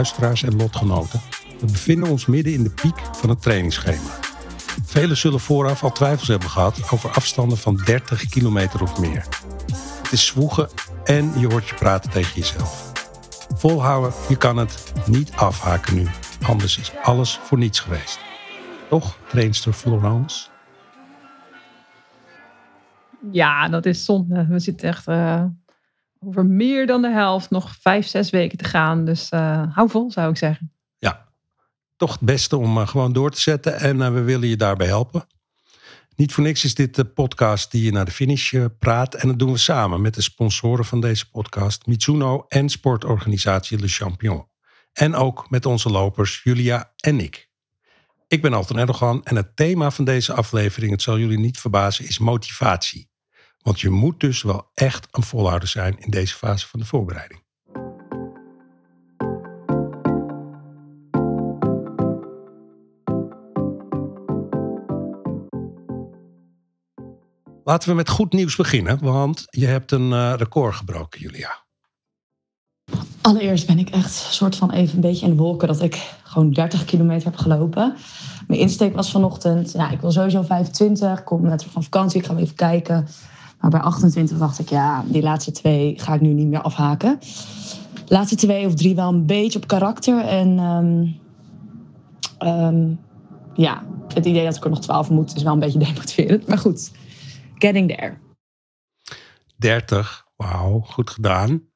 luisteraars 0.00 0.42
en 0.42 0.56
lotgenoten. 0.56 1.20
We 1.58 1.66
bevinden 1.66 2.10
ons 2.10 2.26
midden 2.26 2.52
in 2.52 2.62
de 2.62 2.70
piek 2.70 2.98
van 3.12 3.28
het 3.28 3.42
trainingsschema. 3.42 4.10
Velen 4.84 5.16
zullen 5.16 5.40
vooraf 5.40 5.82
al 5.82 5.92
twijfels 5.92 6.28
hebben 6.28 6.50
gehad 6.50 6.90
over 6.90 7.10
afstanden 7.10 7.58
van 7.58 7.80
30 7.84 8.28
kilometer 8.28 8.82
of 8.82 8.98
meer. 9.00 9.26
Het 10.02 10.12
is 10.12 10.26
zwoegen 10.26 10.68
en 11.04 11.32
je 11.38 11.46
hoort 11.46 11.68
je 11.68 11.74
praten 11.74 12.10
tegen 12.10 12.40
jezelf. 12.40 12.92
Volhouden, 13.54 14.12
je 14.28 14.36
kan 14.36 14.56
het 14.56 14.92
niet 15.06 15.32
afhaken 15.32 15.94
nu. 15.94 16.06
Anders 16.42 16.78
is 16.78 16.92
alles 17.02 17.38
voor 17.42 17.58
niets 17.58 17.80
geweest. 17.80 18.18
Toch, 18.88 19.16
trainster 19.28 19.72
Florence? 19.72 20.48
Ja, 23.32 23.68
dat 23.68 23.86
is 23.86 24.04
zonde. 24.04 24.46
We 24.46 24.58
zitten 24.58 24.88
echt 24.88 25.08
uh, 25.08 25.44
over 26.26 26.46
meer 26.46 26.86
dan 26.86 27.02
de 27.02 27.10
helft. 27.10 27.50
Nog 27.50 27.76
vijf, 27.80 28.06
zes 28.06 28.30
weken 28.30 28.58
te 28.58 28.64
gaan. 28.64 29.04
Dus 29.04 29.30
uh, 29.30 29.62
hou 29.74 29.90
vol, 29.90 30.10
zou 30.10 30.30
ik 30.30 30.36
zeggen. 30.36 30.72
Ja, 30.98 31.28
toch 31.96 32.12
het 32.12 32.20
beste 32.20 32.56
om 32.56 32.78
uh, 32.78 32.88
gewoon 32.88 33.12
door 33.12 33.30
te 33.30 33.40
zetten. 33.40 33.78
En 33.78 34.14
we 34.14 34.20
willen 34.20 34.48
je 34.48 34.56
daarbij 34.56 34.86
helpen. 34.86 35.26
Niet 36.16 36.32
voor 36.32 36.44
niks 36.44 36.64
is 36.64 36.74
dit 36.74 36.94
de 36.94 37.04
podcast 37.04 37.70
die 37.70 37.84
je 37.84 37.92
naar 37.92 38.04
de 38.04 38.10
finish 38.10 38.54
praat. 38.78 39.14
En 39.14 39.28
dat 39.28 39.38
doen 39.38 39.52
we 39.52 39.58
samen 39.58 40.00
met 40.00 40.14
de 40.14 40.22
sponsoren 40.22 40.84
van 40.84 41.00
deze 41.00 41.30
podcast. 41.30 41.86
Mitsuno 41.86 42.44
en 42.48 42.68
sportorganisatie 42.68 43.78
Le 43.78 43.88
Champion. 43.88 44.46
En 44.92 45.14
ook 45.14 45.50
met 45.50 45.66
onze 45.66 45.90
lopers 45.90 46.40
Julia 46.42 46.92
en 46.96 47.20
ik. 47.20 47.50
Ik 48.28 48.42
ben 48.42 48.52
Alton 48.52 48.78
Erdogan 48.78 49.24
en 49.24 49.36
het 49.36 49.56
thema 49.56 49.90
van 49.90 50.04
deze 50.04 50.32
aflevering, 50.32 50.92
het 50.92 51.02
zal 51.02 51.18
jullie 51.18 51.38
niet 51.38 51.58
verbazen, 51.58 52.04
is 52.04 52.18
motivatie. 52.18 53.09
Want 53.62 53.80
je 53.80 53.90
moet 53.90 54.20
dus 54.20 54.42
wel 54.42 54.70
echt 54.74 55.08
een 55.10 55.22
volhouder 55.22 55.68
zijn 55.68 55.98
in 55.98 56.10
deze 56.10 56.34
fase 56.34 56.68
van 56.68 56.80
de 56.80 56.86
voorbereiding. 56.86 57.42
Laten 67.64 67.88
we 67.88 67.94
met 67.94 68.08
goed 68.08 68.32
nieuws 68.32 68.56
beginnen, 68.56 68.98
want 69.00 69.44
je 69.50 69.66
hebt 69.66 69.92
een 69.92 70.10
uh, 70.10 70.32
record 70.36 70.74
gebroken, 70.74 71.20
Julia. 71.20 71.64
Allereerst 73.20 73.66
ben 73.66 73.78
ik 73.78 73.90
echt 73.90 74.12
soort 74.12 74.56
van 74.56 74.70
even 74.70 74.94
een 74.94 75.00
beetje 75.00 75.26
in 75.26 75.32
de 75.32 75.42
wolken 75.42 75.68
dat 75.68 75.82
ik 75.82 76.14
gewoon 76.22 76.50
30 76.50 76.84
kilometer 76.84 77.24
heb 77.24 77.36
gelopen. 77.36 77.96
Mijn 78.46 78.60
insteek 78.60 78.94
was 78.94 79.10
vanochtend, 79.10 79.72
ja, 79.72 79.90
ik 79.90 80.00
wil 80.00 80.12
sowieso 80.12 80.42
25, 80.42 81.18
ik 81.18 81.24
kom 81.24 81.42
net 81.42 81.64
van 81.64 81.82
vakantie, 81.82 82.20
ik 82.20 82.26
ga 82.26 82.36
even 82.36 82.54
kijken. 82.54 83.08
Maar 83.60 83.70
bij 83.70 83.80
28 83.80 84.38
dacht 84.38 84.58
ik, 84.58 84.68
ja, 84.68 85.04
die 85.06 85.22
laatste 85.22 85.52
twee 85.52 85.98
ga 85.98 86.14
ik 86.14 86.20
nu 86.20 86.32
niet 86.32 86.46
meer 86.46 86.62
afhaken. 86.62 87.18
De 88.04 88.14
laatste 88.14 88.36
twee 88.36 88.66
of 88.66 88.74
drie 88.74 88.94
wel 88.94 89.08
een 89.08 89.26
beetje 89.26 89.58
op 89.58 89.66
karakter. 89.66 90.24
En 90.24 90.58
um, 90.58 91.20
um, 92.48 93.00
ja, 93.54 93.84
het 94.08 94.26
idee 94.26 94.44
dat 94.44 94.56
ik 94.56 94.64
er 94.64 94.70
nog 94.70 94.80
12 94.80 95.10
moet 95.10 95.36
is 95.36 95.42
wel 95.42 95.52
een 95.52 95.58
beetje 95.58 95.78
demotiverend. 95.86 96.46
Maar 96.46 96.58
goed, 96.58 96.90
getting 97.54 97.96
there. 97.96 98.18
30, 99.56 100.26
wauw, 100.36 100.80
goed 100.80 101.10
gedaan. 101.10 101.68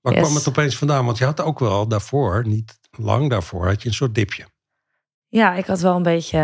Waar 0.00 0.12
yes. 0.12 0.22
kwam 0.22 0.34
het 0.34 0.48
opeens 0.48 0.76
vandaan? 0.76 1.04
Want 1.04 1.18
je 1.18 1.24
had 1.24 1.40
ook 1.40 1.58
wel 1.58 1.88
daarvoor, 1.88 2.46
niet 2.46 2.78
lang 2.90 3.30
daarvoor, 3.30 3.66
had 3.66 3.82
je 3.82 3.88
een 3.88 3.94
soort 3.94 4.14
dipje. 4.14 4.44
Ja, 5.28 5.54
ik 5.54 5.66
had 5.66 5.80
wel 5.80 5.96
een 5.96 6.02
beetje 6.02 6.38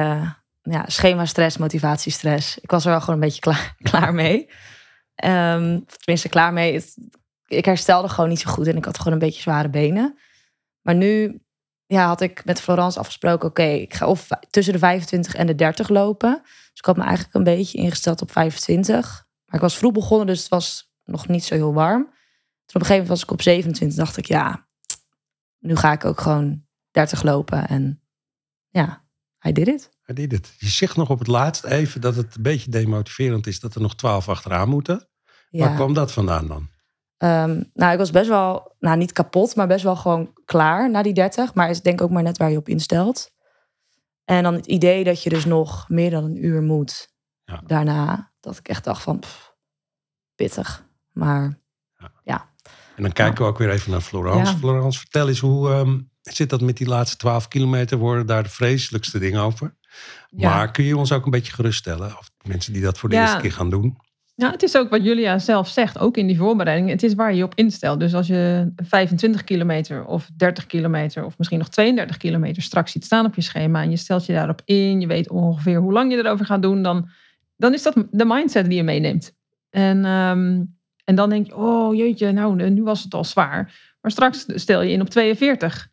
ja, 0.63 0.85
schema-stress, 0.87 1.57
motivatiestress. 1.57 2.59
Ik 2.59 2.71
was 2.71 2.85
er 2.85 2.91
wel 2.91 3.01
gewoon 3.01 3.15
een 3.15 3.21
beetje 3.21 3.41
klaar, 3.41 3.75
klaar 3.91 4.15
mee. 4.15 4.49
Um, 5.25 5.87
tenminste, 5.87 6.29
klaar 6.29 6.53
mee. 6.53 6.85
Ik 7.47 7.65
herstelde 7.65 8.09
gewoon 8.09 8.29
niet 8.29 8.41
zo 8.41 8.51
goed 8.51 8.67
en 8.67 8.77
ik 8.77 8.85
had 8.85 8.99
gewoon 8.99 9.13
een 9.13 9.19
beetje 9.19 9.43
zware 9.43 9.69
benen. 9.69 10.19
Maar 10.83 10.95
nu 10.95 11.41
ja, 11.87 12.07
had 12.07 12.21
ik 12.21 12.45
met 12.45 12.61
Florence 12.61 12.99
afgesproken: 12.99 13.49
oké, 13.49 13.63
ik 13.63 13.95
ga 13.95 14.07
of 14.07 14.29
tussen 14.51 14.73
de 14.73 14.79
25 14.79 15.35
en 15.35 15.47
de 15.47 15.55
30 15.55 15.89
lopen. 15.89 16.41
Dus 16.43 16.79
ik 16.79 16.85
had 16.85 16.97
me 16.97 17.03
eigenlijk 17.03 17.35
een 17.35 17.45
beetje 17.45 17.79
ingesteld 17.79 18.23
op 18.23 18.31
25. 18.31 19.27
Maar 19.45 19.55
ik 19.55 19.61
was 19.61 19.77
vroeg 19.77 19.93
begonnen, 19.93 20.27
dus 20.27 20.39
het 20.39 20.49
was 20.49 20.93
nog 21.05 21.29
niet 21.29 21.45
zo 21.45 21.55
heel 21.55 21.75
warm. 21.75 22.03
Toen 22.03 22.13
op 22.13 22.75
een 22.75 22.81
gegeven 22.81 22.93
moment 22.93 23.09
was 23.09 23.23
ik 23.23 23.31
op 23.31 23.43
27, 23.43 23.99
dacht 23.99 24.17
ik: 24.17 24.27
ja, 24.27 24.69
nu 25.59 25.77
ga 25.77 25.93
ik 25.93 26.05
ook 26.05 26.21
gewoon 26.21 26.67
30 26.91 27.23
lopen. 27.23 27.69
En 27.69 28.03
ja, 28.69 29.08
I 29.47 29.53
did 29.53 29.69
it. 29.69 29.91
I 30.11 30.13
did 30.13 30.33
it. 30.33 30.55
Je 30.59 30.69
zegt 30.69 30.97
nog 30.97 31.11
op 31.11 31.19
het 31.19 31.29
laatst 31.29 31.65
even 31.65 32.01
dat 32.01 32.17
het 32.17 32.37
een 32.37 32.43
beetje 32.43 32.71
demotiverend 32.71 33.47
is 33.47 33.61
dat 33.61 33.75
er 33.75 33.81
nog 33.81 33.95
12 33.95 34.29
achteraan 34.29 34.69
moeten. 34.69 35.09
Ja. 35.51 35.67
Waar 35.67 35.75
kwam 35.75 35.95
dat 35.95 36.13
vandaan 36.13 36.49
dan? 36.49 36.69
Um, 37.19 37.71
nou, 37.75 37.93
ik 37.93 37.99
was 37.99 38.11
best 38.11 38.29
wel, 38.29 38.75
nou 38.79 38.97
niet 38.97 39.13
kapot, 39.13 39.57
maar 39.57 39.67
best 39.67 39.85
wel 39.85 39.97
gewoon 39.97 40.33
klaar 40.45 40.91
na 40.91 41.03
die 41.03 41.13
30. 41.13 41.55
Maar 41.55 41.71
ik 41.71 41.83
denk 41.83 42.01
ook 42.01 42.11
maar 42.11 42.23
net 42.23 42.39
waar 42.39 42.51
je 42.51 42.57
op 42.57 42.69
instelt. 42.69 43.31
En 44.25 44.43
dan 44.43 44.55
het 44.55 44.67
idee 44.67 45.05
dat 45.05 45.23
je 45.23 45.31
dus 45.31 45.45
nog 45.45 45.89
meer 45.89 46.11
dan 46.11 46.25
een 46.25 46.45
uur 46.45 46.63
moet. 46.63 47.09
Ja. 47.45 47.63
Daarna, 47.67 48.33
dat 48.41 48.57
ik 48.57 48.69
echt 48.69 48.85
dacht 48.85 49.03
van, 49.03 49.19
pff, 49.19 49.55
pittig. 50.35 50.87
Maar 51.13 51.61
ja. 51.99 52.13
ja. 52.25 52.53
En 52.97 53.03
dan 53.03 53.13
kijken 53.13 53.45
we 53.45 53.51
ook 53.51 53.59
weer 53.59 53.71
even 53.71 53.91
naar 53.91 54.01
Florence. 54.01 54.57
Florence, 54.57 54.99
vertel 54.99 55.29
eens, 55.29 55.41
hoe 55.41 55.71
um, 55.71 56.11
zit 56.37 56.51
dat 56.51 56.61
met 56.61 56.77
die 56.77 56.87
laatste 56.87 57.17
12 57.17 57.49
kilometer? 57.49 57.99
Worden 57.99 58.27
daar 58.27 58.43
de 58.43 58.49
vreselijkste 58.49 59.19
dingen 59.19 59.41
over? 59.41 59.75
Maar 60.31 60.71
kun 60.71 60.85
je 60.85 60.97
ons 60.97 61.13
ook 61.13 61.25
een 61.25 61.31
beetje 61.31 61.53
geruststellen? 61.53 62.19
Of 62.19 62.31
mensen 62.43 62.73
die 62.73 62.83
dat 62.83 62.99
voor 62.99 63.09
de 63.09 63.17
eerste 63.17 63.41
keer 63.41 63.53
gaan 63.53 63.71
doen? 63.71 63.97
Nou, 64.39 64.53
het 64.53 64.63
is 64.63 64.77
ook 64.77 64.91
wat 64.91 65.05
Julia 65.05 65.39
zelf 65.39 65.69
zegt, 65.69 65.99
ook 65.99 66.17
in 66.17 66.27
die 66.27 66.37
voorbereiding. 66.37 66.91
Het 66.91 67.03
is 67.03 67.15
waar 67.15 67.31
je 67.31 67.37
je 67.37 67.45
op 67.45 67.55
instelt. 67.55 68.01
Dus 68.01 68.15
als 68.15 68.27
je 68.27 68.73
25 68.77 69.45
kilometer 69.45 70.05
of 70.05 70.31
30 70.37 70.67
kilometer 70.67 71.25
of 71.25 71.39
misschien 71.39 71.59
nog 71.59 71.69
32 71.69 72.17
kilometer 72.17 72.63
straks 72.63 72.93
ziet 72.93 73.05
staan 73.05 73.27
op 73.27 73.35
je 73.35 73.41
schema 73.41 73.83
en 73.83 73.91
je 73.91 73.97
stelt 73.97 74.27
je 74.27 74.33
daarop 74.33 74.63
in, 74.65 75.01
je 75.01 75.07
weet 75.07 75.31
ongeveer 75.31 75.79
hoe 75.79 75.93
lang 75.93 76.13
je 76.13 76.19
erover 76.19 76.47
gaat 76.47 76.63
doen, 76.63 76.83
dan, 76.83 77.09
dan 77.57 77.75
is 77.75 77.83
dat 77.83 77.95
de 78.11 78.25
mindset 78.25 78.67
die 78.67 78.77
je 78.77 78.83
meeneemt. 78.83 79.33
En, 79.71 80.05
um, 80.05 80.77
en 81.05 81.15
dan 81.15 81.29
denk 81.29 81.47
je, 81.47 81.57
oh 81.57 81.95
jeetje, 81.95 82.33
nou 82.33 82.71
nu 82.71 82.83
was 82.83 83.03
het 83.03 83.15
al 83.15 83.25
zwaar. 83.25 83.97
Maar 84.01 84.11
straks 84.11 84.45
stel 84.55 84.83
je 84.83 84.93
in 84.93 85.01
op 85.01 85.09
42. 85.09 85.88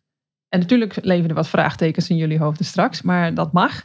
En 0.55 0.61
natuurlijk 0.61 0.97
leven 1.01 1.29
er 1.29 1.35
wat 1.35 1.47
vraagtekens 1.47 2.09
in 2.09 2.15
jullie 2.15 2.39
hoofden 2.39 2.65
straks, 2.65 3.01
maar 3.01 3.33
dat 3.33 3.53
mag. 3.53 3.83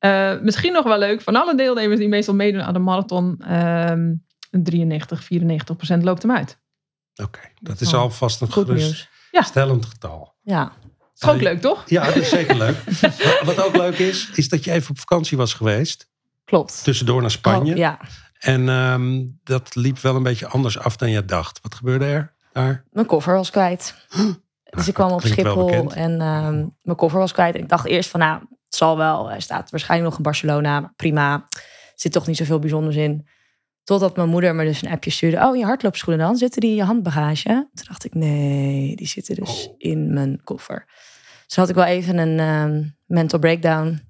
Uh, 0.00 0.40
misschien 0.40 0.72
nog 0.72 0.84
wel 0.84 0.98
leuk, 0.98 1.20
van 1.20 1.36
alle 1.36 1.56
deelnemers 1.56 1.98
die 1.98 2.08
meestal 2.08 2.34
meedoen 2.34 2.62
aan 2.62 2.72
de 2.72 2.78
marathon, 2.78 3.52
um, 3.52 4.24
93, 4.50 5.24
94 5.24 5.76
procent 5.76 6.02
loopt 6.02 6.22
hem 6.22 6.32
uit. 6.32 6.58
Oké, 7.14 7.38
okay, 7.38 7.52
dat 7.60 7.80
is 7.80 7.94
alvast 7.94 8.40
een 8.40 8.52
geruststellend 8.52 9.84
ja. 9.84 9.90
getal. 9.90 10.34
Ja. 10.42 10.72
Is 11.16 11.28
ook 11.28 11.40
leuk, 11.40 11.60
toch? 11.60 11.82
Ja, 11.86 12.04
dat 12.04 12.16
is 12.16 12.28
zeker 12.28 12.56
leuk. 12.56 12.76
Wat 13.44 13.62
ook 13.64 13.76
leuk 13.76 13.98
is, 13.98 14.30
is 14.34 14.48
dat 14.48 14.64
je 14.64 14.72
even 14.72 14.90
op 14.90 14.98
vakantie 14.98 15.36
was 15.36 15.54
geweest. 15.54 16.10
Klopt. 16.44 16.84
Tussendoor 16.84 17.20
naar 17.20 17.30
Spanje. 17.30 17.72
Oh, 17.72 17.78
ja. 17.78 18.00
En 18.38 18.68
um, 18.68 19.40
dat 19.44 19.74
liep 19.74 19.98
wel 19.98 20.16
een 20.16 20.22
beetje 20.22 20.46
anders 20.46 20.78
af 20.78 20.96
dan 20.96 21.10
je 21.10 21.24
dacht. 21.24 21.60
Wat 21.62 21.74
gebeurde 21.74 22.04
er 22.04 22.34
daar? 22.52 22.84
Mijn 22.92 23.06
koffer 23.06 23.34
was 23.34 23.50
kwijt. 23.50 23.94
Dus 24.74 24.88
ik 24.88 24.94
kwam 24.94 25.10
op 25.10 25.20
Schiphol 25.20 25.92
en 25.92 26.20
um, 26.20 26.76
mijn 26.82 26.96
koffer 26.96 27.20
was 27.20 27.32
kwijt. 27.32 27.54
En 27.54 27.60
ik 27.60 27.68
dacht 27.68 27.86
eerst 27.86 28.10
van, 28.10 28.20
nou, 28.20 28.40
het 28.40 28.74
zal 28.74 28.96
wel. 28.96 29.28
Hij 29.28 29.40
staat 29.40 29.70
waarschijnlijk 29.70 30.10
nog 30.10 30.18
in 30.18 30.24
Barcelona. 30.24 30.92
Prima. 30.96 31.48
Zit 31.94 32.12
toch 32.12 32.26
niet 32.26 32.36
zoveel 32.36 32.58
bijzonders 32.58 32.96
in. 32.96 33.28
Totdat 33.84 34.16
mijn 34.16 34.28
moeder 34.28 34.54
me 34.54 34.64
dus 34.64 34.82
een 34.82 34.90
appje 34.90 35.10
stuurde. 35.10 35.46
Oh, 35.46 35.56
je 35.56 35.64
hardloopschoenen 35.64 36.26
dan? 36.26 36.36
Zitten 36.36 36.60
die 36.60 36.70
in 36.70 36.76
je 36.76 36.84
handbagage? 36.84 37.68
Toen 37.74 37.86
dacht 37.88 38.04
ik, 38.04 38.14
nee, 38.14 38.96
die 38.96 39.06
zitten 39.06 39.34
dus 39.34 39.68
oh. 39.68 39.74
in 39.78 40.12
mijn 40.12 40.40
koffer. 40.44 40.86
Dus 41.46 41.56
had 41.56 41.68
ik 41.68 41.74
wel 41.74 41.84
even 41.84 42.18
een 42.18 42.40
um, 42.40 42.96
mental 43.04 43.38
breakdown. 43.38 44.00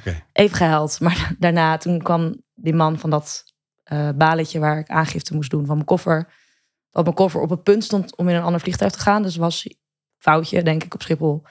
Okay. 0.00 0.24
Even 0.32 0.56
gehuild. 0.56 1.00
Maar 1.00 1.34
daarna, 1.38 1.76
toen 1.76 2.02
kwam 2.02 2.42
die 2.54 2.74
man 2.74 2.98
van 2.98 3.10
dat 3.10 3.44
uh, 3.92 4.08
baletje 4.16 4.58
waar 4.58 4.78
ik 4.78 4.88
aangifte 4.88 5.34
moest 5.34 5.50
doen 5.50 5.66
van 5.66 5.74
mijn 5.74 5.86
koffer. 5.86 6.32
Dat 6.90 7.04
mijn 7.04 7.16
koffer 7.16 7.40
op 7.40 7.50
het 7.50 7.62
punt 7.62 7.84
stond 7.84 8.16
om 8.16 8.28
in 8.28 8.34
een 8.34 8.42
ander 8.42 8.60
vliegtuig 8.60 8.92
te 8.92 8.98
gaan. 8.98 9.22
Dus 9.22 9.36
was 9.36 9.66
foutje, 10.24 10.62
denk 10.62 10.84
ik, 10.84 10.94
op 10.94 11.02
Schiphol. 11.02 11.42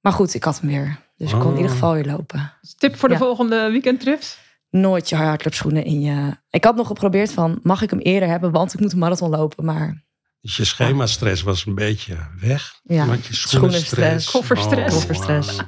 Maar 0.00 0.12
goed, 0.12 0.34
ik 0.34 0.44
had 0.44 0.60
hem 0.60 0.70
weer. 0.70 0.98
Dus 1.16 1.32
ik 1.32 1.38
kon 1.38 1.50
in 1.50 1.56
ieder 1.56 1.70
oh. 1.70 1.72
geval 1.72 1.92
weer 1.92 2.06
lopen. 2.06 2.52
Tip 2.78 2.96
voor 2.96 3.08
de 3.08 3.16
volgende 3.16 3.70
weekendtrips? 3.70 4.38
Nooit 4.70 5.08
je 5.08 5.16
hardloopschoenen 5.16 5.84
in 5.84 6.00
je... 6.00 6.36
Ik 6.50 6.64
had 6.64 6.76
nog 6.76 6.86
geprobeerd 6.86 7.32
van, 7.32 7.58
mag 7.62 7.82
ik 7.82 7.90
hem 7.90 7.98
eerder 7.98 8.28
hebben? 8.28 8.50
Want 8.50 8.74
ik 8.74 8.80
moet 8.80 8.92
een 8.92 8.98
marathon 8.98 9.30
lopen, 9.30 9.64
maar... 9.64 10.02
Dus 10.40 10.56
je 10.56 10.64
schema-stress 10.64 11.42
was 11.42 11.66
een 11.66 11.74
beetje 11.74 12.16
weg. 12.40 12.80
Ja. 12.82 13.06
Want 13.06 13.26
je 13.26 13.34
schoenenstress. 13.34 14.30
Kofferstress. 14.30 14.94
Oh, 14.94 15.00
Kofferstress. 15.00 15.60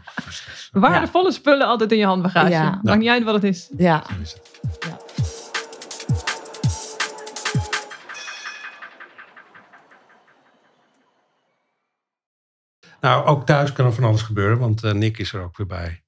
Waardevolle 0.73 1.33
spullen 1.33 1.67
altijd 1.67 1.93
in 1.93 1.99
je 1.99 2.07
handbagage. 2.07 2.51
Ja. 2.51 2.81
Maakt 2.83 2.99
niet 2.99 3.09
uit 3.09 3.25
wat 3.25 3.35
het 3.35 3.45
is. 3.45 3.71
Ja. 3.77 4.05
ja. 4.81 5.06
Nou, 13.07 13.27
ook 13.27 13.47
thuis 13.47 13.73
kan 13.73 13.87
er 13.87 13.93
van 13.93 14.05
alles 14.05 14.23
gebeuren, 14.23 14.59
want 14.59 14.85
uh, 14.85 14.93
Nick 14.93 15.19
is 15.19 15.33
er 15.33 15.43
ook 15.43 15.57
weer 15.57 15.67
bij. 15.67 16.03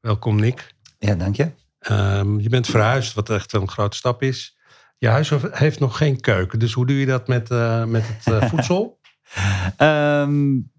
Welkom 0.00 0.36
Nick. 0.36 0.74
Ja, 0.98 1.14
dank 1.14 1.36
je. 1.36 1.50
Um, 1.90 2.40
je 2.40 2.48
bent 2.48 2.66
verhuisd, 2.66 3.14
wat 3.14 3.30
echt 3.30 3.52
een 3.52 3.68
grote 3.68 3.96
stap 3.96 4.22
is. 4.22 4.58
Je 4.98 5.08
huis 5.08 5.32
heeft 5.50 5.80
nog 5.80 5.96
geen 5.96 6.20
keuken, 6.20 6.58
dus 6.58 6.72
hoe 6.72 6.86
doe 6.86 6.96
je 6.96 7.06
dat 7.06 7.28
met, 7.28 7.50
uh, 7.50 7.84
met 7.84 8.04
het 8.06 8.26
uh, 8.34 8.48
voedsel? 8.48 8.98
um, 9.78 10.72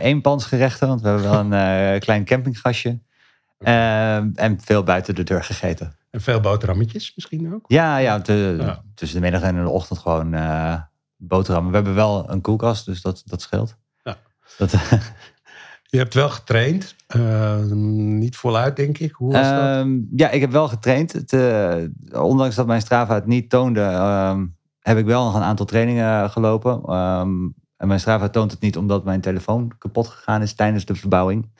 eenpansgerechten, 0.00 0.88
want 0.88 1.00
we 1.00 1.08
hebben 1.08 1.30
wel 1.30 1.52
een 1.52 2.00
klein 2.00 2.24
campinggasje. 2.24 3.00
Ehm, 3.58 4.30
en 4.34 4.60
veel 4.60 4.82
buiten 4.82 5.14
de 5.14 5.22
deur 5.22 5.44
gegeten. 5.44 5.96
En 6.10 6.20
veel 6.20 6.40
boterhammetjes 6.40 7.12
misschien 7.14 7.54
ook? 7.54 7.64
Ja, 7.66 7.96
ja, 7.96 8.20
tussen 8.20 8.76
de 8.96 9.20
middag 9.20 9.42
en 9.42 9.62
de 9.62 9.68
ochtend 9.68 9.98
gewoon 9.98 10.30
boterhammen. 11.16 11.70
We 11.70 11.76
hebben 11.76 11.94
wel 11.94 12.30
een 12.30 12.40
koelkast, 12.40 12.86
dus 12.86 13.02
dat, 13.02 13.22
dat 13.26 13.40
scheelt. 13.40 13.80
Dat, 14.58 14.70
je 15.92 15.98
hebt 15.98 16.14
wel 16.14 16.28
getraind. 16.28 16.94
Uh, 17.16 17.62
niet 17.64 18.36
voluit, 18.36 18.76
denk 18.76 18.98
ik. 18.98 19.12
Hoe 19.12 19.32
was 19.32 19.48
dat? 19.48 19.60
Ehm, 19.60 20.00
ja, 20.16 20.30
ik 20.30 20.40
heb 20.40 20.50
wel 20.50 20.68
getraind. 20.68 21.12
Het, 21.12 21.32
uh, 21.32 21.76
ondanks 22.12 22.54
dat 22.54 22.66
mijn 22.66 22.80
Strava 22.80 23.14
het 23.14 23.26
niet 23.26 23.50
toonde, 23.50 23.80
uh, 23.80 24.40
heb 24.80 24.98
ik 24.98 25.04
wel 25.04 25.24
nog 25.24 25.34
een 25.34 25.42
aantal 25.42 25.66
trainingen 25.66 26.30
gelopen. 26.30 26.82
Ehm, 26.82 27.48
en 27.76 27.88
mijn 27.88 28.00
Strava 28.00 28.28
toont 28.28 28.50
het 28.50 28.60
niet 28.60 28.76
omdat 28.76 29.04
mijn 29.04 29.20
telefoon 29.20 29.72
kapot 29.78 30.06
gegaan 30.06 30.42
is 30.42 30.54
tijdens 30.54 30.84
de 30.84 30.94
verbouwing. 30.94 31.50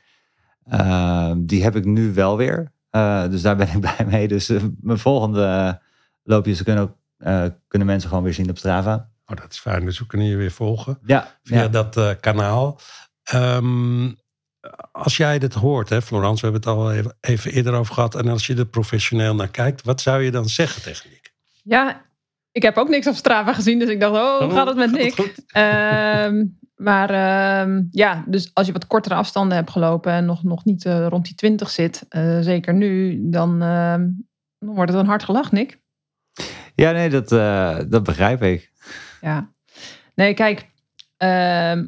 die 1.37 1.63
heb 1.63 1.77
ik 1.77 1.85
nu 1.85 2.13
wel 2.13 2.37
weer. 2.37 2.73
Eh, 2.93 3.29
dus 3.29 3.43
daar 3.43 3.57
ben 3.57 3.69
ik 3.69 3.81
blij 3.95 4.07
mee. 4.07 4.29
Dus 4.29 4.53
mijn 4.81 4.99
volgende 4.99 5.81
loopjes 6.23 6.63
kunnen, 6.63 6.83
ook, 6.83 6.97
kunnen 7.69 7.89
mensen 7.89 8.09
gewoon 8.09 8.25
weer 8.25 8.35
zien 8.35 8.51
op 8.51 8.59
Strava. 8.59 9.11
Oh, 9.33 9.41
dat 9.41 9.53
is 9.53 9.59
fijn. 9.59 9.85
Dus 9.85 9.99
we 9.99 10.07
kunnen 10.07 10.27
je 10.27 10.37
weer 10.37 10.51
volgen 10.51 10.99
ja, 11.05 11.39
via 11.43 11.69
dat 11.69 12.17
kanaal. 12.21 12.81
Um, 13.35 14.17
als 14.93 15.17
jij 15.17 15.39
dit 15.39 15.55
hoort, 15.55 15.89
hè, 15.89 16.03
Florence, 16.03 16.47
we 16.47 16.53
hebben 16.53 16.71
het 16.71 16.81
al 16.81 16.93
even, 16.93 17.17
even, 17.21 17.53
eerder 17.53 17.75
over 17.75 17.95
gehad. 17.95 18.15
En 18.15 18.29
als 18.29 18.47
je 18.47 18.57
er 18.57 18.67
professioneel 18.67 19.35
naar 19.35 19.51
kijkt, 19.51 19.83
wat 19.83 20.01
zou 20.01 20.23
je 20.23 20.31
dan 20.31 20.49
zeggen 20.49 20.83
tegen 20.83 21.11
Nick? 21.11 21.33
Ja, 21.63 22.07
ik 22.53 22.63
heb 22.63 22.77
ook 22.77 22.89
niks 22.89 23.07
op 23.07 23.15
Strava 23.15 23.53
gezien, 23.53 23.79
dus 23.79 23.89
ik 23.89 24.01
dacht, 24.01 24.15
oh, 24.15 24.39
hoe 24.39 24.49
oh, 24.49 24.55
gaat 24.55 24.67
het 24.67 24.77
met 24.77 24.91
Nick? 25.01 25.19
Um, 25.57 26.59
maar 26.83 27.11
ehm, 27.11 27.83
ja, 27.91 28.25
dus 28.27 28.51
als 28.53 28.67
je 28.67 28.73
wat 28.73 28.87
kortere 28.87 29.15
afstanden 29.15 29.57
hebt 29.57 29.71
gelopen 29.71 30.13
en 30.13 30.25
nog, 30.25 30.43
nog 30.43 30.65
niet 30.65 30.85
uh, 30.85 31.07
rond 31.07 31.25
die 31.25 31.35
20 31.35 31.71
zit, 31.71 32.07
uh, 32.11 32.41
zeker 32.41 32.75
nu, 32.75 33.21
dan, 33.31 33.63
uh, 33.63 33.95
dan, 34.59 34.75
wordt 34.75 34.93
het 34.93 35.01
een 35.01 35.07
hard 35.07 35.23
gelach, 35.23 35.53
Nick. 35.53 35.81
Ja, 36.75 36.91
nee, 36.91 37.11
dat, 37.11 37.33
eh, 37.33 37.79
dat 37.89 38.03
begrijp 38.03 38.43
ik. 38.43 38.72
Ja, 39.23 39.53
nee, 40.15 40.35
kijk, 40.35 40.71
ehm, 41.17 41.87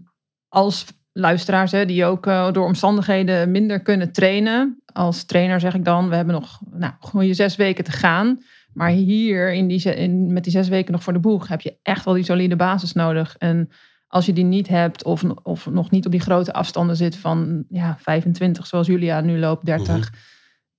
als 0.49 0.87
luisteraars 1.13 1.73
hè, 1.73 1.87
die 1.87 2.05
ook 2.05 2.25
door 2.25 2.67
omstandigheden 2.67 3.51
minder 3.51 3.81
kunnen 3.81 4.13
trainen, 4.13 4.83
als 4.93 5.25
trainer 5.25 5.61
zeg 5.61 5.75
ik 5.75 5.85
dan, 5.85 6.09
we 6.09 6.17
hebben 6.17 6.35
nog 6.35 6.61
nou, 6.71 7.25
je 7.25 7.35
zes 7.35 7.57
weken 7.57 7.85
te 7.85 7.93
gaan. 7.93 8.43
Maar 8.73 8.91
hier 8.91 9.53
in 9.53 9.69
die, 9.69 9.95
in, 9.95 10.33
met 10.33 10.45
die 10.45 10.53
zes 10.53 10.69
weken 10.69 10.93
nog 10.93 11.03
voor 11.03 11.13
de 11.13 11.19
boeg 11.19 11.49
heb 11.49 11.61
je 11.61 11.79
echt 11.83 12.05
wel 12.05 12.15
die 12.15 12.25
solide 12.25 12.57
basis 12.57 12.93
nodig. 12.93 13.37
En 13.39 13.71
als 14.09 14.27
je 14.27 14.33
die 14.33 14.45
niet 14.45 14.69
hebt 14.69 15.05
of, 15.05 15.25
of 15.43 15.67
nog 15.67 15.91
niet 15.91 16.07
op 16.07 16.13
die 16.13 16.21
grote 16.21 16.53
afstanden 16.53 16.97
zit 16.97 17.17
van 17.17 17.65
ja, 17.69 17.97
25, 18.01 18.67
zoals 18.67 18.87
Julia 18.87 19.21
nu 19.21 19.39
loopt, 19.39 19.67
30, 19.67 19.97
mhm. 19.97 20.05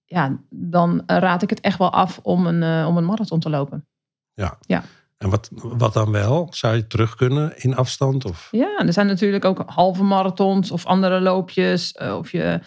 ja, 0.05 0.39
dan 0.49 1.03
raad 1.05 1.41
ik 1.41 1.49
het 1.49 1.59
echt 1.59 1.77
wel 1.77 1.91
af 1.91 2.19
om 2.23 2.45
een, 2.45 2.61
uh, 2.61 2.87
om 2.87 2.97
een 2.97 3.05
marathon 3.05 3.39
te 3.39 3.49
lopen. 3.49 3.87
Ja. 4.33 4.57
ja. 4.59 4.83
En 5.17 5.29
wat, 5.29 5.49
wat 5.53 5.93
dan 5.93 6.11
wel? 6.11 6.47
Zou 6.51 6.75
je 6.75 6.87
terug 6.87 7.15
kunnen 7.15 7.53
in 7.57 7.75
afstand? 7.75 8.25
Of? 8.25 8.47
Ja, 8.51 8.77
er 8.85 8.93
zijn 8.93 9.07
natuurlijk 9.07 9.45
ook 9.45 9.63
halve 9.65 10.03
marathons 10.03 10.71
of 10.71 10.85
andere 10.85 11.21
loopjes. 11.21 11.91
Eh, 11.91 12.17
of 12.17 12.31
je, 12.31 12.59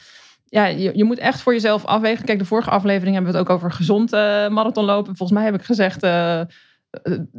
ja, 0.45 0.67
je, 0.67 0.97
je 0.97 1.05
moet 1.05 1.19
echt 1.19 1.41
voor 1.41 1.53
jezelf 1.53 1.85
afwegen. 1.85 2.25
Kijk, 2.25 2.39
de 2.39 2.45
vorige 2.45 2.71
aflevering 2.71 3.15
hebben 3.15 3.33
we 3.33 3.39
het 3.39 3.49
ook 3.49 3.55
over 3.55 3.73
gezond 3.73 4.13
uh, 4.13 4.49
marathonlopen. 4.49 5.17
Volgens 5.17 5.39
mij 5.39 5.45
heb 5.51 5.55
ik 5.61 5.65
gezegd, 5.65 6.01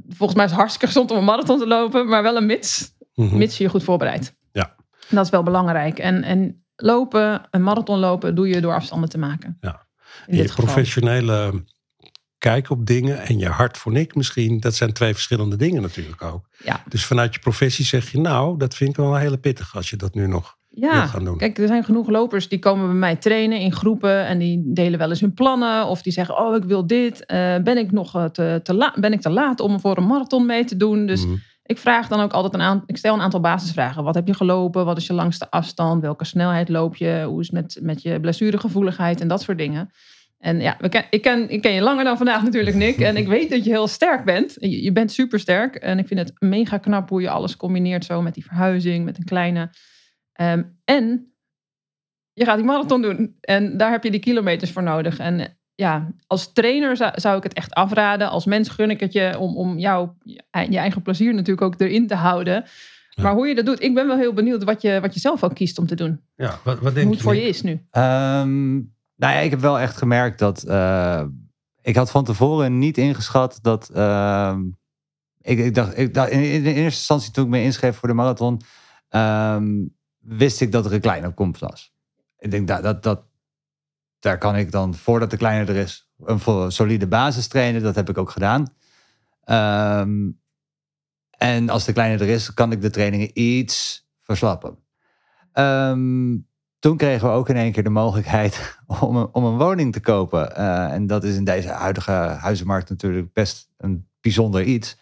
volgens 0.08 0.36
mij 0.36 0.46
is 0.46 0.52
het 0.52 0.60
hartstikke 0.60 0.88
gezond 0.88 1.12
om 1.12 1.18
een 1.18 1.24
marathon 1.24 1.60
te 1.60 1.68
lopen, 1.68 2.08
maar 2.08 2.24
wel 2.24 2.38
een 2.38 2.46
mits. 2.46 2.98
-hmm. 3.28 3.38
Mits 3.38 3.58
je 3.58 3.64
je 3.64 3.70
goed 3.70 3.84
voorbereidt. 3.84 4.36
Ja. 4.52 4.76
dat 5.10 5.26
is 5.26 5.32
wel 5.32 5.44
belangrijk. 5.44 6.00
En, 6.00 6.24
en 6.24 6.64
lopen, 6.76 7.42
een 7.52 7.64
marathon 7.64 8.00
lopen, 8.00 8.36
doe 8.36 8.48
je 8.48 8.62
door 8.62 8.74
afstanden 8.74 9.10
te 9.10 9.18
maken. 9.18 9.58
Ja. 9.62 9.88
In 10.26 10.38
je 10.38 10.54
professionele 10.54 11.64
kijk 12.40 12.70
op 12.70 12.86
dingen 12.86 13.20
en 13.20 13.38
je 13.38 13.48
hart 13.48 13.78
voor 13.78 13.92
Nick 13.92 14.16
misschien, 14.16 14.60
dat 14.60 14.76
zijn 14.76 14.94
twee 14.94 15.14
verschillende 15.14 15.56
dingen 15.56 15.82
natuurlijk 15.82 16.22
ook. 16.22 16.50
Ja. 16.64 16.84
Dus 16.88 17.06
vanuit 17.06 17.34
je 17.34 17.40
professie 17.40 17.86
zeg 17.86 18.12
je, 18.12 18.20
nou, 18.20 18.58
dat 18.58 18.76
vind 18.76 18.90
ik 18.90 18.96
wel 18.96 19.14
een 19.16 19.22
hele 19.22 19.38
pittig 19.38 19.76
als 19.76 19.90
je 19.90 19.96
dat 19.96 20.14
nu 20.14 20.28
nog 20.28 20.58
ja, 20.70 21.06
gaan 21.06 21.24
doen. 21.24 21.38
Kijk, 21.38 21.58
er 21.58 21.68
zijn 21.68 21.84
genoeg 21.84 22.10
lopers 22.10 22.50
die 22.50 22.60
komen 22.60 22.86
bij 22.86 22.96
mij 22.96 23.16
trainen 23.16 23.60
in 23.60 23.74
groepen 23.74 24.26
en 24.26 24.38
die 24.38 24.62
delen 24.66 25.00
wel 25.00 25.10
eens 25.10 25.20
hun 25.20 25.34
plannen 25.34 25.86
of 25.86 26.02
die 26.02 26.14
zeggen, 26.14 26.38
oh, 26.38 26.56
ik 26.56 26.64
wil 26.64 26.88
dit. 26.88 27.24
Uh, 27.28 27.58
ben 27.58 27.78
ik 27.78 27.92
nog 27.92 28.30
te, 28.32 28.60
te 28.64 28.74
laat? 28.74 29.00
Ben 29.00 29.14
ik 29.14 29.22
te 29.22 29.30
laat 29.30 29.60
om 29.60 29.80
voor 29.80 29.98
een 29.98 30.08
marathon 30.08 30.46
mee 30.46 30.66
te 30.66 30.78
doen? 30.78 31.06
Dus 31.06 31.26
mhm. 31.26 31.36
Ik 31.70 31.78
vraag 31.78 32.08
dan 32.08 32.20
ook 32.20 32.32
altijd 32.32 32.54
een 32.54 32.62
aantal, 32.62 32.84
ik 32.86 32.98
stel 32.98 33.14
een 33.14 33.22
aantal 33.22 33.40
basisvragen. 33.40 34.04
Wat 34.04 34.16
heb 34.16 34.28
je 34.28 34.34
gelopen? 34.34 34.86
Wat 34.86 34.98
is 34.98 35.08
je 35.08 35.14
langste 35.14 35.52
afstand? 35.52 36.02
Welke 36.02 36.26
snelheid 36.26 36.70
loop 36.70 36.96
je? 36.96 37.24
Hoe 37.28 37.42
is 37.42 37.52
het 37.52 37.56
met, 37.56 37.80
met 37.82 38.02
je 38.02 38.20
blessuregevoeligheid 38.20 39.22
en 39.22 39.28
dat 39.28 39.42
soort 39.42 39.58
dingen? 39.58 39.92
En 40.40 40.60
ja, 40.60 40.76
we 40.80 40.90
ken, 40.90 41.06
ik, 41.10 41.22
ken, 41.22 41.50
ik 41.50 41.62
ken 41.62 41.72
je 41.72 41.82
langer 41.82 42.04
dan 42.04 42.18
vandaag 42.18 42.44
natuurlijk, 42.44 42.76
Nick. 42.76 43.00
En 43.00 43.18
ik 43.18 43.28
weet 43.28 43.50
dat 43.50 43.64
je 43.64 43.70
heel 43.70 43.88
sterk 43.88 44.26
bent. 44.26 44.56
Je, 44.60 44.84
je 44.84 44.92
bent 44.92 45.12
super 45.12 45.40
sterk. 45.40 45.76
En 45.76 46.00
ik 46.00 46.08
vind 46.08 46.20
het 46.20 46.34
mega 46.42 46.78
knap 46.78 47.10
hoe 47.10 47.22
je 47.22 47.30
alles 47.30 47.58
combineert 47.58 48.06
zo 48.06 48.22
met 48.22 48.34
die 48.34 48.46
verhuizing, 48.46 49.06
met 49.06 49.18
een 49.18 49.24
kleine. 49.24 49.70
Ehm, 50.34 50.64
en 50.86 51.34
je 52.34 52.46
gaat 52.46 52.58
die 52.58 52.66
marathon 52.66 53.02
doen. 53.02 53.38
En 53.42 53.78
daar 53.78 53.92
heb 53.92 54.04
je 54.04 54.12
die 54.12 54.20
kilometers 54.20 54.72
voor 54.72 54.84
nodig. 54.84 55.18
En 55.18 55.58
ja, 55.76 56.12
als 56.28 56.54
trainer 56.54 56.98
zou, 56.98 57.12
zou, 57.16 57.38
ik 57.38 57.44
het 57.44 57.54
echt 57.54 57.74
afraden. 57.74 58.30
Als 58.30 58.46
mens 58.46 58.70
gun 58.70 58.90
ik 58.90 59.00
het 59.00 59.14
je 59.14 59.38
om, 59.40 59.58
om 59.58 59.78
jou, 59.78 60.10
je 60.70 60.78
eigen 60.78 61.02
plezier 61.02 61.34
natuurlijk 61.34 61.62
ook 61.62 61.80
erin 61.80 62.08
te 62.08 62.16
houden. 62.16 62.64
Maar 63.22 63.34
hoe 63.34 63.48
je 63.48 63.56
dat 63.56 63.66
doet, 63.66 63.82
ik 63.82 63.94
ben 63.94 64.08
wel 64.08 64.18
heel 64.18 64.34
benieuwd 64.34 64.64
wat 64.64 64.82
je, 64.82 65.00
wat 65.02 65.14
je 65.14 65.20
zelf 65.20 65.44
ook 65.44 65.56
kiest 65.56 65.80
om 65.80 65.88
te 65.88 65.96
doen. 65.96 66.22
Ja, 66.36 66.60
wat, 66.64 66.80
wat 66.80 66.94
denk 66.94 67.06
hoe 67.06 67.16
het 67.16 67.24
voor 67.24 67.36
je 67.36 67.48
is 67.48 67.62
nu. 67.62 67.86
Um, 67.92 68.98
nou 69.20 69.34
ja, 69.34 69.40
ik 69.40 69.50
heb 69.50 69.60
wel 69.60 69.80
echt 69.80 69.98
gemerkt 69.98 70.40
dat. 70.40 70.66
Uh, 70.68 71.24
ik 71.82 71.96
had 71.96 72.12
van 72.12 72.24
tevoren 72.24 72.80
niet 72.80 72.98
ingeschat 72.98 73.60
dat. 73.62 73.92
Uh, 73.96 74.58
ik, 75.42 75.60
ik, 75.60 75.76
dacht, 75.76 75.98
ik 75.98 76.14
dacht 76.14 76.30
in, 76.30 76.42
in, 76.42 76.66
eerste 76.66 76.82
instantie 76.82 77.32
toen 77.32 77.44
ik 77.44 77.50
me 77.50 77.62
inschreef 77.62 77.98
voor 77.98 78.08
de 78.08 78.14
marathon. 78.14 78.62
Um, 79.10 79.96
wist 80.20 80.62
ik 80.62 80.72
dat 80.72 80.86
er 80.86 80.94
een 80.94 81.02
kleine 81.02 81.28
opkomst 81.28 81.62
was. 81.62 81.94
Ik 82.38 82.52
denk 82.52 82.68
dat, 82.68 82.84
dat, 82.84 83.04
dat 83.04 83.24
daar 84.20 84.38
kan 84.38 84.56
ik 84.56 84.72
dan, 84.72 84.96
voordat 84.96 85.30
de 85.30 85.38
kleine 85.38 85.66
er 85.66 85.76
is, 85.76 86.10
een 86.24 86.72
solide 86.72 87.08
basis 87.08 87.48
trainen. 87.48 87.82
Dat 87.82 87.96
heb 87.96 88.10
ik 88.10 88.18
ook 88.18 88.30
gedaan. 88.30 88.74
Um, 89.46 90.40
en 91.30 91.70
als 91.70 91.86
de 91.86 91.94
kleine 91.94 92.24
er 92.24 92.30
is, 92.30 92.54
kan 92.54 92.72
ik 92.72 92.82
de 92.82 92.90
trainingen 92.90 93.30
iets 93.34 94.08
verslappen. 94.22 94.78
Um, 95.54 96.49
toen 96.80 96.98
kregen 96.98 97.28
we 97.28 97.34
ook 97.34 97.50
in 97.50 97.56
één 97.56 97.72
keer 97.72 97.84
de 97.84 97.90
mogelijkheid 97.90 98.80
om 99.02 99.16
een, 99.16 99.30
om 99.32 99.44
een 99.44 99.58
woning 99.58 99.94
te 99.94 100.00
kopen. 100.00 100.52
Uh, 100.58 100.94
en 100.94 101.08
dat 101.08 101.24
is 101.24 101.36
in 101.36 101.44
deze 101.44 101.70
huidige 101.70 102.12
huizenmarkt 102.12 102.90
natuurlijk 102.90 103.34
best 103.34 103.70
een 103.78 104.08
bijzonder 104.22 104.64
iets. 104.64 104.98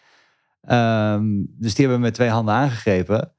Um, 0.70 1.54
dus 1.58 1.74
die 1.74 1.84
hebben 1.84 1.96
we 1.96 2.06
met 2.06 2.14
twee 2.14 2.28
handen 2.28 2.54
aangegrepen. 2.54 3.32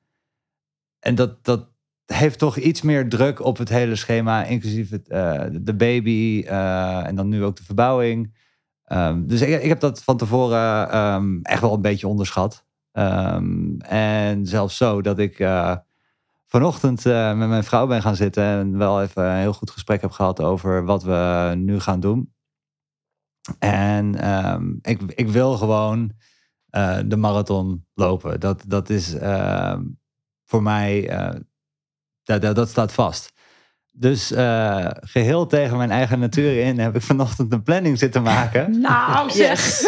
En 1.00 1.16
dat, 1.16 1.46
dat, 1.46 1.68
heeft 2.06 2.40
toch 2.40 2.58
iets 2.58 2.82
meer 2.82 3.10
druk 3.10 3.44
op 3.46 3.58
het 3.58 3.70
hele 3.70 3.96
schema, 3.96 4.44
inclusief 4.44 4.90
het, 4.90 5.10
uh, 5.10 5.44
de 5.52 5.76
baby 5.76 6.44
uh, 6.46 7.08
en 7.08 7.16
dan 7.16 7.28
nu 7.28 7.44
ook 7.44 7.56
de 7.56 7.64
verbouwing. 7.64 8.36
Um, 8.86 9.28
dus 9.28 9.42
ik, 9.42 9.64
heb 9.64 9.80
dat 9.80 10.04
van 10.04 10.18
tevoren 10.18 10.98
um, 10.98 11.40
echt 11.44 11.62
wel 11.62 11.74
een 11.74 11.82
beetje 11.82 12.08
onderschat. 12.08 12.66
En 13.80 14.46
zelfs 14.46 14.78
zo 14.78 15.02
dat 15.02 15.20
ik 15.20 15.40
vanochtend 16.50 17.04
met 17.04 17.48
mijn 17.48 17.64
vrouw 17.64 17.88
ben 17.88 18.02
gaan 18.02 18.16
zitten 18.16 18.44
en 18.44 18.78
wel 18.78 19.02
even 19.02 19.24
een 19.24 19.40
heel 19.40 19.54
goed 19.54 19.72
gesprek 19.72 20.02
heb 20.02 20.12
gehad 20.12 20.42
over 20.42 20.86
wat 20.86 21.04
we 21.04 21.54
nu 21.58 21.80
gaan 21.80 22.00
doen. 22.00 22.34
En 23.60 24.16
ik, 24.82 25.02
ik 25.16 25.30
wil 25.30 25.58
gewoon 25.58 26.12
de 27.06 27.18
marathon 27.18 27.86
lopen. 27.94 28.40
Dat, 28.40 28.64
dat 28.68 28.90
is 28.90 29.16
voor 30.46 30.64
mij 30.64 31.10
dat, 32.24 32.42
dat, 32.42 32.56
dat 32.56 32.70
staat 32.70 32.92
vast. 32.92 33.34
Dus 34.00 34.32
uh, 34.32 34.88
geheel 34.92 35.48
tegen 35.48 35.78
mijn 35.78 35.92
eigen 35.92 36.20
natuur 36.20 36.64
in 36.64 36.80
heb 36.80 36.96
ik 36.96 37.02
vanochtend 37.02 37.54
een 37.54 37.64
planning 37.64 37.98
zitten 37.98 38.22
maken. 38.22 38.72
Nou, 38.82 39.32
zeg. 39.32 39.82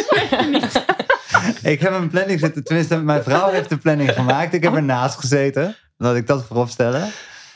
ik 1.73 1.79
heb 1.79 1.93
een 1.93 2.09
planning 2.09 2.39
zitten, 2.39 2.63
tenminste, 2.63 2.97
mijn 2.97 3.23
vrouw 3.23 3.49
heeft 3.49 3.69
de 3.69 3.77
planning 3.77 4.11
gemaakt. 4.11 4.53
Ik 4.53 4.63
heb 4.63 4.73
ernaast 4.73 5.19
gezeten, 5.19 5.75
laat 6.01 6.15
ik 6.15 6.27
dat 6.27 6.43
voorop 6.43 6.69
stellen. 6.69 7.09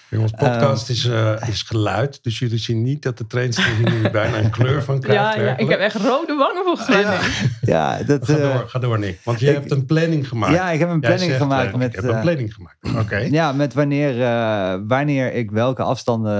Jongens, 0.09 0.31
podcast 0.31 0.89
is, 0.89 1.05
uh, 1.05 1.47
is 1.47 1.61
geluid. 1.61 2.23
Dus 2.23 2.39
jullie 2.39 2.57
zien 2.57 2.81
niet 2.81 3.03
dat 3.03 3.17
de 3.17 3.27
trainster 3.27 3.75
hier 3.75 3.91
nu 3.91 4.09
bijna 4.19 4.37
een 4.37 4.49
kleur 4.49 4.83
van 4.83 4.99
krijgt. 4.99 5.35
Ja, 5.35 5.41
ja 5.41 5.57
ik 5.57 5.69
heb 5.69 5.79
echt 5.79 5.95
rode 5.95 6.35
wangen 6.35 6.63
volgens 6.63 6.87
mij. 6.87 7.01
Ja, 7.01 7.19
ja 7.61 8.03
dat, 8.03 8.25
ga, 8.25 8.33
door, 8.33 8.45
uh, 8.45 8.59
ga 8.65 8.79
door, 8.79 8.99
Nick. 8.99 9.19
Want 9.23 9.39
je 9.39 9.49
hebt 9.49 9.71
een 9.71 9.85
planning 9.85 10.27
gemaakt. 10.27 10.53
Ja, 10.53 10.71
ik 10.71 10.79
heb 10.79 10.89
een 10.89 10.99
planning 10.99 11.35
gemaakt. 11.35 11.75
Met, 11.75 11.87
ik 11.87 12.01
heb 12.01 12.11
een 12.11 12.21
planning 12.21 12.53
gemaakt. 12.53 12.77
Oké. 12.99 13.17
Ja, 13.35 13.51
met 13.51 13.73
wanneer, 13.73 14.17
uh, 14.17 14.75
wanneer 14.87 15.33
ik 15.33 15.51
welke 15.51 15.83
afstanden 15.83 16.33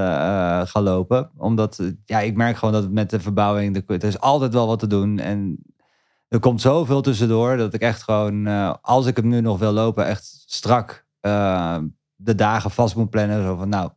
ga 0.67 0.81
lopen. 0.81 1.31
Omdat 1.37 1.81
ja, 2.05 2.19
ik 2.19 2.35
merk 2.35 2.57
gewoon 2.57 2.73
dat 2.73 2.91
met 2.91 3.09
de 3.09 3.19
verbouwing, 3.19 3.83
er 3.87 4.03
is 4.03 4.19
altijd 4.19 4.53
wel 4.53 4.67
wat 4.67 4.79
te 4.79 4.87
doen. 4.87 5.19
En 5.19 5.57
er 6.27 6.39
komt 6.39 6.61
zoveel 6.61 7.01
tussendoor 7.01 7.57
dat 7.57 7.73
ik 7.73 7.81
echt 7.81 8.03
gewoon, 8.03 8.47
als 8.81 9.05
ik 9.05 9.15
hem 9.15 9.27
nu 9.27 9.41
nog 9.41 9.59
wil 9.59 9.71
lopen, 9.71 10.05
echt 10.05 10.43
strak 10.45 11.04
de 12.15 12.35
dagen 12.35 12.71
vast 12.71 12.95
moet 12.95 13.09
plannen. 13.09 13.43
Zo 13.43 13.55
van, 13.55 13.69
nou, 13.69 13.89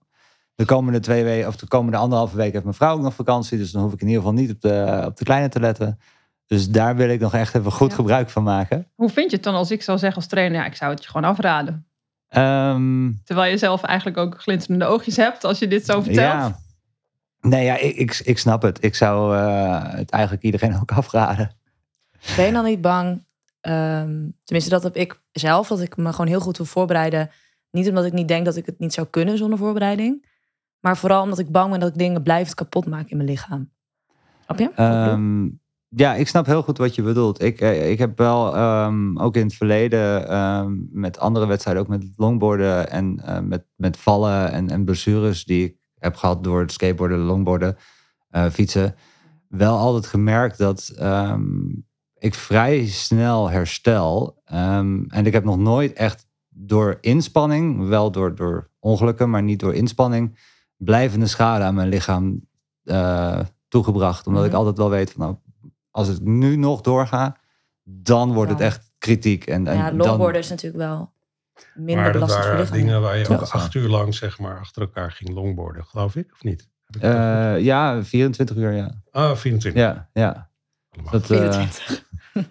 de 0.55 0.65
komende 0.65 1.01
twee 1.01 1.25
weken 1.25 1.49
of 1.49 1.57
de 1.57 1.69
komende 1.69 1.97
anderhalve 1.97 2.37
week 2.37 2.53
heeft 2.53 2.65
mijn 2.65 2.77
vrouw 2.77 2.95
ook 2.95 3.03
nog 3.03 3.15
vakantie. 3.15 3.59
Dus 3.59 3.71
dan 3.71 3.83
hoef 3.83 3.93
ik 3.93 4.01
in 4.01 4.07
ieder 4.07 4.23
geval 4.23 4.37
niet 4.37 4.51
op 4.51 4.61
de, 4.61 5.03
op 5.07 5.17
de 5.17 5.25
kleine 5.25 5.49
te 5.49 5.61
letten. 5.61 5.99
Dus 6.47 6.69
daar 6.69 6.97
wil 6.97 7.09
ik 7.09 7.21
nog 7.21 7.35
echt 7.35 7.55
even 7.55 7.73
goed 7.73 7.95
gebruik 7.95 8.31
van 8.31 8.43
maken. 8.43 8.91
Hoe 8.95 9.09
vind 9.09 9.31
je 9.31 9.37
het 9.37 9.45
dan 9.45 9.55
als 9.55 9.71
ik 9.71 9.83
zou 9.83 9.99
zeggen 9.99 10.19
als 10.19 10.31
trainer, 10.31 10.61
ja, 10.61 10.67
ik 10.67 10.75
zou 10.75 10.91
het 10.91 11.03
je 11.03 11.11
gewoon 11.11 11.31
afraden? 11.31 11.87
Ehm, 12.29 13.13
Terwijl 13.25 13.51
je 13.51 13.59
zelf 13.59 13.83
eigenlijk 13.83 14.19
ook 14.19 14.41
glinsterende 14.41 14.85
oogjes 14.85 15.17
hebt 15.17 15.45
als 15.45 15.59
je 15.59 15.69
dit 15.69 15.85
zo 15.85 16.01
vertelt. 16.03 16.17
Ja. 16.17 16.59
Nee, 17.41 17.65
ja, 17.65 17.77
ik, 17.77 17.97
ik, 17.97 18.21
ik 18.25 18.39
snap 18.39 18.63
het. 18.63 18.85
Ik 18.85 18.95
zou 18.95 19.37
uh, 19.37 19.83
het 19.95 20.11
eigenlijk 20.11 20.43
iedereen 20.43 20.77
ook 20.81 20.93
afraden. 20.93 21.51
Ben 22.37 22.47
je 22.47 22.53
dan 22.53 22.65
niet 22.65 22.81
bang? 22.81 23.27
Um, 23.63 24.37
tenminste, 24.45 24.71
dat 24.71 24.83
heb 24.83 24.97
ik 24.97 25.21
zelf, 25.33 25.69
dat 25.69 25.81
ik 25.81 25.97
me 25.97 26.11
gewoon 26.11 26.27
heel 26.27 26.41
goed 26.41 26.57
wil 26.57 26.67
voorbereiden. 26.67 27.31
Niet 27.71 27.89
omdat 27.89 28.05
ik 28.05 28.13
niet 28.13 28.29
denk 28.29 28.45
dat 28.45 28.57
ik 28.57 28.67
het 28.67 28.79
niet 28.79 28.93
zou 28.93 29.07
kunnen 29.07 29.39
zonder 29.39 29.59
voorbereiding. 29.59 30.27
Maar 30.81 30.97
vooral 30.97 31.23
omdat 31.23 31.39
ik 31.39 31.51
bang 31.51 31.71
ben 31.71 31.81
dat 31.81 31.89
ik 31.89 31.99
dingen 31.99 32.23
blijf 32.23 32.55
kapot 32.55 32.87
maken 32.87 33.11
in 33.11 33.17
mijn 33.17 33.29
lichaam. 33.29 33.71
Snap 34.45 34.59
je? 34.59 34.83
Um, 34.83 35.61
ja, 35.89 36.15
ik 36.15 36.29
snap 36.29 36.47
heel 36.47 36.63
goed 36.63 36.79
wat 36.79 36.95
je 36.95 37.03
bedoelt. 37.03 37.43
Ik, 37.43 37.61
eh, 37.61 37.91
ik 37.91 37.99
heb 37.99 38.19
wel 38.19 38.57
um, 38.59 39.19
ook 39.19 39.37
in 39.37 39.43
het 39.43 39.55
verleden 39.55 40.89
met 40.93 41.19
andere 41.19 41.47
wedstrijden, 41.47 41.83
ook 41.83 41.89
met 41.89 42.09
longboarden 42.17 42.91
en 42.91 43.23
uh, 43.27 43.39
met, 43.41 43.65
met 43.77 43.97
vallen 43.97 44.53
en, 44.53 44.71
en 44.71 44.85
blessures 44.85 45.45
die 45.45 45.65
ik 45.65 45.77
heb 45.99 46.17
gehad 46.17 46.45
door 46.45 46.61
het 46.61 46.73
skateboarden, 46.73 47.19
longboarden, 47.19 47.77
uh, 48.31 48.47
fietsen, 48.47 48.95
wel 49.49 49.77
altijd 49.77 50.07
gemerkt 50.07 50.59
dat 50.59 50.93
ik 52.19 52.35
vrij 52.35 52.87
snel 52.87 53.51
herstel. 53.51 54.41
en 54.45 55.23
ik 55.25 55.33
heb 55.33 55.45
nog 55.45 55.59
nooit 55.59 55.93
echt 55.93 56.27
door 56.49 56.99
inspanning, 57.01 57.89
wel 57.89 58.11
door, 58.11 58.35
door 58.35 58.71
ongelukken, 58.79 59.31
maar 59.31 59.43
niet 59.43 59.61
door 59.61 59.75
inspanning, 59.75 60.39
blijvende 60.77 61.27
schade 61.27 61.65
aan 61.65 61.75
mijn 61.75 61.89
lichaam 61.89 62.41
toegebracht. 63.69 64.27
Omdat 64.27 64.45
ik 64.45 64.53
altijd 64.53 64.77
wel 64.77 64.91
weet 64.91 65.13
van 65.13 65.21
nou, 65.21 65.37
als 65.91 66.09
ik 66.09 66.21
nu 66.21 66.57
nog 66.57 66.81
doorga, 66.81 67.37
dan 67.83 68.33
wordt 68.33 68.51
het 68.51 68.61
echt 68.61 68.91
kritiek. 68.99 69.47
En, 69.47 69.67
en 69.67 69.77
ja, 69.77 69.93
longboarden 69.93 70.41
is 70.41 70.49
natuurlijk 70.49 70.83
wel 70.83 71.13
minder 71.75 72.05
maar 72.05 72.13
belastend 72.13 72.45
voor 72.45 72.55
waren 72.55 72.73
dingen 72.73 73.01
waar 73.01 73.17
je 73.17 73.29
ook 73.29 73.41
acht 73.41 73.75
uur 73.75 73.89
lang 73.89 74.15
zeg 74.15 74.39
maar 74.39 74.59
achter 74.59 74.83
elkaar 74.83 75.13
ging 75.13 75.31
longboarden, 75.31 75.85
geloof 75.85 76.17
ik, 76.17 76.33
of 76.33 76.43
niet? 76.43 76.69
Uh, 77.01 77.61
ja, 77.61 78.05
24 78.05 78.57
uur, 78.57 78.73
ja. 78.73 79.03
Oh, 79.13 79.35
24. 79.35 79.83
Ja, 79.83 80.09
ja. 80.13 80.51
Dat, 81.11 81.27
24. 81.27 82.07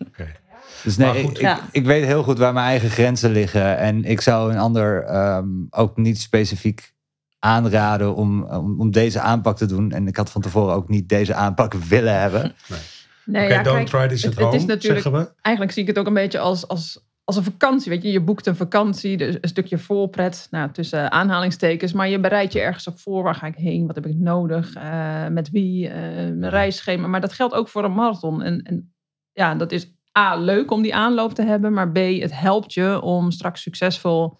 Okay. 0.08 0.36
Dus 0.84 0.98
nee, 0.98 1.24
ik, 1.24 1.38
ja. 1.38 1.58
ik, 1.58 1.64
ik, 1.72 1.86
weet 1.86 2.06
heel 2.06 2.24
goed 2.24 2.38
waar 2.38 2.54
mijn 2.54 2.66
eigen 2.66 2.90
grenzen 2.90 3.32
liggen. 3.32 3.78
En 3.78 4.04
ik 4.04 4.22
zou 4.22 4.52
een 4.52 4.58
ander 4.58 5.16
um, 5.16 5.68
ook 5.70 5.98
niet 5.98 6.20
specifiek 6.20 6.94
aanraden 7.40 8.16
om, 8.16 8.44
om, 8.44 8.80
om, 8.80 8.92
deze 8.92 9.20
aanpak 9.20 9.58
te 9.58 9.66
doen. 9.66 9.92
En 9.92 10.08
ik 10.08 10.16
had 10.16 10.32
van 10.32 10.42
tevoren 10.42 10.76
ook 10.76 10.90
niet 10.90 11.10
deze 11.10 11.34
aanpak 11.34 11.74
willen 11.94 12.20
hebben. 12.20 12.42
Nee. 12.68 12.80
Nee, 13.28 13.46
okay, 13.46 13.58
ja, 13.58 13.64
don't 13.64 13.76
kijk, 13.76 13.88
try 13.88 14.08
this 14.08 14.26
at 14.26 14.30
het, 14.30 14.40
home, 14.40 14.52
het 14.52 14.62
is 14.62 14.68
natuurlijk, 14.68 15.34
Eigenlijk 15.42 15.76
zie 15.76 15.82
ik 15.82 15.88
het 15.88 15.98
ook 15.98 16.08
een 16.08 16.14
beetje 16.14 16.40
als, 16.40 16.68
als, 16.68 17.06
als 17.24 17.36
een 17.36 17.44
vakantie. 17.44 17.92
Weet 17.92 18.04
je, 18.04 18.12
je 18.12 18.22
boekt 18.22 18.46
een 18.46 18.56
vakantie, 18.56 19.18
dus 19.18 19.38
een 19.42 19.50
stukje 19.50 19.78
voorpret, 19.78 20.48
nou, 20.52 20.72
tussen 20.72 21.12
aanhalingstekens. 21.12 21.94
Maar 21.94 22.10
je 22.10 22.20
bereidt 22.20 22.54
je 22.54 22.60
ergens 22.60 22.88
op 22.88 23.00
voor. 23.00 23.24
Waar 23.24 23.36
ga 23.36 23.48
ik 23.48 23.56
heen? 23.56 23.88
Wat 23.88 23.96
heb 23.96 24.06
ik 24.06 24.16
nodig? 24.16 24.76
Uh, 24.76 25.28
met 25.28 25.50
wie? 25.50 25.88
Uh, 25.88 25.94
mijn 25.94 26.50
reisschema. 26.50 27.08
Maar 27.08 27.22
dat 27.22 27.34
geldt 27.34 27.54
ook 27.54 27.70
voor 27.70 27.84
een 27.84 27.94
marathon. 27.94 28.42
En, 28.42 28.62
en 28.62 28.94
ja, 29.38 29.56
dat 29.56 29.72
is 29.72 29.96
A, 30.18 30.36
leuk 30.36 30.72
om 30.72 30.82
die 30.82 30.96
aanloop 30.96 31.34
te 31.34 31.42
hebben. 31.42 31.74
Maar 31.74 31.92
B, 31.92 31.98
het 31.98 32.40
helpt 32.40 32.74
je 32.74 33.02
om 33.02 33.32
straks 33.32 33.62
succesvol 33.62 34.40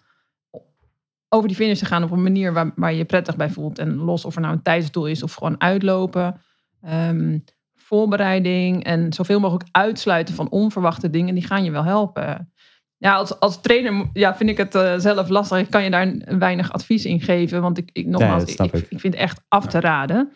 over 1.28 1.48
die 1.48 1.56
finish 1.56 1.78
te 1.78 1.84
gaan 1.84 2.02
op 2.02 2.10
een 2.10 2.22
manier 2.22 2.52
waar, 2.52 2.72
waar 2.74 2.92
je 2.92 2.98
je 2.98 3.04
prettig 3.04 3.36
bij 3.36 3.50
voelt. 3.50 3.78
En 3.78 3.94
los 3.94 4.24
of 4.24 4.34
er 4.34 4.40
nou 4.40 4.54
een 4.54 4.62
tijdsdoel 4.62 5.06
is 5.06 5.22
of 5.22 5.34
gewoon 5.34 5.60
uitlopen. 5.60 6.40
Um, 6.88 7.44
voorbereiding 7.74 8.84
en 8.84 9.12
zoveel 9.12 9.40
mogelijk 9.40 9.68
uitsluiten 9.72 10.34
van 10.34 10.50
onverwachte 10.50 11.10
dingen, 11.10 11.34
die 11.34 11.46
gaan 11.46 11.64
je 11.64 11.70
wel 11.70 11.84
helpen. 11.84 12.52
Ja, 12.96 13.14
als, 13.14 13.40
als 13.40 13.60
trainer 13.60 14.10
ja, 14.12 14.36
vind 14.36 14.50
ik 14.50 14.56
het 14.56 14.74
uh, 14.74 14.94
zelf 14.96 15.28
lastig. 15.28 15.58
Ik 15.58 15.70
kan 15.70 15.84
je 15.84 15.90
daar 15.90 16.14
weinig 16.38 16.72
advies 16.72 17.04
in 17.04 17.20
geven, 17.20 17.60
want 17.60 17.78
ik, 17.78 17.90
ik 17.92 18.06
nogmaals, 18.06 18.44
ik, 18.44 18.60
ik. 18.60 18.86
ik, 18.88 19.00
vind 19.00 19.14
het 19.14 19.22
echt 19.22 19.40
af 19.48 19.66
te 19.66 19.80
raden. 19.80 20.32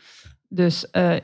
Dus 0.48 0.88
uh, 0.92 1.16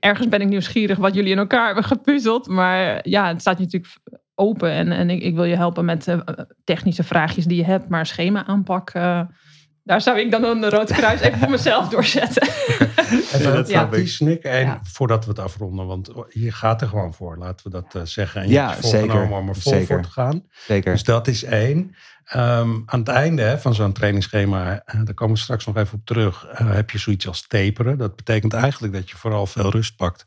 ergens 0.00 0.28
ben 0.28 0.40
ik 0.40 0.48
nieuwsgierig 0.48 0.98
wat 0.98 1.14
jullie 1.14 1.32
in 1.32 1.38
elkaar 1.38 1.66
hebben 1.66 1.84
gepuzzeld. 1.84 2.48
Maar 2.48 3.08
ja, 3.08 3.28
het 3.28 3.40
staat 3.40 3.58
natuurlijk 3.58 3.94
open 4.34 4.70
en, 4.70 4.92
en 4.92 5.10
ik, 5.10 5.22
ik 5.22 5.34
wil 5.34 5.44
je 5.44 5.56
helpen 5.56 5.84
met 5.84 6.06
uh, 6.06 6.20
technische 6.64 7.04
vraagjes 7.04 7.44
die 7.44 7.56
je 7.56 7.64
hebt, 7.64 7.88
maar 7.88 8.06
schema 8.06 8.46
aanpak 8.46 8.92
daar 9.84 10.00
zou 10.00 10.18
ik 10.18 10.30
dan 10.30 10.44
een 10.44 10.70
rood 10.70 10.92
kruis 10.92 11.20
even 11.20 11.38
voor 11.38 11.50
mezelf 11.50 11.88
doorzetten. 11.88 12.48
Even 13.34 13.52
dat 13.54 13.68
ja. 13.68 13.88
Nick. 14.18 14.42
En 14.42 14.60
ja. 14.60 14.80
voordat 14.82 15.24
we 15.24 15.30
het 15.30 15.38
afronden, 15.38 15.86
want 15.86 16.10
je 16.28 16.52
gaat 16.52 16.82
er 16.82 16.88
gewoon 16.88 17.14
voor, 17.14 17.36
laten 17.36 17.64
we 17.64 17.70
dat 17.70 17.94
uh, 17.96 18.02
zeggen. 18.04 18.40
En 18.40 18.48
je 18.48 18.52
ja, 18.52 18.70
hebt 18.70 18.84
zeker. 18.84 19.30
om 19.30 19.48
er 19.48 19.56
vol 19.56 19.72
zeker. 19.72 19.86
voor 19.86 20.02
te 20.02 20.10
gaan. 20.10 20.44
Zeker. 20.66 20.92
Dus 20.92 21.04
dat 21.04 21.28
is 21.28 21.44
één. 21.44 21.94
Um, 22.34 22.82
aan 22.86 22.98
het 22.98 23.08
einde 23.08 23.42
hè, 23.42 23.58
van 23.58 23.74
zo'n 23.74 23.92
trainingsschema, 23.92 24.72
uh, 24.72 25.00
daar 25.04 25.14
komen 25.14 25.34
we 25.34 25.40
straks 25.40 25.66
nog 25.66 25.76
even 25.76 25.98
op 25.98 26.04
terug, 26.04 26.46
uh, 26.52 26.72
heb 26.72 26.90
je 26.90 26.98
zoiets 26.98 27.26
als 27.26 27.46
taperen. 27.46 27.98
Dat 27.98 28.16
betekent 28.16 28.52
eigenlijk 28.52 28.92
dat 28.92 29.10
je 29.10 29.16
vooral 29.16 29.46
veel 29.46 29.70
rust 29.70 29.96
pakt 29.96 30.26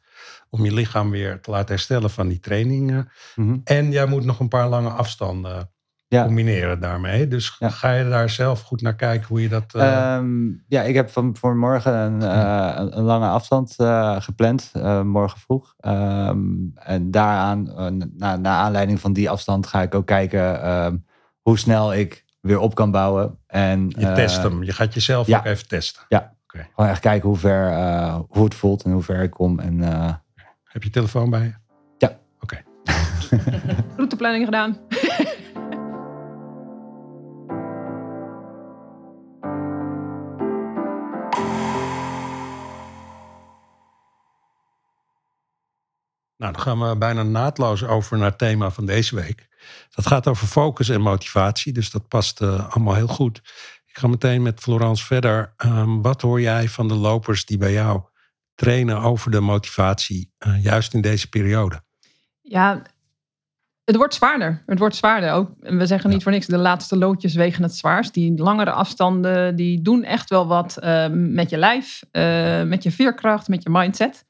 om 0.50 0.66
je 0.66 0.74
lichaam 0.74 1.10
weer 1.10 1.42
te 1.42 1.52
laten 1.52 1.70
herstellen 1.70 2.10
van 2.10 2.28
die 2.28 2.40
trainingen. 2.40 3.12
Mm 3.36 3.48
-hmm. 3.48 3.62
En 3.64 3.92
jij 3.92 4.06
moet 4.06 4.26
nog 4.26 4.40
een 4.40 4.48
paar 4.48 4.68
lange 4.68 4.90
afstanden 4.90 5.73
ja. 6.14 6.26
combineren 6.26 6.80
daarmee. 6.80 7.28
Dus 7.28 7.56
ja. 7.60 7.70
ga 7.70 7.92
je 7.92 8.10
daar 8.10 8.30
zelf 8.30 8.62
goed 8.62 8.82
naar 8.82 8.96
kijken 8.96 9.28
hoe 9.28 9.42
je 9.42 9.50
dat. 9.50 9.74
Uh... 9.76 10.16
Um, 10.16 10.64
ja, 10.68 10.82
ik 10.82 10.96
heb 10.96 11.10
van, 11.10 11.38
voor 11.38 11.56
morgen 11.56 11.94
een, 11.94 12.22
uh, 12.22 12.74
een 12.76 13.04
lange 13.04 13.28
afstand 13.28 13.76
uh, 13.78 14.22
gepland, 14.22 14.72
morgen 15.04 15.40
vroeg. 15.40 15.76
Um, 15.80 16.72
en 16.76 17.12
daaraan, 17.12 17.64
na, 18.18 18.36
naar 18.36 18.58
aanleiding 18.58 19.00
van 19.00 19.14
die 19.14 19.30
afstand, 19.30 19.68
ga 19.68 19.82
ik 19.82 19.96
ook 19.96 20.06
kijken 20.06 20.72
um, 20.72 21.06
hoe 21.42 21.58
snel 21.58 21.94
ik 21.94 22.26
weer 22.42 22.60
op 22.60 22.76
kan 22.76 22.92
bouwen. 22.92 23.40
En, 23.48 23.94
je 23.98 24.12
test 24.12 24.44
hem, 24.44 24.64
je 24.64 24.74
gaat 24.74 24.94
jezelf 24.94 25.28
ja. 25.28 25.38
ook 25.38 25.46
even 25.46 25.68
testen. 25.68 26.04
Ja, 26.08 26.34
okay. 26.48 26.70
gewoon 26.76 26.90
echt 26.90 27.00
kijken 27.00 27.30
hoe 27.30 27.38
ver, 27.38 27.74
hoe 28.28 28.44
het 28.44 28.56
voelt 28.56 28.84
en 28.84 28.92
hoe 28.92 29.04
ver 29.04 29.22
ik 29.22 29.32
kom. 29.32 29.60
En, 29.60 29.82
heb 30.64 30.84
je 30.84 30.90
telefoon 30.90 31.30
bij 31.30 31.44
je? 31.44 31.54
Ja. 31.98 32.18
Oké. 32.40 32.64
Okay. 32.84 33.42
Routeplanning 33.96 34.46
gedaan. 34.46 34.78
Nou, 46.44 46.56
dan 46.56 46.64
gaan 46.64 46.90
we 46.90 46.98
bijna 46.98 47.24
naadloos 47.24 47.84
over 47.84 48.18
naar 48.18 48.30
het 48.30 48.38
thema 48.38 48.70
van 48.70 48.86
deze 48.86 49.16
week. 49.16 49.48
Dat 49.96 50.08
gaat 50.08 50.28
over 50.28 50.48
focus 50.48 50.90
en 50.90 51.02
motivatie, 51.02 51.74
dus 51.74 51.92
dat 51.92 52.08
past 52.08 52.42
uh, 52.42 52.74
allemaal 52.74 52.94
heel 52.94 53.08
goed. 53.08 53.38
Ik 53.86 53.98
ga 53.98 54.08
meteen 54.08 54.42
met 54.42 54.60
Florence 54.60 55.06
verder. 55.06 55.54
Um, 55.66 56.02
wat 56.02 56.22
hoor 56.22 56.42
jij 56.42 56.68
van 56.68 56.88
de 56.88 56.94
lopers 56.94 57.46
die 57.46 57.58
bij 57.58 57.72
jou 57.72 58.02
trainen 58.56 59.02
over 59.02 59.32
de 59.32 59.40
motivatie, 59.40 60.34
uh, 60.48 60.64
juist 60.64 60.94
in 60.94 61.02
deze 61.02 61.30
periode? 61.30 61.82
Ja, 62.42 62.82
het 63.84 63.96
wordt 63.96 64.14
zwaarder. 64.14 64.64
Het 64.66 64.80
wordt 64.80 64.96
zwaarder. 64.96 65.32
Ook, 65.32 65.50
we 65.60 65.86
zeggen 65.86 66.10
niet 66.10 66.18
ja. 66.18 66.24
voor 66.24 66.32
niks, 66.32 66.46
de 66.46 66.58
laatste 66.58 66.98
loodjes 66.98 67.34
wegen 67.34 67.64
het 67.64 67.76
zwaarst. 67.76 68.14
Die 68.14 68.42
langere 68.42 68.72
afstanden, 68.72 69.56
die 69.56 69.82
doen 69.82 70.04
echt 70.04 70.30
wel 70.30 70.48
wat 70.48 70.78
uh, 70.84 71.08
met 71.12 71.50
je 71.50 71.58
lijf, 71.58 72.04
met 72.68 72.84
je 72.84 72.92
veerkracht, 72.92 73.48
met 73.48 73.64
je 73.64 73.70
mindset. 73.70 74.26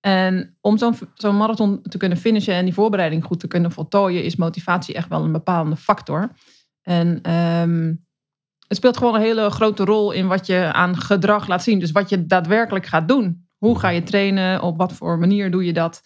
En 0.00 0.56
om 0.60 0.78
zo'n 0.78 0.94
zo 1.14 1.32
marathon 1.32 1.82
te 1.82 1.98
kunnen 1.98 2.18
finishen 2.18 2.54
en 2.54 2.64
die 2.64 2.74
voorbereiding 2.74 3.24
goed 3.24 3.40
te 3.40 3.48
kunnen 3.48 3.72
voltooien, 3.72 4.24
is 4.24 4.36
motivatie 4.36 4.94
echt 4.94 5.08
wel 5.08 5.24
een 5.24 5.32
bepalende 5.32 5.76
factor. 5.76 6.32
En 6.82 7.32
um, 7.32 8.06
het 8.68 8.76
speelt 8.76 8.96
gewoon 8.96 9.14
een 9.14 9.20
hele 9.20 9.50
grote 9.50 9.84
rol 9.84 10.12
in 10.12 10.26
wat 10.26 10.46
je 10.46 10.72
aan 10.72 10.96
gedrag 10.96 11.46
laat 11.46 11.62
zien. 11.62 11.78
Dus 11.78 11.90
wat 11.90 12.08
je 12.08 12.26
daadwerkelijk 12.26 12.86
gaat 12.86 13.08
doen. 13.08 13.48
Hoe 13.58 13.78
ga 13.78 13.88
je 13.88 14.02
trainen? 14.02 14.62
Op 14.62 14.76
wat 14.76 14.92
voor 14.92 15.18
manier 15.18 15.50
doe 15.50 15.64
je 15.64 15.72
dat? 15.72 16.02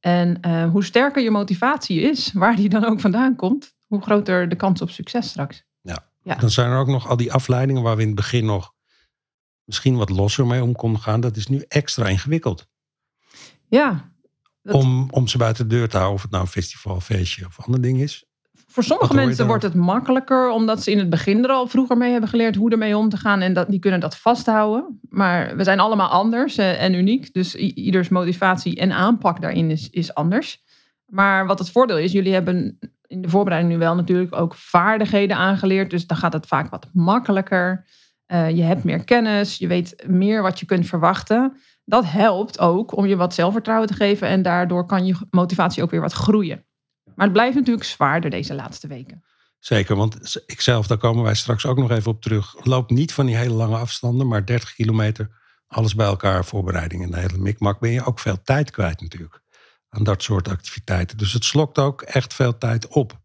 En 0.00 0.38
uh, 0.46 0.70
hoe 0.70 0.84
sterker 0.84 1.22
je 1.22 1.30
motivatie 1.30 2.00
is, 2.00 2.32
waar 2.32 2.56
die 2.56 2.68
dan 2.68 2.84
ook 2.84 3.00
vandaan 3.00 3.36
komt, 3.36 3.74
hoe 3.86 4.02
groter 4.02 4.48
de 4.48 4.56
kans 4.56 4.82
op 4.82 4.90
succes 4.90 5.28
straks. 5.28 5.64
Ja. 5.80 5.98
ja. 6.22 6.34
Dan 6.34 6.50
zijn 6.50 6.70
er 6.70 6.78
ook 6.78 6.86
nog 6.86 7.08
al 7.08 7.16
die 7.16 7.32
afleidingen 7.32 7.82
waar 7.82 7.96
we 7.96 8.00
in 8.02 8.06
het 8.06 8.16
begin 8.16 8.44
nog 8.44 8.72
misschien 9.64 9.96
wat 9.96 10.10
losser 10.10 10.46
mee 10.46 10.62
om 10.62 10.74
konden 10.74 11.00
gaan. 11.00 11.20
Dat 11.20 11.36
is 11.36 11.46
nu 11.46 11.64
extra 11.68 12.08
ingewikkeld. 12.08 12.66
Ja. 13.78 14.12
Dat... 14.62 14.74
Om, 14.74 15.08
om 15.10 15.28
ze 15.28 15.38
buiten 15.38 15.68
de 15.68 15.74
deur 15.76 15.88
te 15.88 15.96
houden, 15.96 16.16
of 16.16 16.22
het 16.22 16.30
nou 16.30 16.42
een 16.42 16.50
festival, 16.50 17.00
feestje 17.00 17.46
of 17.46 17.64
ander 17.64 17.80
ding 17.80 18.00
is. 18.00 18.24
Voor 18.66 18.84
sommige 18.84 19.14
mensen 19.14 19.46
wordt 19.46 19.62
het 19.62 19.74
makkelijker, 19.74 20.50
omdat 20.50 20.82
ze 20.82 20.90
in 20.90 20.98
het 20.98 21.10
begin 21.10 21.44
er 21.44 21.50
al 21.50 21.66
vroeger 21.66 21.96
mee 21.96 22.10
hebben 22.10 22.28
geleerd 22.28 22.56
hoe 22.56 22.70
ermee 22.70 22.96
om 22.96 23.08
te 23.08 23.16
gaan. 23.16 23.40
En 23.40 23.52
dat, 23.52 23.70
die 23.70 23.78
kunnen 23.78 24.00
dat 24.00 24.16
vasthouden. 24.16 25.00
Maar 25.08 25.56
we 25.56 25.64
zijn 25.64 25.80
allemaal 25.80 26.08
anders 26.08 26.56
eh, 26.56 26.82
en 26.82 26.94
uniek. 26.94 27.32
Dus 27.32 27.54
ieders 27.54 28.08
motivatie 28.08 28.76
en 28.76 28.92
aanpak 28.92 29.40
daarin 29.40 29.70
is, 29.70 29.90
is 29.90 30.14
anders. 30.14 30.62
Maar 31.06 31.46
wat 31.46 31.58
het 31.58 31.70
voordeel 31.70 31.98
is, 31.98 32.12
jullie 32.12 32.32
hebben 32.32 32.78
in 33.06 33.22
de 33.22 33.28
voorbereiding 33.28 33.72
nu 33.72 33.78
wel 33.78 33.94
natuurlijk 33.94 34.34
ook 34.34 34.54
vaardigheden 34.54 35.36
aangeleerd. 35.36 35.90
Dus 35.90 36.06
dan 36.06 36.16
gaat 36.16 36.32
het 36.32 36.46
vaak 36.46 36.70
wat 36.70 36.88
makkelijker. 36.92 37.86
Uh, 38.26 38.50
je 38.50 38.62
hebt 38.62 38.84
meer 38.84 39.04
kennis, 39.04 39.58
je 39.58 39.66
weet 39.66 40.04
meer 40.06 40.42
wat 40.42 40.60
je 40.60 40.66
kunt 40.66 40.86
verwachten. 40.86 41.56
Dat 41.84 42.04
helpt 42.04 42.58
ook 42.58 42.96
om 42.96 43.06
je 43.06 43.16
wat 43.16 43.34
zelfvertrouwen 43.34 43.88
te 43.88 43.94
geven 43.94 44.28
en 44.28 44.42
daardoor 44.42 44.86
kan 44.86 45.06
je 45.06 45.16
motivatie 45.30 45.82
ook 45.82 45.90
weer 45.90 46.00
wat 46.00 46.12
groeien. 46.12 46.66
Maar 47.14 47.24
het 47.24 47.32
blijft 47.32 47.56
natuurlijk 47.56 47.86
zwaarder 47.86 48.30
deze 48.30 48.54
laatste 48.54 48.86
weken. 48.86 49.24
Zeker, 49.58 49.96
want 49.96 50.42
ikzelf, 50.46 50.86
daar 50.86 50.98
komen 50.98 51.24
wij 51.24 51.34
straks 51.34 51.66
ook 51.66 51.78
nog 51.78 51.90
even 51.90 52.10
op 52.10 52.22
terug. 52.22 52.64
Loop 52.64 52.90
niet 52.90 53.12
van 53.12 53.26
die 53.26 53.36
hele 53.36 53.54
lange 53.54 53.76
afstanden, 53.76 54.28
maar 54.28 54.46
30 54.46 54.74
kilometer, 54.74 55.30
alles 55.66 55.94
bij 55.94 56.06
elkaar, 56.06 56.44
voorbereiding 56.44 57.02
en 57.02 57.10
de 57.10 57.18
hele 57.18 57.38
mikmak, 57.38 57.80
ben 57.80 57.90
je 57.90 58.04
ook 58.04 58.18
veel 58.18 58.42
tijd 58.42 58.70
kwijt 58.70 59.00
natuurlijk 59.00 59.42
aan 59.88 60.04
dat 60.04 60.22
soort 60.22 60.48
activiteiten. 60.48 61.18
Dus 61.18 61.32
het 61.32 61.44
slokt 61.44 61.78
ook 61.78 62.02
echt 62.02 62.34
veel 62.34 62.58
tijd 62.58 62.86
op. 62.86 63.20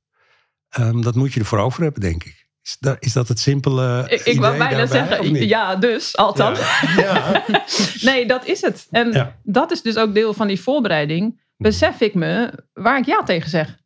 Um, 0.80 1.02
dat 1.02 1.16
moet 1.16 1.34
je 1.34 1.40
ervoor 1.40 1.60
over 1.60 1.84
hebben, 1.84 2.02
denk 2.02 2.24
ik. 2.24 2.37
Is 2.68 2.78
dat, 2.80 2.98
is 3.00 3.14
dat 3.14 3.28
het 3.28 3.40
simpele. 3.40 4.06
Ik, 4.10 4.22
ik 4.22 4.40
wou 4.40 4.58
bijna 4.58 4.86
zeggen, 4.86 5.48
ja, 5.48 5.76
dus, 5.76 6.18
althans. 6.18 6.60
Ja. 6.98 7.44
nee, 8.12 8.26
dat 8.26 8.46
is 8.46 8.62
het. 8.62 8.88
En 8.92 9.36
dat 9.44 9.72
is 9.72 9.82
dus 9.82 9.98
ook 9.98 10.14
deel 10.14 10.34
van 10.34 10.48
die 10.48 10.62
voorbereiding. 10.62 11.42
Besef 11.58 12.02
ik 12.02 12.14
me 12.14 12.52
waar 12.74 12.98
ik 12.98 13.06
ja 13.06 13.24
tegen 13.24 13.50
zeg. 13.50 13.78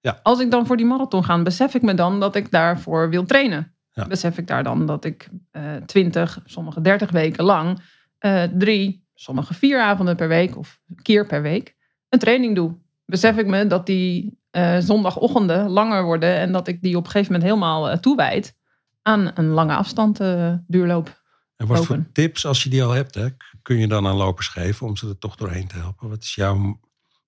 Ja. 0.00 0.20
Als 0.22 0.40
ik 0.40 0.50
dan 0.50 0.66
voor 0.66 0.76
die 0.76 0.86
marathon 0.86 1.24
ga, 1.24 1.42
besef 1.42 1.74
ik 1.74 1.82
me 1.82 1.94
dan 1.94 2.20
dat 2.20 2.36
ik 2.36 2.50
daarvoor 2.50 3.10
wil 3.10 3.24
trainen. 3.24 3.74
Besef 4.08 4.38
ik 4.38 4.46
daar 4.46 4.62
dan 4.62 4.86
dat 4.86 5.04
ik 5.04 5.28
uh, 5.52 5.76
20, 5.86 6.40
sommige 6.44 6.80
30 6.80 7.10
weken 7.10 7.44
lang, 7.44 7.80
uh, 8.20 8.42
drie, 8.42 9.06
sommige 9.14 9.54
vier 9.54 9.80
avonden 9.80 10.16
per 10.16 10.28
week 10.28 10.56
of 10.56 10.80
keer 11.02 11.26
per 11.26 11.42
week, 11.42 11.74
een 12.08 12.18
training 12.18 12.54
doe. 12.54 12.76
Besef 13.06 13.36
ik 13.36 13.46
me 13.46 13.66
dat 13.66 13.86
die 13.86 14.38
uh, 14.56 14.78
zondagochtenden 14.78 15.68
langer 15.68 16.04
worden 16.04 16.36
en 16.36 16.52
dat 16.52 16.68
ik 16.68 16.82
die 16.82 16.96
op 16.96 17.04
een 17.04 17.10
gegeven 17.10 17.32
moment 17.32 17.50
helemaal 17.50 17.90
uh, 17.90 17.96
toewijd 17.96 18.56
aan 19.02 19.30
een 19.34 19.48
lange 19.48 19.74
afstand 19.74 20.20
uh, 20.20 20.52
duurloop. 20.66 21.22
En 21.56 21.66
wat 21.66 21.86
voor 21.86 22.04
tips, 22.12 22.46
als 22.46 22.62
je 22.62 22.70
die 22.70 22.84
al 22.84 22.90
hebt, 22.90 23.14
hè, 23.14 23.26
kun 23.62 23.78
je 23.78 23.88
dan 23.88 24.06
aan 24.06 24.16
lopers 24.16 24.48
geven 24.48 24.86
om 24.86 24.96
ze 24.96 25.08
er 25.08 25.18
toch 25.18 25.36
doorheen 25.36 25.66
te 25.66 25.76
helpen? 25.76 26.08
Wat 26.08 26.22
is 26.22 26.34
jouw 26.34 26.80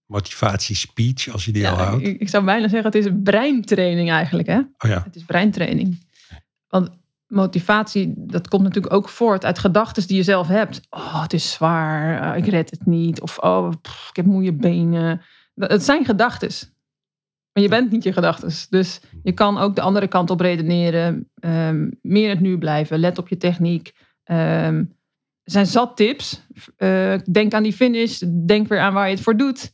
motivatiespeech 0.07 1.29
als 1.33 1.45
je 1.45 1.53
die 1.53 1.69
al 1.69 1.77
houdt? 1.77 2.07
Ik, 2.07 2.21
ik, 2.21 2.29
zou 2.29 2.45
bijna 2.45 2.69
zeggen, 2.69 2.93
het 2.93 3.07
is 3.07 3.13
breintraining 3.23 4.11
eigenlijk. 4.11 4.49
Hè? 4.49 4.59
Oh 4.59 4.91
ja. 4.91 5.03
Het 5.05 5.17
is 5.17 5.25
breintraining. 5.25 6.05
Want 6.69 6.91
motivatie, 7.27 8.13
dat 8.17 8.49
komt 8.49 8.63
natuurlijk 8.63 8.95
ook 8.95 9.09
voort 9.09 9.45
uit 9.45 9.59
gedachten 9.59 10.07
die 10.07 10.17
je 10.17 10.23
zelf 10.23 10.49
hebt. 10.49 10.81
Oh, 10.91 11.23
het 11.23 11.33
is 11.33 11.53
zwaar, 11.53 12.37
ik 12.37 12.47
red 12.47 12.71
het 12.71 12.87
niet. 12.87 13.21
Of 13.21 13.39
oh, 13.39 13.73
ik 14.11 14.17
heb 14.17 14.27
moeie 14.27 14.53
benen. 14.53 15.23
Het 15.55 15.85
zijn 15.85 16.05
gedachten. 16.05 16.75
Maar 17.57 17.65
je 17.65 17.71
bent 17.71 17.91
niet 17.91 18.03
je 18.03 18.13
gedachten. 18.13 18.51
Dus 18.71 19.01
je 19.23 19.33
kan 19.33 19.59
ook 19.59 19.75
de 19.75 19.81
andere 19.81 20.09
kant 20.09 20.31
op 20.31 20.41
redeneren. 20.41 21.31
Um, 21.41 21.99
meer 22.03 22.25
in 22.25 22.31
het 22.31 22.41
nu 22.41 22.59
blijven. 22.59 22.99
Let 22.99 23.19
op 23.19 23.29
je 23.29 23.37
techniek. 23.37 23.93
Um, 24.25 24.37
er 25.43 25.53
zijn 25.53 25.67
zat 25.67 25.97
tips. 25.97 26.47
Uh, 26.79 27.15
denk 27.33 27.55
aan 27.55 27.63
die 27.63 27.73
finish. 27.73 28.23
Denk 28.47 28.69
weer 28.69 28.79
aan 28.79 28.93
waar 28.93 29.09
je 29.09 29.15
het 29.15 29.23
voor 29.23 29.37
doet. 29.37 29.73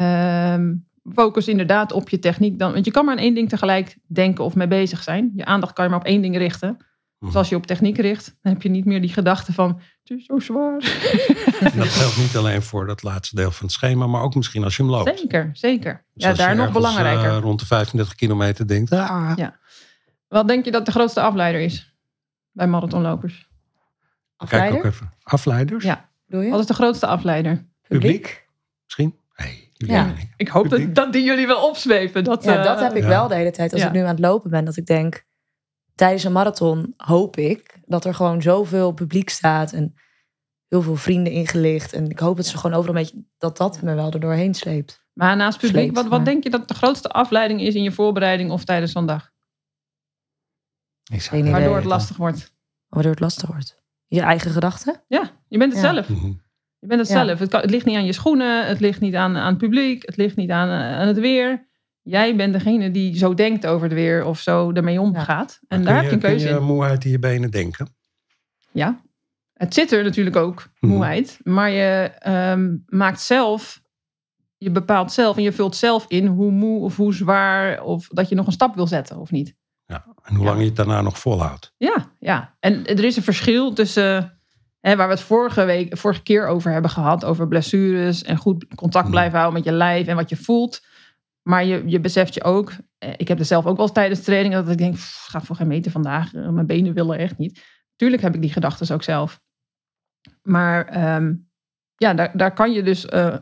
Um, 0.00 0.86
focus 1.12 1.48
inderdaad 1.48 1.92
op 1.92 2.08
je 2.08 2.18
techniek. 2.18 2.58
Dan, 2.58 2.72
want 2.72 2.84
je 2.84 2.90
kan 2.90 3.04
maar 3.04 3.14
aan 3.14 3.22
één 3.22 3.34
ding 3.34 3.48
tegelijk 3.48 3.98
denken 4.06 4.44
of 4.44 4.54
mee 4.54 4.68
bezig 4.68 5.02
zijn. 5.02 5.32
Je 5.34 5.44
aandacht 5.44 5.72
kan 5.72 5.84
je 5.84 5.90
maar 5.90 6.00
op 6.00 6.06
één 6.06 6.22
ding 6.22 6.36
richten. 6.36 6.76
Dus 7.18 7.28
mhm. 7.28 7.38
als 7.38 7.48
je 7.48 7.56
op 7.56 7.66
techniek 7.66 7.98
richt, 7.98 8.36
dan 8.42 8.52
heb 8.52 8.62
je 8.62 8.68
niet 8.68 8.84
meer 8.84 9.00
die 9.00 9.12
gedachte 9.12 9.52
van 9.52 9.80
het 10.02 10.18
is 10.18 10.24
zo 10.24 10.38
zwaar. 10.38 10.78
dat 11.76 11.88
geldt 11.88 12.16
niet 12.16 12.36
alleen 12.36 12.62
voor 12.62 12.86
dat 12.86 13.02
laatste 13.02 13.36
deel 13.36 13.50
van 13.50 13.66
het 13.66 13.74
schema, 13.74 14.06
maar 14.06 14.22
ook 14.22 14.34
misschien 14.34 14.64
als 14.64 14.76
je 14.76 14.82
hem 14.82 14.90
loopt. 14.90 15.18
Zeker, 15.18 15.50
zeker. 15.52 16.04
Dus 16.14 16.24
ja, 16.24 16.32
daar 16.32 16.56
nog 16.56 16.72
belangrijker. 16.72 17.30
Uh, 17.30 17.38
rond 17.38 17.60
de 17.60 17.66
35 17.66 18.14
kilometer 18.14 18.66
denkt, 18.66 18.92
ah. 18.92 19.32
Ja. 19.36 19.58
Wat 20.28 20.48
denk 20.48 20.64
je 20.64 20.70
dat 20.70 20.86
de 20.86 20.92
grootste 20.92 21.20
afleider 21.20 21.60
is 21.60 21.94
bij 22.52 22.66
marathonlopers? 22.66 23.48
Afleider? 24.36 24.70
Kijk 24.70 24.84
ook 24.84 24.92
even. 24.92 25.12
Afleiders? 25.22 25.84
Ja. 25.84 26.10
Doe 26.26 26.44
je? 26.44 26.50
Wat 26.50 26.60
is 26.60 26.66
de 26.66 26.74
grootste 26.74 27.06
afleider? 27.06 27.66
Publiek? 27.88 28.48
Misschien? 28.84 29.18
Hey, 29.32 29.70
ja. 29.72 30.12
Ik 30.36 30.48
hoop 30.48 30.68
dat, 30.68 30.94
dat, 30.94 31.12
die 31.12 31.24
jullie 31.24 31.46
wel 31.46 31.68
opzwepen. 31.68 32.24
Dat, 32.24 32.44
ja, 32.44 32.62
dat 32.62 32.80
heb 32.80 32.94
ik 32.94 33.02
wel 33.02 33.28
de 33.28 33.34
hele 33.34 33.50
tijd 33.50 33.72
als 33.72 33.82
ik 33.82 33.92
nu 33.92 34.00
aan 34.00 34.06
het 34.06 34.18
lopen 34.18 34.50
ben. 34.50 34.64
Dat 34.64 34.76
ik 34.76 34.86
denk, 34.86 35.24
tijdens 35.94 36.24
een 36.24 36.32
marathon 36.32 36.94
hoop 36.96 37.36
ik 37.36 37.80
dat 37.86 38.04
er 38.04 38.14
gewoon 38.14 38.42
zoveel 38.42 38.92
publiek 38.92 39.28
staat 39.28 39.72
en 39.72 39.94
heel 40.68 40.82
veel 40.82 40.96
vrienden 40.96 41.32
ingelicht. 41.32 41.92
En 41.92 42.10
ik 42.10 42.18
hoop 42.18 42.36
dat 42.36 42.46
ze 42.46 42.56
gewoon 42.56 42.76
overal 42.76 42.96
een 42.96 43.02
beetje 43.02 43.24
dat 43.38 43.56
dat 43.56 43.82
me 43.82 43.94
wel 43.94 44.12
er 44.12 44.20
doorheen 44.20 44.54
sleept. 44.54 45.02
Maar 45.12 45.36
naast 45.36 45.58
publiek, 45.58 45.94
wat, 45.94 46.06
wat 46.06 46.24
denk 46.24 46.42
je 46.42 46.50
dat 46.50 46.68
de 46.68 46.74
grootste 46.74 47.08
afleiding 47.08 47.60
is 47.60 47.74
in 47.74 47.82
je 47.82 47.92
voorbereiding 47.92 48.50
of 48.50 48.64
tijdens 48.64 48.92
zo'n 48.92 49.06
dag? 49.06 49.32
Waardoor 51.50 51.76
het 51.76 51.84
lastig 51.84 52.16
wordt. 52.16 52.54
Waardoor 52.88 53.12
het 53.12 53.20
lastig 53.20 53.48
wordt. 53.48 53.82
Je 54.06 54.20
eigen 54.20 54.50
gedachten? 54.50 55.02
Ja, 55.08 55.30
je 55.48 55.58
bent 55.58 55.72
het 55.72 55.80
zelf. 55.80 56.08
Mhm. 56.08 56.32
Je 56.78 56.86
bent 56.86 57.00
het 57.00 57.08
zelf. 57.10 57.38
Het, 57.38 57.48
kan, 57.48 57.60
het, 57.60 57.70
ligt 57.70 57.84
niet 57.84 57.96
aan 57.96 58.04
je 58.04 58.12
schoenen, 58.12 58.66
het 58.66 58.80
ligt 58.80 59.00
niet 59.00 59.14
aan, 59.14 59.36
aan 59.36 59.48
het 59.48 59.58
publiek, 59.58 60.06
het 60.06 60.16
ligt 60.16 60.36
niet 60.36 60.50
aan, 60.50 60.68
aan 60.68 61.06
het 61.06 61.18
weer 61.18 61.66
jij 62.04 62.36
bent 62.36 62.52
degene 62.52 62.90
die 62.90 63.16
zo 63.16 63.34
denkt 63.34 63.66
over 63.66 63.84
het 63.84 63.92
weer 63.92 64.24
of 64.24 64.40
zo 64.40 64.72
ermee 64.72 65.00
omgaat. 65.00 65.60
En 65.68 65.84
daar 65.84 65.94
heb 65.94 66.04
je 66.04 66.12
een 66.12 66.18
keuze 66.18 66.48
in. 66.48 66.54
Kun 66.54 66.66
je 66.66 66.72
moeheid 66.72 67.04
in 67.04 67.10
je 67.10 67.18
benen 67.18 67.50
denken? 67.50 67.96
Ja, 68.72 69.00
het 69.52 69.74
zit 69.74 69.92
er 69.92 70.04
natuurlijk 70.04 70.36
ook, 70.36 70.70
mhm. 70.80 70.92
moeheid. 70.92 71.38
Maar 71.42 71.70
je 71.70 72.12
um, 72.26 72.84
maakt 72.86 73.20
zelf, 73.20 73.82
je 74.56 74.70
bepaalt 74.70 75.12
zelf 75.12 75.36
en 75.36 75.42
je 75.42 75.52
vult 75.52 75.76
zelf 75.76 76.04
in 76.08 76.26
hoe 76.26 76.50
moe 76.50 76.82
of 76.82 76.96
hoe 76.96 77.14
zwaar 77.14 77.82
of 77.82 78.08
dat 78.08 78.28
je 78.28 78.34
nog 78.34 78.46
een 78.46 78.52
stap 78.52 78.74
wil 78.74 78.86
zetten 78.86 79.16
of 79.16 79.30
niet. 79.30 79.54
Ja, 79.86 80.04
en 80.22 80.34
hoe 80.34 80.44
lang 80.44 80.58
je 80.58 80.64
het 80.64 80.76
daarna 80.76 81.00
nog 81.00 81.18
volhoudt. 81.18 81.72
Ja, 81.76 82.12
ja. 82.18 82.56
En 82.60 82.86
er 82.86 83.04
is 83.04 83.16
een 83.16 83.22
verschil 83.22 83.72
tussen 83.72 84.38
Hè, 84.84 84.96
waar 84.96 85.06
we 85.06 85.12
het 85.12 85.22
vorige, 85.22 85.64
week, 85.64 85.96
vorige 85.96 86.22
keer 86.22 86.46
over 86.46 86.72
hebben 86.72 86.90
gehad, 86.90 87.24
over 87.24 87.48
blessures 87.48 88.22
en 88.22 88.36
goed 88.36 88.66
contact 88.74 89.04
mhm. 89.04 89.12
blijven 89.12 89.38
houden 89.38 89.62
met 89.62 89.72
je 89.72 89.76
lijf 89.76 90.06
en 90.06 90.16
wat 90.16 90.28
je 90.28 90.36
voelt. 90.36 90.82
Maar 91.44 91.64
je, 91.64 91.82
je 91.86 92.00
beseft 92.00 92.34
je 92.34 92.44
ook, 92.44 92.72
eh, 92.98 93.12
ik 93.16 93.28
heb 93.28 93.38
er 93.38 93.44
zelf 93.44 93.66
ook 93.66 93.76
wel 93.76 93.92
tijdens 93.92 94.22
training 94.22 94.54
dat 94.54 94.68
ik 94.68 94.78
denk, 94.78 94.98
ga 94.98 95.40
voor 95.40 95.56
geen 95.56 95.66
meter 95.66 95.90
vandaag, 95.90 96.34
eh, 96.34 96.48
mijn 96.48 96.66
benen 96.66 96.94
willen 96.94 97.18
echt 97.18 97.38
niet. 97.38 97.64
Tuurlijk 97.96 98.22
heb 98.22 98.34
ik 98.34 98.40
die 98.40 98.52
gedachten 98.52 98.94
ook 98.94 99.02
zelf. 99.02 99.40
Maar 100.42 100.86
ehm, 100.86 101.34
ja, 101.96 102.14
daar, 102.14 102.36
daar 102.36 102.54
kan 102.54 102.72
je 102.72 102.82
dus 102.82 103.04
uh, 103.04 103.36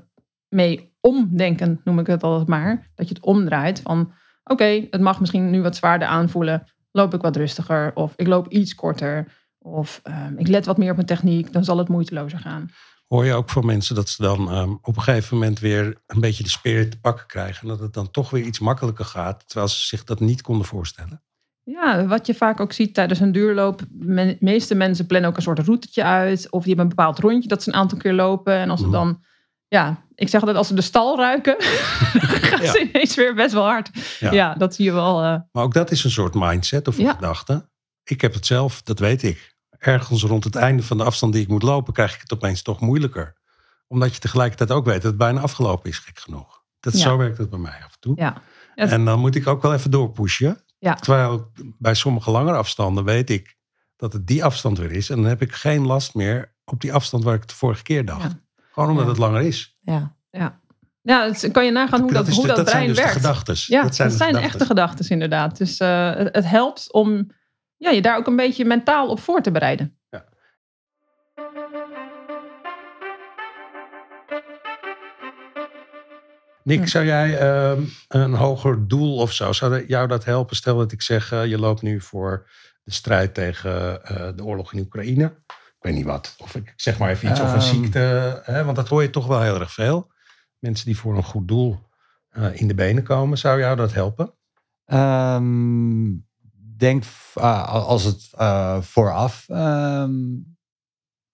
mee 0.49 0.95
omdenken, 1.01 1.81
noem 1.85 1.99
ik 1.99 2.07
het 2.07 2.23
altijd 2.23 2.49
maar. 2.49 2.91
Dat 2.95 3.09
je 3.09 3.15
het 3.15 3.25
omdraait 3.25 3.81
van, 3.81 4.13
oké, 4.45 4.87
het 4.91 5.01
mag 5.01 5.21
misschien 5.21 5.51
nu 5.51 5.63
wat 5.63 5.77
zwaarder 5.77 6.09
aanvoelen. 6.09 6.65
Loop 6.91 7.15
ik 7.15 7.21
wat 7.21 7.37
rustiger 7.37 7.95
of 7.95 8.13
ik 8.17 8.27
loop 8.27 8.49
iets 8.49 8.75
korter. 8.75 9.33
Of 9.59 10.01
ehm, 10.03 10.37
ik 10.37 10.49
let 10.49 10.67
wat 10.67 10.79
meer 10.79 10.91
op 10.91 10.97
mijn 10.97 11.07
techniek, 11.07 11.53
dan 11.53 11.65
zal 11.65 11.79
het 11.79 11.89
moeitelozer 11.89 12.39
gaan 12.39 12.71
hoor 13.13 13.25
je 13.25 13.35
ook 13.35 13.51
van 13.51 13.67
mensen 13.67 13.95
dat 13.95 14.09
ze 14.09 14.23
dan 14.23 14.55
um, 14.57 14.79
op 14.83 14.97
een 14.97 15.03
gegeven 15.03 15.37
moment 15.37 15.59
weer 15.59 16.03
een 16.07 16.21
beetje 16.21 16.43
de 16.43 16.49
spirit 16.49 16.91
te 16.91 17.01
pakken 17.01 17.27
krijgen. 17.27 17.63
En 17.63 17.69
dat 17.69 17.81
het 17.81 17.93
dan 17.93 18.11
toch 18.11 18.31
weer 18.31 18.45
iets 18.45 18.59
makkelijker 18.59 19.05
gaat, 19.05 19.43
terwijl 19.47 19.69
ze 19.69 19.87
zich 19.87 20.05
dat 20.05 20.21
niet 20.21 20.43
konden 20.43 20.67
voorstellen. 20.67 21.23
Ja, 21.63 22.07
wat 22.07 22.27
je 22.27 22.35
vaak 22.35 22.61
ook 22.61 22.73
ziet 22.73 22.95
tijdens 22.95 23.21
een 23.21 23.33
duurloop. 23.33 23.83
De 23.91 24.37
meeste 24.41 24.75
mensen 24.75 25.07
plannen 25.07 25.31
ook 25.31 25.37
een 25.37 25.43
soort 25.43 25.59
routetje 25.59 26.03
uit. 26.03 26.51
Of 26.51 26.63
die 26.63 26.75
hebben 26.75 26.91
een 26.91 26.97
bepaald 26.97 27.19
rondje 27.19 27.49
dat 27.49 27.63
ze 27.63 27.69
een 27.69 27.75
aantal 27.75 27.99
keer 27.99 28.13
lopen. 28.13 28.55
En 28.55 28.71
als 28.71 28.81
ze 28.81 28.87
mhm. 28.87 28.95
dan, 28.95 29.23
ja, 29.69 30.05
ik 30.15 30.29
zeg 30.29 30.41
altijd 30.41 30.59
als 30.59 30.69
ze 30.69 30.75
de 30.75 30.81
stal 30.81 31.17
ruiken, 31.17 31.57
gaan 32.49 32.67
ze 32.67 32.89
ineens 32.93 33.15
weer 33.15 33.35
best 33.35 33.53
wel 33.53 33.65
hard. 33.65 33.91
Ja, 34.19 34.55
dat 34.55 34.75
zie 34.75 34.85
je 34.85 34.93
wel. 34.93 35.25
Uh... 35.25 35.37
Maar 35.53 35.65
ook 35.65 35.75
dat 35.75 35.91
is 35.91 36.05
een 36.05 36.11
soort 36.11 36.35
mindset 36.35 36.89
of 36.89 36.99
een 36.99 37.09
gedachte. 37.09 37.69
Ik 38.05 38.21
heb 38.21 38.35
het 38.35 38.47
zelf, 38.47 38.83
dat 38.83 38.99
weet 38.99 39.23
ik 39.23 39.52
ergens 39.83 40.23
rond 40.23 40.45
het 40.45 40.57
einde 40.57 40.83
van 40.83 40.99
de 40.99 41.05
afstand 41.05 41.33
die 41.33 41.43
ik 41.43 41.49
moet 41.49 41.63
lopen, 41.63 41.93
krijg 41.93 42.15
ik 42.15 42.21
het 42.21 42.33
opeens 42.33 42.63
toch 42.63 42.81
moeilijker. 42.81 43.37
Omdat 43.87 44.15
je 44.15 44.21
tegelijkertijd 44.21 44.71
ook 44.71 44.85
weet 44.85 44.95
dat 44.95 45.05
het 45.05 45.17
bijna 45.17 45.41
afgelopen 45.41 45.91
is, 45.91 45.99
gek 45.99 46.19
genoeg. 46.19 46.63
Dat, 46.81 46.95
Zo 46.95 47.17
werkt 47.17 47.39
het 47.39 47.51
bij 47.51 47.59
mij 47.59 47.79
af 47.85 47.93
en 47.93 48.01
toe. 48.01 48.17
Ja. 48.17 48.43
En 48.75 49.05
dan 49.05 49.19
moet 49.19 49.35
ik 49.35 49.47
ook 49.47 49.63
wel 49.63 49.75
even 49.75 49.91
doorpushen. 49.91 50.65
Ja. 50.79 50.95
Terwijl 50.95 51.53
bij 51.79 51.95
sommige 51.95 52.31
langere 52.31 52.57
afstanden 52.57 53.05
weet 53.05 53.31
ik 53.31 53.57
dat 53.97 54.13
het 54.13 54.27
die 54.27 54.45
afstand 54.45 54.79
weer 54.79 54.93
is. 54.93 55.11
En 55.11 55.17
dan 55.17 55.25
heb 55.25 55.43
ik 55.43 55.53
geen 55.53 55.87
last 55.87 56.15
meer 56.15 56.55
op 56.65 56.81
die 56.81 56.93
afstand 56.93 57.25
waar 57.25 57.35
ik 57.35 57.49
de 57.49 57.55
vorige 57.55 57.83
keer 57.83 58.05
dacht. 58.05 58.35
Gewoon 58.73 58.91
omdat 58.91 59.07
het 59.07 59.19
langer 59.19 59.43
is. 59.43 59.79
Ja, 59.81 60.17
ja. 60.31 60.61
Ja, 61.03 61.33
kan 61.53 61.65
je 61.65 61.71
nagaan 61.71 62.01
hoe 62.01 62.13
dat, 62.13 62.29
hoe 62.29 62.47
dat, 62.47 62.57
dat 62.57 62.65
brein 62.65 62.87
dus 62.87 62.97
werkt. 62.97 63.13
Gedachtes. 63.13 63.67
Ja, 63.67 63.83
dat 63.83 63.95
zijn, 63.95 64.09
dat 64.09 64.19
zijn 64.19 64.37
echte 64.37 64.67
gedachten 64.67 65.09
inderdaad. 65.09 65.57
Dus 65.59 65.81
uh, 65.81 66.13
het 66.15 66.45
helpt 66.45 66.93
om 66.93 67.31
ja, 67.83 67.91
je 67.91 68.03
daar 68.03 68.17
ook 68.17 68.27
een 68.27 68.37
beetje 68.37 68.65
mentaal 68.65 69.09
op 69.09 69.21
voor 69.21 69.43
te 69.43 69.51
bereiden. 69.51 69.99
Ja. 70.11 70.25
Nick, 76.63 76.89
zou 76.89 77.05
jij 77.05 77.39
ehm, 77.39 77.83
een 78.09 78.35
hoger 78.35 78.89
doel 78.89 79.17
of 79.17 79.33
zo, 79.33 79.53
zou 79.53 79.87
jou 79.87 80.09
dat 80.09 80.25
helpen? 80.25 80.57
Stel 80.57 80.77
dat 80.77 80.93
ik 80.93 81.03
zeg, 81.03 81.33
uh, 81.33 81.47
je 81.47 81.59
loopt 81.59 81.83
nu 81.83 82.01
voor 82.01 82.51
de 82.85 82.93
strijd 82.93 83.35
tegen 83.35 84.01
uh, 84.11 84.29
de 84.37 84.45
oorlog 84.45 84.73
in 84.73 84.81
Oekraïne. 84.81 85.25
Ik 85.47 85.89
weet 85.89 85.95
niet 85.95 86.05
wat. 86.05 86.35
Of 86.39 86.55
ik 86.55 86.73
zeg 86.77 86.99
maar 86.99 87.11
even 87.11 87.31
iets, 87.31 87.41
um. 87.41 87.47
of 87.47 87.53
een 87.53 87.59
ehm. 87.59 87.69
ziekte. 87.69 88.41
Hè, 88.45 88.65
want 88.65 88.77
dat 88.77 88.89
hoor 88.89 89.03
je 89.03 89.11
toch 89.11 89.27
wel 89.27 89.43
heel 89.43 89.61
erg 89.61 89.73
veel. 89.73 90.13
Mensen 90.59 90.87
die 90.87 90.97
voor 90.97 91.17
een 91.17 91.25
goed 91.25 91.49
doel 91.49 91.91
in 92.53 92.69
de 92.69 92.75
benen 92.75 93.03
komen. 93.03 93.39
Zou 93.39 93.61
jou 93.61 93.77
dat 93.77 93.93
helpen? 93.93 94.35
Um, 94.87 96.31
denk 96.83 97.05
uh, 97.39 97.69
als 97.69 98.05
het 98.05 98.31
uh, 98.41 98.81
vooraf 98.81 99.47
um, 99.49 100.57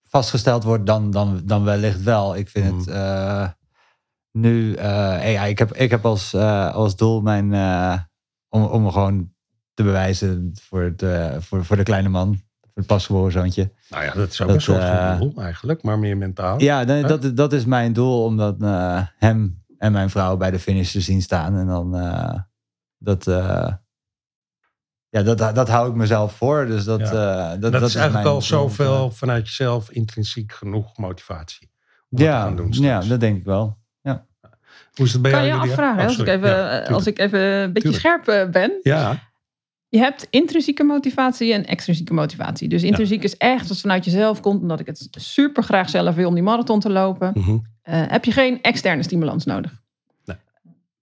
vastgesteld 0.09 0.65
wordt, 0.65 0.87
dan, 0.87 1.11
dan, 1.11 1.41
dan 1.45 1.65
wellicht 1.65 2.03
wel. 2.03 2.37
Ik 2.37 2.49
vind 2.49 2.87
het 2.87 2.95
uh, 2.95 3.49
nu, 4.33 4.77
ja, 4.77 5.45
ik, 5.45 5.59
heb, 5.59 5.75
ik 5.75 5.91
heb 5.91 6.05
als, 6.05 6.35
als 6.35 6.97
doel 6.97 7.21
mijn, 7.21 7.53
om, 8.49 8.63
om 8.65 8.83
me 8.83 8.91
gewoon 8.91 9.33
te 9.75 9.83
bewijzen 9.83 10.53
voor, 10.61 10.83
het, 10.83 11.05
voor, 11.45 11.65
voor 11.65 11.77
de 11.77 11.83
kleine 11.83 12.09
man, 12.09 12.35
voor 12.61 12.71
het 12.75 12.87
pasgeboren 12.87 13.33
zoontje. 13.33 13.73
Nou 13.89 14.05
ja, 14.05 14.13
dat 14.13 14.31
is 14.31 14.41
ook 14.41 14.49
een 14.49 14.61
soort 14.61 14.85
van 14.85 15.19
doel 15.19 15.43
eigenlijk, 15.43 15.83
maar 15.83 15.99
meer 15.99 16.17
mentaal. 16.17 16.61
Ja, 16.61 16.85
dat, 16.85 17.37
dat 17.37 17.53
is 17.53 17.65
mijn 17.65 17.93
doel, 17.93 18.25
omdat 18.25 18.57
hem 19.19 19.65
en 19.79 19.93
mijn 19.93 20.11
vrouw 20.11 20.37
bij 20.37 20.51
de 20.51 20.59
finish 20.59 20.93
te 20.93 21.01
zien 21.01 21.23
staan. 21.23 21.57
En 21.57 21.67
dan 21.67 21.91
dat 22.99 23.27
ja, 25.11 25.23
dat, 25.23 25.39
dat 25.55 25.69
hou 25.69 25.89
ik 25.89 25.95
mezelf 25.95 26.33
voor. 26.33 26.67
Dus 26.67 26.85
dat, 26.85 27.01
ja. 27.01 27.55
uh, 27.55 27.61
dat, 27.61 27.73
dat, 27.73 27.83
is 27.83 27.95
eigenlijk 27.95 28.27
al 28.27 28.43
zoveel 28.43 29.11
vanuit 29.11 29.47
jezelf 29.47 29.91
intrinsiek 29.91 30.53
genoeg 30.53 30.97
motivatie. 30.97 31.71
Om 32.11 32.19
ja, 32.19 32.49
te 32.49 32.55
doen 32.55 32.73
ja, 32.73 33.01
dat 33.01 33.21
denk 33.21 33.37
ik 33.37 33.45
wel. 33.45 33.79
Ja. 34.01 34.27
Hoe 34.95 35.07
is 35.07 35.13
het 35.13 35.23
bij 35.23 35.31
kan 35.31 35.47
jou? 35.47 35.59
Kan 35.59 35.69
je 35.69 35.73
afvragen, 35.73 36.01
oh, 36.01 36.07
als, 36.07 36.19
ik 36.19 36.27
even, 36.27 36.49
ja, 36.49 36.83
als 36.83 37.07
ik 37.07 37.19
even 37.19 37.41
een 37.41 37.73
beetje 37.73 37.91
tuurlijk. 37.91 38.25
scherp 38.25 38.29
eh, 38.29 38.51
ben. 38.51 38.73
Ja. 38.83 39.27
Je 39.89 39.99
hebt 39.99 40.27
intrinsieke 40.31 40.85
motivatie 40.85 41.53
en 41.53 41.67
extrinsieke 41.67 42.15
motivatie. 42.15 42.69
Dus 42.69 42.83
intrinsiek 42.83 43.23
is 43.23 43.37
echt 43.37 43.61
als 43.61 43.69
het 43.69 43.81
vanuit 43.81 44.05
jezelf 44.05 44.41
komt, 44.41 44.61
omdat 44.61 44.81
ik 44.81 44.87
het 44.87 45.09
super 45.11 45.63
graag 45.63 45.89
zelf 45.89 46.15
wil 46.15 46.29
om 46.29 46.35
die 46.35 46.43
marathon 46.43 46.81
te 46.81 46.91
lopen. 46.91 47.31
Mm 47.35 47.43
-hmm. 47.43 47.67
uh, 47.85 48.03
heb 48.07 48.25
je 48.25 48.33
geen 48.33 48.63
externe 48.63 49.03
stimulans 49.03 49.45
nodig 49.45 49.73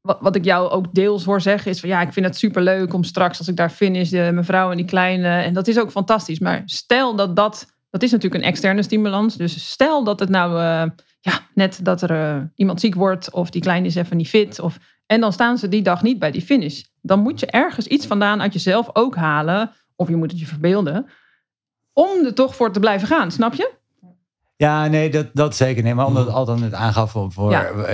wat, 0.06 0.18
wat 0.20 0.36
ik 0.36 0.44
jou 0.44 0.70
ook 0.70 0.94
deels 0.94 1.24
hoor 1.24 1.40
zeggen 1.40 1.70
is 1.70 1.80
van 1.80 1.88
ja, 1.88 2.00
ik 2.00 2.12
vind 2.12 2.26
het 2.26 2.36
super 2.36 2.62
leuk 2.62 2.92
om 2.92 3.04
straks 3.04 3.38
als 3.38 3.48
ik 3.48 3.56
daar 3.56 3.70
finish, 3.70 4.10
de, 4.10 4.30
mijn 4.32 4.70
en 4.70 4.76
die 4.76 4.86
kleine. 4.86 5.28
En 5.28 5.54
dat 5.54 5.68
is 5.68 5.78
ook 5.78 5.90
fantastisch. 5.90 6.38
Maar 6.38 6.62
stel 6.64 7.16
dat 7.16 7.36
dat, 7.36 7.74
dat 7.90 8.02
is 8.02 8.10
natuurlijk 8.10 8.42
een 8.42 8.48
externe 8.48 8.82
stimulans. 8.82 9.36
Dus 9.36 9.70
stel 9.70 10.04
dat 10.04 10.20
het 10.20 10.28
nou 10.28 10.52
uh, 10.52 10.92
ja, 11.20 11.40
net 11.54 11.80
dat 11.82 12.02
er 12.02 12.10
uh, 12.10 12.42
iemand 12.54 12.80
ziek 12.80 12.94
wordt 12.94 13.30
of 13.30 13.50
die 13.50 13.62
kleine 13.62 13.86
is 13.86 13.94
even 13.94 14.16
niet 14.16 14.28
fit. 14.28 14.60
Of, 14.60 14.78
en 15.06 15.20
dan 15.20 15.32
staan 15.32 15.58
ze 15.58 15.68
die 15.68 15.82
dag 15.82 16.02
niet 16.02 16.18
bij 16.18 16.30
die 16.30 16.42
finish. 16.42 16.82
Dan 17.02 17.20
moet 17.20 17.40
je 17.40 17.46
ergens 17.46 17.86
iets 17.86 18.06
vandaan 18.06 18.40
uit 18.40 18.52
jezelf 18.52 18.90
ook 18.92 19.16
halen. 19.16 19.70
Of 19.96 20.08
je 20.08 20.16
moet 20.16 20.30
het 20.30 20.40
je 20.40 20.46
verbeelden. 20.46 21.06
Om 21.92 22.24
er 22.24 22.34
toch 22.34 22.56
voor 22.56 22.72
te 22.72 22.80
blijven 22.80 23.08
gaan, 23.08 23.30
snap 23.30 23.54
je? 23.54 23.72
Ja, 24.58 24.86
nee, 24.86 25.10
dat, 25.10 25.26
dat 25.32 25.56
zeker. 25.56 25.82
Nee, 25.82 25.94
maar 25.94 26.06
omdat 26.06 26.26
het 26.26 26.34
altijd 26.34 26.60
het 26.60 26.72
aangaf 26.74 27.10
voor, 27.10 27.32
voor 27.32 27.52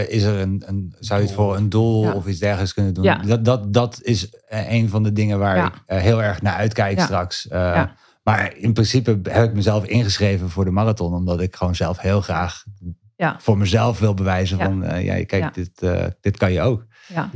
is 0.08 0.22
er 0.22 0.40
een, 0.40 0.62
een, 0.66 0.94
zou 0.98 1.20
je 1.20 1.26
het 1.26 1.34
voor 1.34 1.56
een 1.56 1.68
doel 1.68 2.12
of 2.12 2.26
iets 2.26 2.38
dergelijks 2.38 2.74
kunnen 2.74 2.94
doen? 2.94 3.18
Dat, 3.26 3.44
dat, 3.44 3.72
dat 3.72 3.98
is 4.02 4.30
eh, 4.30 4.72
een 4.72 4.88
van 4.88 5.02
de 5.02 5.12
dingen 5.12 5.38
waar 5.38 5.66
ik 5.66 5.72
uh, 5.72 5.98
heel 5.98 6.22
erg 6.22 6.42
naar 6.42 6.54
uitkijk 6.54 7.00
straks. 7.00 7.46
Uh, 7.52 7.82
maar 8.22 8.56
in 8.56 8.72
principe 8.72 9.20
heb 9.22 9.44
ik 9.44 9.54
mezelf 9.54 9.84
ingeschreven 9.84 10.50
voor 10.50 10.64
de 10.64 10.70
marathon, 10.70 11.14
omdat 11.14 11.40
ik 11.40 11.56
gewoon 11.56 11.74
zelf 11.74 11.98
heel 11.98 12.20
graag 12.20 12.64
voor 13.38 13.58
mezelf 13.58 13.98
wil 13.98 14.14
bewijzen 14.14 14.58
van, 14.58 14.84
uh, 14.84 15.04
ja, 15.04 15.24
kijk, 15.24 15.54
dit, 15.54 15.86
dit 16.20 16.36
kan 16.36 16.52
je 16.52 16.60
ook. 16.60 16.86
Ja. 17.08 17.30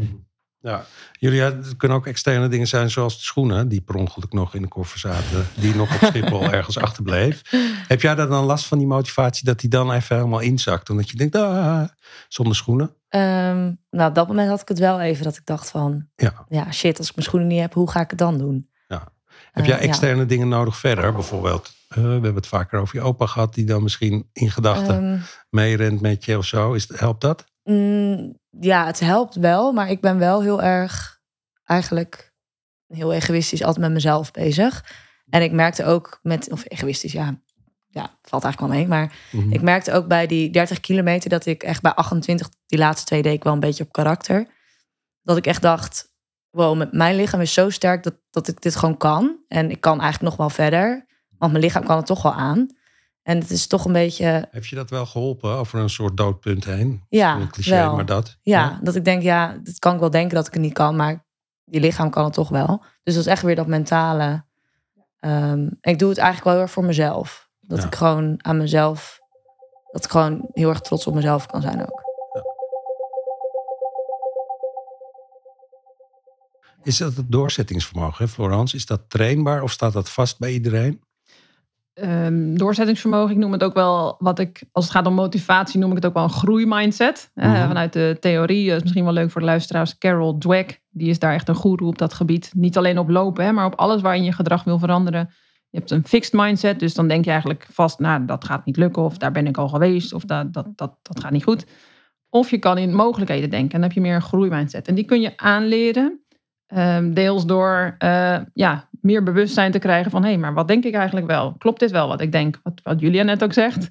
Ja, 0.67 0.85
jullie, 1.13 1.41
het 1.41 1.77
kunnen 1.77 1.97
ook 1.97 2.07
externe 2.07 2.49
dingen 2.49 2.67
zijn 2.67 2.91
zoals 2.91 3.17
de 3.17 3.25
schoenen, 3.25 3.69
die 3.69 3.81
per 3.81 3.95
ongeluk 3.95 4.33
nog 4.33 4.55
in 4.55 4.63
de 4.63 4.69
koffer 4.69 4.99
zaten, 4.99 5.47
die 5.55 5.75
nog 5.75 5.95
op 5.95 6.09
Schiphol 6.09 6.43
ergens 6.53 6.79
achterbleef. 6.79 7.43
Heb 7.89 8.01
jij 8.01 8.15
daar 8.15 8.29
dan 8.29 8.45
last 8.45 8.67
van 8.67 8.79
die 8.79 8.87
motivatie 8.87 9.45
dat 9.45 9.61
die 9.61 9.71
dan 9.71 9.93
even 9.93 10.17
helemaal 10.17 10.41
inzakt? 10.41 10.91
Omdat 10.91 11.11
je 11.11 11.17
denkt, 11.17 11.35
ah, 11.35 11.83
zonder 12.29 12.57
schoenen? 12.57 12.87
Um, 13.11 13.79
nou, 13.91 14.09
op 14.09 14.15
dat 14.15 14.29
moment 14.29 14.49
had 14.49 14.61
ik 14.61 14.69
het 14.69 14.79
wel 14.79 15.01
even 15.01 15.25
dat 15.25 15.37
ik 15.37 15.47
dacht 15.47 15.71
van, 15.71 16.09
ja. 16.17 16.47
ja, 16.49 16.73
shit, 16.73 16.99
als 16.99 17.09
ik 17.09 17.15
mijn 17.15 17.27
schoenen 17.27 17.49
niet 17.49 17.61
heb, 17.61 17.75
hoe 17.75 17.91
ga 17.91 18.01
ik 18.01 18.11
het 18.11 18.19
dan 18.19 18.39
doen? 18.39 18.71
Ja. 18.89 19.09
Heb 19.53 19.65
jij 19.65 19.79
externe 19.79 20.27
dingen 20.27 20.49
nodig 20.49 20.77
verder? 20.77 21.13
Bijvoorbeeld, 21.13 21.73
uh, 21.91 21.97
we 21.97 22.11
hebben 22.11 22.35
het 22.35 22.47
vaker 22.47 22.81
over 22.81 22.97
je 22.97 23.03
opa 23.03 23.27
gehad, 23.27 23.55
die 23.55 23.65
dan 23.65 23.83
misschien 23.83 24.29
in 24.33 24.51
gedachten 24.51 25.05
um, 25.05 25.23
meerent 25.51 26.01
met 26.01 26.25
je 26.25 26.39
of 26.39 26.45
zo. 26.45 26.73
Is, 26.73 26.89
helpt 26.95 27.21
dat? 27.21 27.45
Mm, 27.65 28.39
ja, 28.61 28.87
het 28.87 29.01
helpt 29.01 29.35
wel, 29.35 29.73
maar 29.73 29.91
ik 29.91 30.01
ben 30.01 30.19
wel 30.19 30.43
heel 30.43 30.63
erg 30.63 31.21
eigenlijk 31.65 32.35
heel 32.87 33.13
egoïstisch 33.13 33.63
altijd 33.63 33.85
met 33.85 33.93
mezelf 33.93 34.31
bezig. 34.31 34.85
En 35.29 35.43
ik 35.43 35.53
merkte 35.53 35.85
ook 35.85 36.19
met, 36.23 36.51
of 36.51 36.65
egoïstisch, 36.69 37.13
ja, 37.13 37.41
ja 37.89 38.19
valt 38.23 38.45
eigenlijk 38.45 38.73
wel 38.73 38.81
mee. 38.81 38.89
Maar 38.89 39.17
mm-hmm. 39.31 39.53
ik 39.53 39.63
merkte 39.63 39.93
ook 39.93 40.07
bij 40.07 40.27
die 40.27 40.51
30 40.51 40.81
kilometer 40.81 41.31
dat 41.31 41.47
ik 41.47 41.63
echt 41.63 41.83
bij 41.83 41.95
28, 41.95 42.49
die 42.67 42.79
laatste 42.79 43.07
twee 43.07 43.23
deed 43.23 43.33
ik 43.33 43.45
wel 43.45 43.53
een 43.53 43.61
beetje 43.61 43.85
op 43.85 43.93
karakter. 43.93 44.47
Dat 45.23 45.37
ik 45.37 45.47
echt 45.47 45.63
dacht, 45.63 46.15
wow, 46.51 46.93
mijn 46.93 47.17
lichaam 47.17 47.41
is 47.41 47.53
zo 47.53 47.71
sterk 47.71 48.03
dat, 48.03 48.15
dat 48.31 48.49
ik 48.49 48.63
dit 48.63 48.77
gewoon 48.77 48.97
kan. 48.97 49.37
En 49.49 49.71
ik 49.71 49.81
kan 49.81 50.01
eigenlijk 50.01 50.23
nog 50.23 50.37
wel 50.37 50.51
verder, 50.51 51.07
want 51.39 51.53
mijn 51.53 51.65
lichaam 51.65 51.85
kan 51.85 51.97
het 51.97 52.07
toch 52.07 52.23
wel 52.23 52.35
aan. 52.35 52.77
En 53.27 53.39
het 53.39 53.51
is 53.51 53.67
toch 53.67 53.85
een 53.85 53.93
beetje. 53.93 54.49
Heb 54.51 54.65
je 54.65 54.77
dat 54.77 54.91
wel 54.91 55.07
geholpen 55.07 55.51
over 55.51 55.79
een 55.79 55.91
soort 55.91 56.17
doodpunt 56.17 56.65
heen? 56.65 57.05
Ja, 57.09 57.37
een 57.37 57.51
cliché, 57.51 57.71
wel. 57.71 57.95
maar 57.95 58.07
dat. 58.07 58.37
Ja, 58.43 58.61
ja, 58.61 58.81
dat 58.83 58.95
ik 58.95 59.05
denk, 59.05 59.23
ja, 59.23 59.59
dat 59.63 59.79
kan 59.79 59.95
ik 59.95 60.01
wel 60.01 60.11
denken 60.11 60.35
dat 60.35 60.47
ik 60.47 60.53
het 60.53 60.63
niet 60.63 60.73
kan, 60.73 60.97
maar 60.97 61.27
je 61.65 61.81
lichaam 61.81 62.11
kan 62.11 62.25
het 62.25 62.33
toch 62.33 62.49
wel. 62.49 62.85
Dus 63.03 63.15
dat 63.15 63.25
is 63.25 63.31
echt 63.31 63.43
weer 63.43 63.57
dat 63.57 63.67
mentale. 63.67 64.45
Um, 65.21 65.79
ik 65.81 65.99
doe 65.99 66.09
het 66.09 66.19
eigenlijk 66.19 66.45
wel 66.45 66.53
heel 66.53 66.63
erg 66.63 66.71
voor 66.71 66.85
mezelf. 66.85 67.49
Dat 67.61 67.81
ja. 67.81 67.87
ik 67.87 67.95
gewoon 67.95 68.45
aan 68.45 68.57
mezelf, 68.57 69.21
dat 69.91 70.05
ik 70.05 70.11
gewoon 70.11 70.49
heel 70.53 70.69
erg 70.69 70.81
trots 70.81 71.07
op 71.07 71.15
mezelf 71.15 71.47
kan 71.47 71.63
zijn 71.63 71.81
ook. 71.83 72.03
Ja. 72.33 72.43
Is 76.83 76.97
dat 76.97 77.17
het 77.17 77.33
doorzettingsvermogen, 77.33 78.29
Florence? 78.29 78.77
Is 78.77 78.87
dat 78.87 79.01
trainbaar 79.09 79.63
of 79.63 79.71
staat 79.71 79.93
dat 79.93 80.11
vast 80.11 80.39
bij 80.39 80.53
iedereen? 80.53 81.05
Um, 82.03 82.59
doorzettingsvermogen. 82.59 83.31
Ik 83.31 83.41
noem 83.41 83.53
het 83.53 83.63
ook 83.63 83.75
wel, 83.75 84.17
wat 84.19 84.39
ik, 84.39 84.65
als 84.73 84.85
het 84.85 84.95
gaat 84.95 85.07
om 85.07 85.15
motivatie, 85.15 85.81
noem 85.81 85.91
ik 85.91 85.97
het 85.97 86.07
ook 86.07 86.15
wel 86.15 86.23
een 86.23 86.31
groeimindset. 86.31 87.31
Mm 87.35 87.45
-hmm. 87.45 87.67
vanuit 87.67 87.93
de 87.93 88.17
theorie, 88.21 88.71
is 88.71 88.83
misschien 88.83 89.05
wel 89.05 89.13
leuk 89.13 89.31
voor 89.31 89.41
de 89.41 89.47
luisteraars. 89.47 89.99
Carol 89.99 90.39
Dweck, 90.39 90.83
die 90.91 91.09
is 91.09 91.19
daar 91.19 91.35
echt 91.35 91.49
een 91.49 91.55
goeroe 91.55 91.89
op 91.89 91.99
dat 91.99 92.15
gebied. 92.15 92.51
Niet 92.55 92.77
alleen 92.77 92.99
op 92.99 93.09
lopen, 93.09 93.45
hè, 93.45 93.53
maar 93.53 93.67
op 93.67 93.75
alles 93.75 94.01
waarin 94.01 94.25
je 94.25 94.33
gedrag 94.33 94.65
wil 94.65 94.79
veranderen. 94.79 95.31
Je 95.71 95.79
hebt 95.79 95.91
een 95.91 96.07
fixed 96.07 96.33
mindset, 96.33 96.81
dus 96.81 96.95
dan 96.95 97.09
denk 97.09 97.25
je 97.25 97.31
eigenlijk 97.31 97.67
vast, 97.73 97.99
nou, 97.99 98.25
dat 98.25 98.45
gaat 98.45 98.65
niet 98.65 98.77
lukken, 98.77 99.03
of 99.03 99.19
daar 99.19 99.33
ben 99.33 99.47
ik 99.47 99.57
al 99.57 99.69
geweest, 99.69 100.13
of 100.13 100.25
dat, 100.25 100.53
dat, 100.53 100.67
dat, 100.75 100.99
dat 101.03 101.21
gaat 101.21 101.33
niet 101.33 101.45
goed. 101.45 101.67
Of 102.29 102.51
je 102.51 102.59
kan 102.59 102.79
in 102.79 102.95
mogelijkheden 102.95 103.51
denken 103.51 103.71
en 103.71 103.81
dan 103.81 103.89
heb 103.89 103.93
je 103.93 104.01
meer 104.01 104.15
een 104.15 104.23
groeimindset. 104.23 104.89
En 104.89 104.95
die 104.95 105.05
kun 105.05 105.21
je 105.21 105.37
aanleren, 105.37 106.21
um, 106.75 107.15
deels 107.15 107.47
door 107.47 107.97
uh, 107.99 108.39
ja, 108.53 108.89
meer 109.07 109.23
bewustzijn 109.23 109.73
te 109.73 109.79
krijgen 109.79 110.11
van 110.11 110.23
hé, 110.23 110.29
hey, 110.29 110.39
maar 110.39 110.55
wat 110.55 110.69
denk 110.69 110.85
ik 110.85 110.95
eigenlijk 110.95 111.27
wel? 111.27 111.55
Klopt 111.59 111.81
dit 111.81 111.91
wel 111.91 112.09
wat 112.09 112.21
ik 112.21 112.33
denk? 112.33 112.61
Wat, 112.63 112.81
wat 112.83 113.01
Julia 113.01 113.23
net 113.23 113.45
ook 113.45 113.53
zegt. 113.53 113.91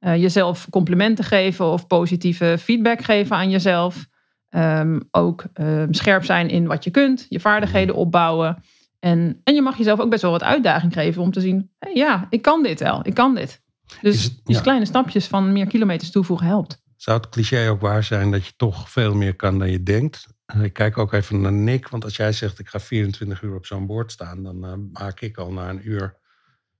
Uh, 0.00 0.16
jezelf 0.16 0.66
complimenten 0.70 1.24
geven 1.24 1.66
of 1.66 1.86
positieve 1.86 2.56
feedback 2.58 3.02
geven 3.02 3.36
aan 3.36 3.50
jezelf. 3.50 4.06
Um, 4.50 5.08
ook 5.10 5.44
um, 5.54 5.94
scherp 5.94 6.24
zijn 6.24 6.48
in 6.48 6.66
wat 6.66 6.84
je 6.84 6.90
kunt, 6.90 7.26
je 7.28 7.40
vaardigheden 7.40 7.94
opbouwen. 7.94 8.62
En, 8.98 9.40
en 9.44 9.54
je 9.54 9.62
mag 9.62 9.76
jezelf 9.76 10.00
ook 10.00 10.10
best 10.10 10.22
wel 10.22 10.30
wat 10.30 10.42
uitdaging 10.42 10.92
geven 10.92 11.22
om 11.22 11.30
te 11.30 11.40
zien, 11.40 11.70
hey, 11.78 11.94
ja, 11.94 12.26
ik 12.30 12.42
kan 12.42 12.62
dit 12.62 12.80
wel, 12.80 13.00
ik 13.02 13.14
kan 13.14 13.34
dit. 13.34 13.62
Dus, 14.00 14.24
het, 14.24 14.40
dus 14.44 14.60
kleine 14.60 14.84
stapjes 14.84 15.26
van 15.26 15.52
meer 15.52 15.66
kilometers 15.66 16.10
toevoegen 16.10 16.46
helpt. 16.46 16.82
Zou 16.96 17.16
het 17.16 17.28
cliché 17.28 17.68
ook 17.68 17.80
waar 17.80 18.04
zijn 18.04 18.30
dat 18.30 18.46
je 18.46 18.52
toch 18.56 18.90
veel 18.90 19.14
meer 19.14 19.36
kan 19.36 19.58
dan 19.58 19.70
je 19.70 19.82
denkt? 19.82 20.26
Ik 20.54 20.72
kijk 20.72 20.98
ook 20.98 21.12
even 21.12 21.40
naar 21.40 21.52
Nick, 21.52 21.88
want 21.88 22.04
als 22.04 22.16
jij 22.16 22.32
zegt 22.32 22.58
ik 22.58 22.68
ga 22.68 22.80
24 22.80 23.42
uur 23.42 23.54
op 23.54 23.66
zo'n 23.66 23.86
bord 23.86 24.12
staan, 24.12 24.42
dan 24.42 24.64
uh, 24.64 25.00
haak 25.00 25.20
ik 25.20 25.36
al 25.36 25.52
na 25.52 25.68
een 25.68 25.88
uur, 25.88 26.16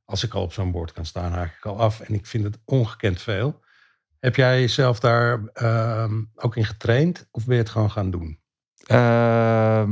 als 0.04 0.24
ik 0.24 0.34
al 0.34 0.42
op 0.42 0.52
zo'n 0.52 0.70
bord 0.70 0.92
kan 0.92 1.06
staan, 1.06 1.32
haak 1.32 1.56
ik 1.56 1.66
al 1.66 1.78
af. 1.78 2.00
En 2.00 2.14
ik 2.14 2.26
vind 2.26 2.44
het 2.44 2.58
ongekend 2.64 3.22
veel. 3.22 3.64
Heb 4.18 4.36
jij 4.36 4.60
jezelf 4.60 5.00
daar 5.00 5.40
uh, 5.54 6.12
ook 6.34 6.56
in 6.56 6.64
getraind 6.64 7.28
of 7.30 7.44
ben 7.44 7.54
je 7.54 7.62
het 7.62 7.70
gewoon 7.70 7.90
gaan 7.90 8.10
doen? 8.10 8.40
Uh, 8.86 9.88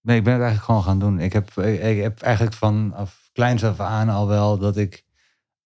nee, 0.00 0.16
ik 0.16 0.24
ben 0.24 0.32
het 0.32 0.42
eigenlijk 0.42 0.64
gewoon 0.64 0.82
gaan 0.82 0.98
doen. 0.98 1.18
Ik 1.18 1.32
heb, 1.32 1.50
ik, 1.50 1.82
ik 1.82 2.02
heb 2.02 2.20
eigenlijk 2.20 2.56
vanaf 2.56 3.28
kleins 3.32 3.64
af 3.64 3.80
aan 3.80 4.08
al 4.08 4.26
wel 4.28 4.58
dat 4.58 4.76
ik, 4.76 5.04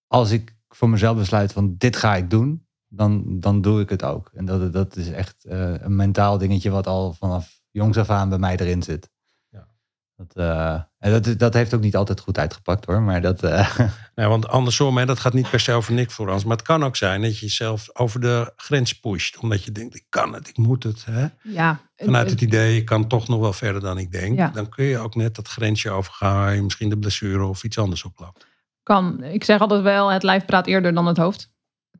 als 0.07 0.31
ik 0.31 0.55
voor 0.69 0.89
mezelf 0.89 1.17
besluit 1.17 1.53
van 1.53 1.75
dit 1.77 1.95
ga 1.95 2.15
ik 2.15 2.29
doen, 2.29 2.67
dan, 2.93 3.39
dan 3.39 3.61
doe 3.61 3.81
ik 3.81 3.89
het 3.89 4.03
ook. 4.03 4.31
En 4.33 4.45
dat, 4.45 4.73
dat 4.73 4.95
is 4.95 5.09
echt 5.09 5.45
uh, 5.45 5.73
een 5.77 5.95
mentaal 5.95 6.37
dingetje 6.37 6.69
wat 6.69 6.87
al 6.87 7.13
vanaf 7.13 7.61
jongs 7.69 7.97
af 7.97 8.09
aan 8.09 8.29
bij 8.29 8.37
mij 8.37 8.57
erin 8.57 8.83
zit. 8.83 9.09
Ja. 9.49 9.67
Dat, 10.15 10.31
uh, 10.35 10.81
en 10.97 11.11
dat, 11.11 11.39
dat 11.39 11.53
heeft 11.53 11.73
ook 11.73 11.81
niet 11.81 11.95
altijd 11.95 12.19
goed 12.19 12.37
uitgepakt 12.37 12.85
hoor, 12.85 13.01
maar 13.01 13.21
dat... 13.21 13.43
Uh... 13.43 13.77
Nee, 14.15 14.27
want 14.27 14.47
andersom, 14.47 14.97
hè, 14.97 15.05
dat 15.05 15.19
gaat 15.19 15.33
niet 15.33 15.49
per 15.49 15.59
se 15.59 15.73
over 15.73 15.93
Nick 15.93 16.11
Florence. 16.11 16.47
Maar 16.47 16.57
het 16.57 16.65
kan 16.65 16.83
ook 16.83 16.95
zijn 16.95 17.21
dat 17.21 17.39
je 17.39 17.45
jezelf 17.45 17.89
over 17.93 18.19
de 18.19 18.53
grens 18.55 18.99
pusht. 18.99 19.37
Omdat 19.37 19.63
je 19.63 19.71
denkt, 19.71 19.95
ik 19.95 20.05
kan 20.09 20.33
het, 20.33 20.47
ik 20.47 20.57
moet 20.57 20.83
het. 20.83 21.05
Hè? 21.05 21.27
Ja, 21.41 21.79
Vanuit 21.95 22.29
het 22.29 22.41
idee, 22.41 22.77
ik 22.77 22.85
kan 22.85 23.07
toch 23.07 23.27
nog 23.27 23.39
wel 23.39 23.53
verder 23.53 23.81
dan 23.81 23.97
ik 23.97 24.11
denk. 24.11 24.37
Ja. 24.37 24.47
Dan 24.47 24.69
kun 24.69 24.85
je 24.85 24.97
ook 24.97 25.15
net 25.15 25.35
dat 25.35 25.47
grensje 25.47 25.89
overgaan 25.89 26.63
misschien 26.63 26.89
de 26.89 26.97
blessure 26.97 27.43
of 27.43 27.63
iets 27.63 27.77
anders 27.77 28.03
oploopt. 28.03 28.47
Kan. 28.83 29.23
Ik 29.23 29.43
zeg 29.43 29.59
altijd 29.59 29.81
wel, 29.81 30.11
het 30.11 30.23
lijf 30.23 30.45
praat 30.45 30.67
eerder 30.67 30.93
dan 30.93 31.05
het 31.05 31.17
hoofd 31.17 31.50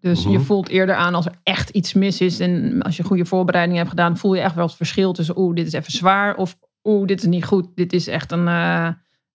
Dus 0.01 0.23
je 0.23 0.29
Mhm. 0.29 0.41
voelt 0.41 0.69
eerder 0.69 0.95
aan 0.95 1.15
als 1.15 1.25
er 1.25 1.31
echt 1.43 1.69
iets 1.69 1.93
mis 1.93 2.21
is. 2.21 2.39
En 2.39 2.81
als 2.81 2.97
je 2.97 3.03
goede 3.03 3.25
voorbereiding 3.25 3.77
hebt 3.77 3.89
gedaan, 3.89 4.17
voel 4.17 4.33
je 4.33 4.41
echt 4.41 4.55
wel 4.55 4.65
het 4.65 4.75
verschil 4.75 5.13
tussen 5.13 5.37
oeh, 5.39 5.55
dit 5.55 5.67
is 5.67 5.73
even 5.73 5.91
zwaar 5.91 6.35
of 6.35 6.57
oeh, 6.83 7.07
dit 7.07 7.19
is 7.19 7.25
niet 7.27 7.45
goed. 7.45 7.67
Dit 7.75 7.93
is 7.93 8.07
echt 8.07 8.31
een, 8.31 8.47
eh, 8.47 8.87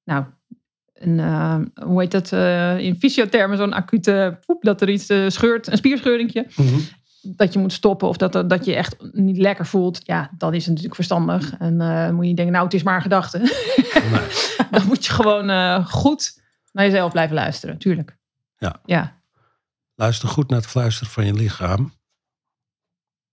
nou, 0.05 0.25
een, 0.95 1.21
eh, 1.21 1.57
hoe 1.85 2.01
heet 2.01 2.11
dat 2.11 2.33
eh, 2.33 2.79
in 2.79 2.97
fysiothermen, 2.99 3.57
zo'n 3.59 3.73
acute 3.73 4.39
poep, 4.47 4.63
dat 4.63 4.81
er 4.81 4.89
iets 4.89 5.13
scheurt, 5.27 5.67
een 5.67 5.77
spierscheuringje. 5.77 6.47
Mhm. 6.57 6.79
Dat 7.23 7.53
je 7.53 7.59
moet 7.59 7.73
stoppen 7.73 8.09
of 8.09 8.17
dat, 8.17 8.51
dat 8.51 8.65
je 8.65 8.75
echt 8.75 8.97
niet 9.13 9.39
lekker 9.39 9.67
voelt. 9.67 10.01
Ja, 10.05 10.31
dan 10.39 10.51
is 10.55 10.59
het 10.59 10.69
natuurlijk 10.69 10.95
verstandig. 10.95 11.55
En 11.59 11.75
moet 12.15 12.23
je 12.23 12.29
niet 12.29 12.37
denken, 12.37 12.55
nou, 12.55 12.65
het 12.65 12.75
is 12.75 12.83
maar 12.83 12.97
een 12.97 13.03
gedachte. 13.03 13.39
dan 14.71 14.87
moet 14.87 15.07
je 15.07 15.13
gewoon 15.13 15.85
goed 15.85 16.41
naar 16.73 16.85
jezelf 16.85 17.13
blijven 17.13 17.35
luisteren, 17.35 17.79
tuurlijk. 17.79 18.17
Ja. 18.59 18.81
Ja. 18.85 19.16
Luister 19.97 20.29
goed 20.29 20.49
naar 20.49 20.61
het 20.61 20.69
fluisteren 20.69 21.13
van 21.13 21.27
je 21.27 21.33
lichaam. 21.33 21.95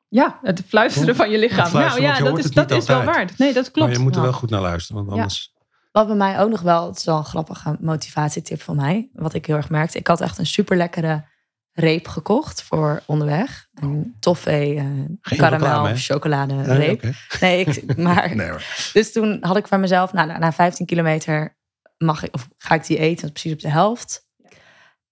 Ja, 0.08 0.40
het 0.42 0.64
fluisteren 0.68 1.16
van 1.16 1.30
je 1.30 1.38
lichaam. 1.38 1.66
Fluisteren, 1.66 2.04
nou 2.10 2.24
ja, 2.24 2.30
dat 2.30 2.38
is, 2.38 2.44
het 2.44 2.54
dat 2.54 2.72
is 2.72 2.86
wel 2.86 3.04
waard. 3.04 3.38
Nee, 3.38 3.54
dat 3.54 3.72
klopt. 3.72 3.88
Maar 3.88 3.98
je 3.98 4.04
moet 4.04 4.16
er 4.16 4.22
wel 4.22 4.34
goed 4.34 4.50
naar 4.50 4.62
luisteren, 4.62 5.06
want 5.06 5.16
Ja. 5.16 5.22
anders... 5.22 5.52
Wat 5.92 6.08
bij 6.08 6.16
mij 6.16 6.40
ook 6.40 6.50
nog 6.50 6.62
wel, 6.62 6.88
het 6.88 6.98
is 6.98 7.06
wel 7.06 7.18
een 7.18 7.26
grappige 7.26 7.78
motivatietip 7.80 8.62
van 8.62 8.76
mij. 8.76 9.10
Wat 9.14 9.34
ik 9.34 9.46
heel 9.46 9.56
erg 9.56 9.70
merkte. 9.70 9.98
Ik 9.98 10.08
had 10.08 10.22
echt 10.22 10.38
een 10.38 10.46
super 10.46 10.78
lekkere 10.78 11.26
reep 11.72 12.08
gekocht 12.08 12.64
voor 12.64 13.04
onderweg. 13.06 13.68
Een 13.74 14.16
toffee, 14.20 14.78
eh, 14.78 14.86
reclame, 15.22 15.58
karamel, 15.58 15.96
chocolade 15.96 16.54
Nee, 16.54 16.78
reep. 16.78 17.04
Nee, 17.40 17.66
ik, 17.66 17.98
maar 17.98 18.36
Nee. 18.36 18.52
Dus 18.94 19.12
toen 19.12 19.38
had 19.42 19.58
ik 19.58 19.68
van 19.68 19.80
mezelf, 19.80 20.14
nou, 20.14 20.28
na, 20.28 20.38
na 20.38 20.52
15 20.52 20.86
kilometer 20.86 21.58
mag 21.98 22.24
ik, 22.24 22.34
of 22.34 22.50
ga 22.58 22.76
ik 22.76 22.86
die 22.86 22.98
eten, 22.98 23.32
precies 23.32 23.54
op 23.54 23.60
de 23.60 23.70
helft. 23.70 24.28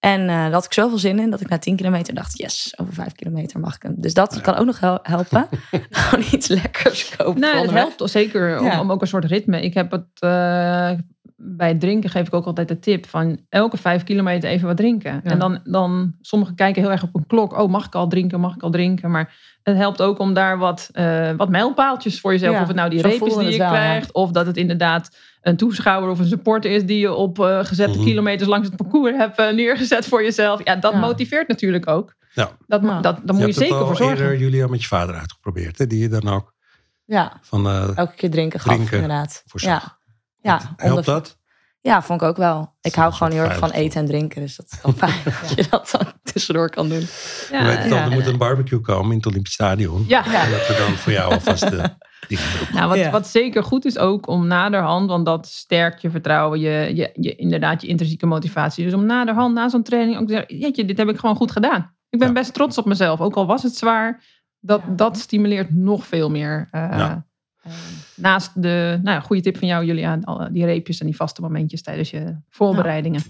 En 0.02 0.22
eh 0.22 0.28
daar 0.28 0.52
had 0.52 0.66
ik 0.66 0.74
zoveel 0.74 0.98
zin 0.98 1.20
in 1.20 1.30
dat 1.30 1.42
ik 1.42 1.50
na 1.50 1.58
10 1.58 1.76
kilometer 1.76 2.14
dacht, 2.14 2.38
yes, 2.38 2.74
over 2.78 2.94
5 2.94 3.14
kilometer 3.16 3.60
mag 3.60 3.76
ik 3.76 3.82
hem. 3.82 3.94
Dus 3.98 4.14
dat 4.14 4.42
kan 4.42 4.56
ook 4.56 4.66
nog 4.66 4.80
hel- 4.80 5.00
helpen. 5.04 5.48
Gewoon 5.90 6.26
iets 6.32 6.48
lekkers 6.48 7.16
kopen. 7.16 7.42
Nou, 7.42 7.58
het 7.58 7.72
helpt 7.72 8.10
zeker 8.10 8.60
om, 8.60 8.66
Ja. 8.66 8.80
om 8.80 8.92
ook 8.92 9.02
een 9.02 9.08
soort 9.08 9.26
ritme. 9.26 9.62
Ik 9.62 9.74
heb 9.74 9.92
het 9.92 10.08
eh, 10.20 10.92
bij 11.44 11.68
het 11.68 11.80
drinken 11.80 12.10
geef 12.10 12.28
ik 12.28 12.34
ook 12.34 12.46
altijd 12.46 12.68
de 12.68 12.80
tip 12.80 13.08
van 13.08 13.40
elke 13.50 13.78
vijf 13.78 14.04
kilometer 14.04 14.50
even 14.50 14.68
wat 14.68 14.78
drinken. 14.78 15.22
Ja. 15.24 15.32
En 15.32 15.40
dan, 15.40 15.60
dan 15.64 16.14
sommigen 16.22 16.56
kijken 16.56 16.82
heel 16.82 16.92
erg 16.92 17.04
op 17.04 17.16
een 17.16 17.28
klok. 17.28 17.58
Oh, 17.60 17.70
mag 17.70 17.86
ik 17.86 17.96
al 17.96 18.08
drinken? 18.08 18.40
Mag 18.40 18.56
ik 18.56 18.62
al 18.64 18.70
drinken? 18.70 19.12
Maar 19.12 19.34
het 19.64 19.78
helpt 19.78 20.02
ook 20.02 20.20
om 20.20 20.34
daar 20.34 20.58
wat, 20.58 20.90
eh, 20.92 21.32
wat 21.38 21.50
mijlpaaltjes 21.50 22.20
voor 22.20 22.32
jezelf. 22.32 22.56
Ja, 22.56 22.62
of 22.62 22.68
het 22.68 22.76
nou 22.76 22.90
die 22.90 23.00
zo 23.00 23.06
reep 23.08 23.14
is 23.14 23.20
voelde 23.20 23.44
die 23.44 23.52
je 23.52 23.58
wel, 23.58 23.68
ja. 23.68 23.74
krijgt. 23.74 24.14
Of 24.14 24.32
dat 24.32 24.46
het 24.46 24.58
inderdaad 24.58 25.18
een 25.42 25.58
toeschouwer 25.58 26.10
of 26.12 26.20
een 26.20 26.26
supporter 26.26 26.72
is 26.72 26.86
die 26.86 27.00
je 27.00 27.14
op 27.14 27.40
eh, 27.40 27.60
gezette 27.64 27.98
Mhm. 27.98 28.08
kilometers 28.08 28.50
langs 28.50 28.68
het 28.68 28.76
parcours 28.78 29.18
hebt 29.18 29.38
eh, 29.38 29.54
neergezet 29.54 30.06
voor 30.08 30.24
jezelf. 30.24 30.62
Ja, 30.64 30.76
dat 30.76 30.92
Ja. 30.92 31.00
motiveert 31.00 31.48
natuurlijk 31.48 31.88
ook. 31.88 32.14
Ja. 32.34 32.50
Dat, 32.68 32.82
Ja. 32.84 33.02
dat, 33.02 33.20
daar 33.24 33.36
moet 33.36 33.46
je, 33.46 33.52
zeker 33.52 33.76
al 33.76 33.86
voor 33.86 33.96
zorgen. 33.96 34.18
eerder 34.18 34.38
Julia 34.40 34.68
met 34.68 34.82
je 34.82 34.88
vader 34.88 35.16
uitgeprobeerd. 35.16 35.78
Hè? 35.78 35.88
Die 35.88 36.00
je 36.00 36.08
dan 36.08 36.28
ook 36.28 36.54
Ja, 37.06 37.38
van... 37.42 37.66
eh, 37.68 37.90
elke 37.98 38.16
keer 38.16 38.30
drinken 38.32 38.60
gaf, 38.60 38.74
Drinken 38.76 38.94
inderdaad. 39.02 39.44
voorzag. 39.46 39.82
Ja. 39.84 40.00
Ja, 40.42 40.60
helpt 40.76 40.84
onder- 40.84 41.04
dat? 41.04 41.38
ja, 41.82 42.02
vond 42.02 42.22
ik 42.22 42.28
ook 42.28 42.38
wel. 42.38 42.74
Ik 42.82 42.96
hou 42.96 43.14
gewoon 43.14 43.34
heel 43.34 43.44
erg 43.44 43.58
van 43.58 43.70
eten 43.72 44.00
en 44.02 44.08
drinken. 44.08 44.42
Dus 44.42 44.56
dat 44.56 44.66
is 44.72 44.82
wel 44.82 44.94
fijn 45.10 45.22
dat 45.42 45.54
je 45.56 45.68
dat 45.70 45.90
dan 45.98 46.14
tussendoor 46.24 46.70
kan 46.70 46.90
doen. 46.90 47.04
Ja, 47.52 47.60
Je 47.60 47.66
weet 47.66 47.78
het 47.84 47.92
al, 47.92 47.98
ja. 47.98 48.04
er 48.04 48.12
moet 48.12 48.26
een 48.28 48.38
barbecue 48.38 48.80
komen 48.80 49.12
in 49.12 49.18
het 49.18 49.26
Olympisch 49.26 49.54
Stadion. 49.54 50.06
ja. 50.08 50.26
En 50.26 50.52
dat 50.52 50.68
we 50.68 50.76
dan 50.78 50.92
voor 50.96 51.12
jou 51.12 51.34
alvast 51.34 51.70
de 51.70 51.70
dingen 52.28 52.44
doen. 52.60 52.68
Nou, 52.74 52.88
wat, 52.90 52.98
Ja. 52.98 53.10
wat 53.12 53.28
zeker 53.28 53.64
goed 53.64 53.86
is 53.86 53.98
ook 53.98 54.28
om 54.28 54.48
naderhand, 54.48 55.10
want 55.10 55.26
dat 55.26 55.48
sterkt 55.48 56.02
je 56.02 56.10
vertrouwen, 56.10 56.60
je, 56.60 56.92
je, 56.96 57.10
je, 57.14 57.36
inderdaad 57.36 57.82
je 57.82 57.88
intrinsieke 57.88 58.26
motivatie. 58.26 58.84
Dus 58.86 58.94
om 58.94 59.06
naderhand, 59.06 59.54
na 59.54 59.70
zo'n 59.70 59.84
training, 59.84 60.20
ook 60.20 60.28
te 60.28 60.34
zeggen, 60.34 60.58
jeetje, 60.58 60.86
dit 60.86 60.98
heb 60.98 61.10
ik 61.10 61.18
gewoon 61.20 61.36
goed 61.36 61.52
gedaan. 61.52 61.96
Ik 62.10 62.20
ben 62.20 62.28
Ja. 62.28 62.34
best 62.34 62.54
trots 62.54 62.78
op 62.78 62.86
mezelf, 62.86 63.20
ook 63.22 63.36
al 63.36 63.46
was 63.46 63.64
het 63.64 63.76
zwaar. 63.76 64.24
Dat, 64.60 64.82
dat 64.88 65.18
stimuleert 65.18 65.74
nog 65.76 66.08
veel 66.08 66.30
meer. 66.30 66.68
eh, 66.72 66.82
Ja. 66.92 67.10
eh, 67.12 67.16
naast 68.16 68.62
de 68.62 69.00
nou 69.04 69.22
goede 69.22 69.42
tip 69.42 69.58
van 69.58 69.68
jou, 69.68 69.86
Julia, 69.86 70.20
die 70.52 70.66
reepjes 70.66 71.00
en 71.00 71.06
die 71.06 71.16
vaste 71.16 71.42
momentjes 71.42 71.82
tijdens 71.82 72.10
je 72.10 72.36
voorbereidingen. 72.50 73.22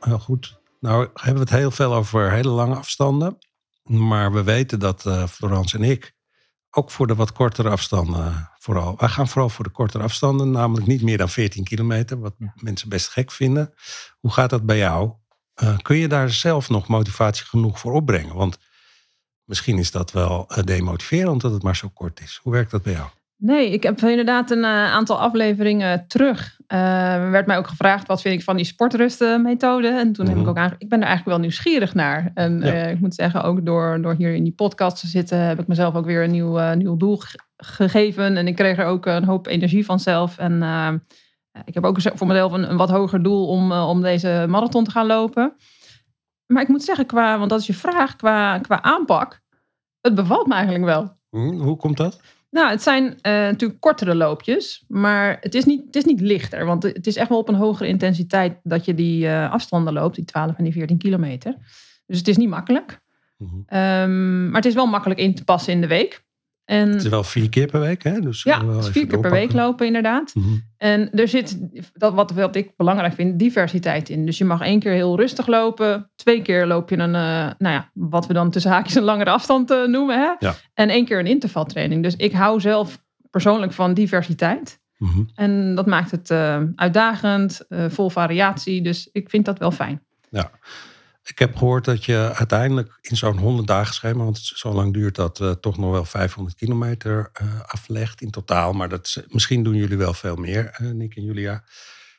Heel 0.00 0.18
goed. 0.18 0.58
Nou 0.80 1.08
hebben 1.14 1.34
we 1.34 1.50
het 1.50 1.58
heel 1.60 1.70
veel 1.70 1.94
over 1.94 2.32
hele 2.32 2.48
lange 2.48 2.74
afstanden. 2.74 3.38
Maar 3.82 4.32
we 4.32 4.42
weten 4.42 4.78
dat 4.78 5.06
eh 5.06 5.26
Florence 5.26 5.76
en 5.76 5.82
ik 5.82 6.14
ook 6.70 6.90
voor 6.90 7.06
de 7.06 7.14
wat 7.14 7.32
kortere 7.32 7.68
afstanden 7.68 8.50
vooral. 8.64 8.94
Wij 8.98 9.08
gaan 9.08 9.28
vooral 9.28 9.48
voor 9.48 9.64
de 9.64 9.70
kortere 9.70 10.02
afstanden, 10.04 10.50
namelijk 10.50 10.86
niet 10.86 11.02
meer 11.02 11.18
dan 11.18 11.28
14 11.28 11.64
kilometer, 11.64 12.20
wat 12.20 12.34
mensen 12.60 12.88
best 12.88 13.08
gek 13.08 13.30
vinden. 13.32 13.72
Hoe 14.20 14.30
gaat 14.32 14.50
dat 14.50 14.66
bij 14.66 14.78
jou? 14.78 15.10
Eh, 15.54 15.78
kun 15.78 15.96
je 15.96 16.08
daar 16.08 16.30
zelf 16.30 16.68
nog 16.68 16.88
motivatie 16.88 17.44
genoeg 17.44 17.78
voor 17.78 17.92
opbrengen? 17.92 18.34
Want 18.34 18.58
misschien 19.44 19.78
is 19.78 19.90
dat 19.90 20.12
wel 20.12 20.44
eh, 20.48 20.62
demotiverend 20.64 21.40
dat 21.40 21.52
het 21.52 21.62
maar 21.62 21.76
zo 21.76 21.88
kort 21.94 22.20
is. 22.20 22.40
Hoe 22.42 22.52
werkt 22.52 22.70
dat 22.70 22.82
bij 22.82 22.92
jou? 22.92 23.06
Nee, 23.36 23.70
ik 23.70 23.82
heb 23.82 24.00
inderdaad 24.00 24.50
een 24.50 24.64
eh, 24.64 24.70
aantal 24.92 25.20
afleveringen 25.20 26.06
terug. 26.08 26.52
eh, 26.66 26.78
werd 27.30 27.46
mij 27.46 27.56
ook 27.58 27.68
gevraagd 27.68 28.06
wat 28.06 28.20
vind 28.20 28.34
ik 28.38 28.44
van 28.44 28.56
die 28.56 28.64
sportrustmethode. 28.64 29.88
En 29.88 30.12
toen 30.12 30.24
heb 30.26 30.34
Mhm. 30.34 30.44
ik 30.44 30.50
ook 30.50 30.56
aange- 30.56 30.74
ik 30.78 30.88
ben 30.88 30.98
er 31.00 31.06
eigenlijk 31.06 31.36
wel 31.36 31.46
nieuwsgierig 31.46 31.94
naar. 31.94 32.30
En 32.34 32.60
Ja. 32.60 32.72
ik 32.72 33.00
moet 33.00 33.14
zeggen, 33.14 33.42
ook 33.44 33.64
door, 33.66 34.02
door 34.02 34.14
hier 34.14 34.34
in 34.34 34.42
die 34.44 34.52
podcast 34.54 35.00
te 35.00 35.06
zitten, 35.06 35.38
heb 35.38 35.60
ik 35.60 35.66
mezelf 35.66 35.94
ook 35.94 36.04
weer 36.04 36.24
een 36.24 36.30
nieuw, 36.30 36.74
nieuw 36.74 36.96
doel 36.96 37.20
gegeven. 37.64 38.36
En 38.36 38.46
ik 38.46 38.54
kreeg 38.54 38.78
er 38.78 38.86
ook 38.86 39.06
een 39.06 39.24
hoop 39.24 39.46
energie 39.46 39.84
van 39.84 40.00
zelf. 40.00 40.38
En 40.38 40.62
eh, 40.62 40.92
ik 41.64 41.74
heb 41.74 41.84
ook 41.84 42.00
voor 42.00 42.26
mezelf 42.26 42.52
een, 42.52 42.70
een 42.70 42.76
wat 42.76 42.90
hoger 42.90 43.22
doel 43.22 43.46
om, 43.46 43.72
eh, 43.72 43.88
om 43.88 44.02
deze 44.02 44.46
marathon 44.48 44.84
te 44.84 44.90
gaan 44.90 45.06
lopen. 45.06 45.56
Maar 46.46 46.62
ik 46.62 46.68
moet 46.68 46.82
zeggen, 46.82 47.06
qua, 47.06 47.38
want 47.38 47.50
dat 47.50 47.60
is 47.60 47.66
je 47.66 47.74
vraag, 47.74 48.16
qua, 48.16 48.58
qua 48.58 48.82
aanpak, 48.82 49.40
het 50.00 50.14
bevalt 50.14 50.46
me 50.46 50.54
eigenlijk 50.54 50.84
wel. 50.84 51.16
Hoe 51.58 51.76
komt 51.76 51.96
dat? 51.96 52.20
Nou, 52.50 52.70
het 52.70 52.82
zijn 52.82 53.20
eh, 53.20 53.32
natuurlijk 53.32 53.80
kortere 53.80 54.14
loopjes, 54.14 54.84
maar 54.88 55.38
het 55.40 55.54
is, 55.54 55.64
niet, 55.64 55.86
het 55.86 55.96
is 55.96 56.04
niet 56.04 56.20
lichter. 56.20 56.66
Want 56.66 56.82
het 56.82 57.06
is 57.06 57.16
echt 57.16 57.28
wel 57.28 57.38
op 57.38 57.48
een 57.48 57.54
hogere 57.54 57.88
intensiteit 57.88 58.60
dat 58.62 58.84
je 58.84 58.94
die 58.94 59.30
afstanden 59.30 59.92
loopt, 59.92 60.14
die 60.14 60.24
12 60.24 60.56
en 60.56 60.64
die 60.64 60.72
14 60.72 60.98
kilometer. 60.98 61.56
Dus 62.06 62.18
het 62.18 62.28
is 62.28 62.36
niet 62.36 62.48
makkelijk. 62.48 63.02
Mhm. 63.38 63.54
Ehm, 63.66 64.46
maar 64.46 64.56
het 64.56 64.64
is 64.64 64.74
wel 64.74 64.86
makkelijk 64.86 65.20
in 65.20 65.34
te 65.34 65.44
passen 65.44 65.72
in 65.72 65.80
de 65.80 65.86
week. 65.86 66.24
En 66.64 66.88
Het 66.90 67.02
is 67.02 67.08
wel 67.08 67.24
vier 67.24 67.48
keer 67.48 67.66
per 67.66 67.80
week, 67.80 68.02
hè? 68.02 68.20
Dus 68.20 68.42
ja, 68.42 68.66
wel 68.66 68.78
even 68.78 68.92
vier 68.92 69.06
keer 69.06 69.20
per 69.20 69.30
week 69.30 69.52
lopen 69.52 69.86
inderdaad. 69.86 70.34
Mhm. 70.34 70.54
En 70.76 71.10
er 71.10 71.28
zit, 71.28 71.58
dat 71.92 72.14
wat, 72.14 72.30
wat 72.30 72.56
ik 72.56 72.76
belangrijk 72.76 73.14
vind, 73.14 73.38
diversiteit 73.38 74.08
in. 74.08 74.26
Dus 74.26 74.38
je 74.38 74.44
mag 74.44 74.60
één 74.60 74.78
keer 74.78 74.92
heel 74.92 75.16
rustig 75.16 75.46
lopen. 75.46 76.10
Twee 76.16 76.42
keer 76.42 76.66
loop 76.66 76.90
je 76.90 76.96
een, 76.96 77.14
eh, 77.14 77.50
nou 77.58 77.74
ja, 77.74 77.90
wat 77.94 78.26
we 78.26 78.32
dan 78.32 78.50
tussen 78.50 78.70
haakjes 78.70 78.94
een 78.94 79.02
langere 79.02 79.30
afstand 79.30 79.70
eh, 79.70 79.86
noemen. 79.86 80.18
Hè? 80.18 80.32
Ja. 80.38 80.54
En 80.74 80.88
één 80.88 81.04
keer 81.04 81.18
een 81.18 81.26
intervaltraining. 81.26 82.02
Dus 82.02 82.16
ik 82.16 82.32
hou 82.32 82.60
zelf 82.60 83.02
persoonlijk 83.30 83.72
van 83.72 83.94
diversiteit. 83.94 84.80
Mhm. 84.98 85.22
En 85.34 85.74
dat 85.74 85.86
maakt 85.86 86.10
het 86.10 86.30
eh, 86.30 86.62
uitdagend, 86.74 87.60
vol 87.68 88.10
variatie. 88.10 88.82
Dus 88.82 89.08
ik 89.12 89.30
vind 89.30 89.44
dat 89.44 89.58
wel 89.58 89.70
fijn. 89.70 90.02
Ik 91.26 91.38
heb 91.38 91.56
gehoord 91.56 91.84
dat 91.84 92.04
je 92.04 92.32
uiteindelijk 92.34 92.98
in 93.00 93.16
zo'n 93.16 93.38
100 93.38 93.66
dagen 93.68 93.94
schema, 93.94 94.24
want 94.24 94.38
zo 94.38 94.72
lang 94.72 94.92
duurt 94.92 95.14
dat, 95.14 95.40
eh, 95.40 95.50
toch 95.50 95.78
nog 95.78 95.90
wel 95.90 96.04
500 96.04 96.56
kilometer 96.56 97.30
eh, 97.32 97.46
aflegt 97.66 98.20
in 98.20 98.30
totaal. 98.30 98.72
Maar 98.72 98.88
dat 98.88 99.06
is- 99.06 99.18
misschien 99.28 99.62
doen 99.62 99.74
jullie 99.74 99.96
wel 99.96 100.14
veel 100.14 100.36
meer, 100.36 100.66
eh, 100.70 100.90
Nick 100.90 101.16
en 101.16 101.22
Julia. 101.22 101.64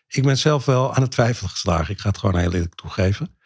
Ik 0.07 0.23
ben 0.23 0.37
zelf 0.37 0.65
wel 0.65 0.93
aan 0.95 1.01
het 1.01 1.11
twijfelen 1.11 1.49
geslagen. 1.49 1.93
Ik 1.93 1.99
ga 1.99 2.07
het 2.09 2.17
gewoon 2.17 2.37
heel 2.39 2.53
eerlijk 2.53 2.75
toegeven. 2.75 3.37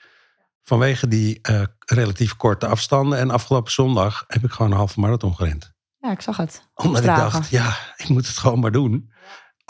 Vanwege 0.64 1.08
die 1.08 1.40
eh, 1.42 1.62
relatief 1.86 2.36
korte 2.36 2.68
afstanden. 2.68 3.20
En 3.20 3.30
afgelopen 3.32 3.72
zondag 3.72 4.24
heb 4.28 4.44
ik 4.44 4.52
gewoon 4.52 4.72
een 4.72 4.78
halve 4.78 5.00
marathon 5.00 5.36
gerend. 5.36 5.72
Ja, 6.00 6.12
ik 6.12 6.22
zag 6.22 6.38
het. 6.38 6.64
Omdat 6.74 7.02
ik 7.02 7.08
dacht, 7.32 7.50
ja, 7.50 7.78
ik 7.98 8.10
moet 8.10 8.28
het 8.28 8.38
gewoon 8.38 8.60
maar 8.60 8.72
doen. 8.72 9.12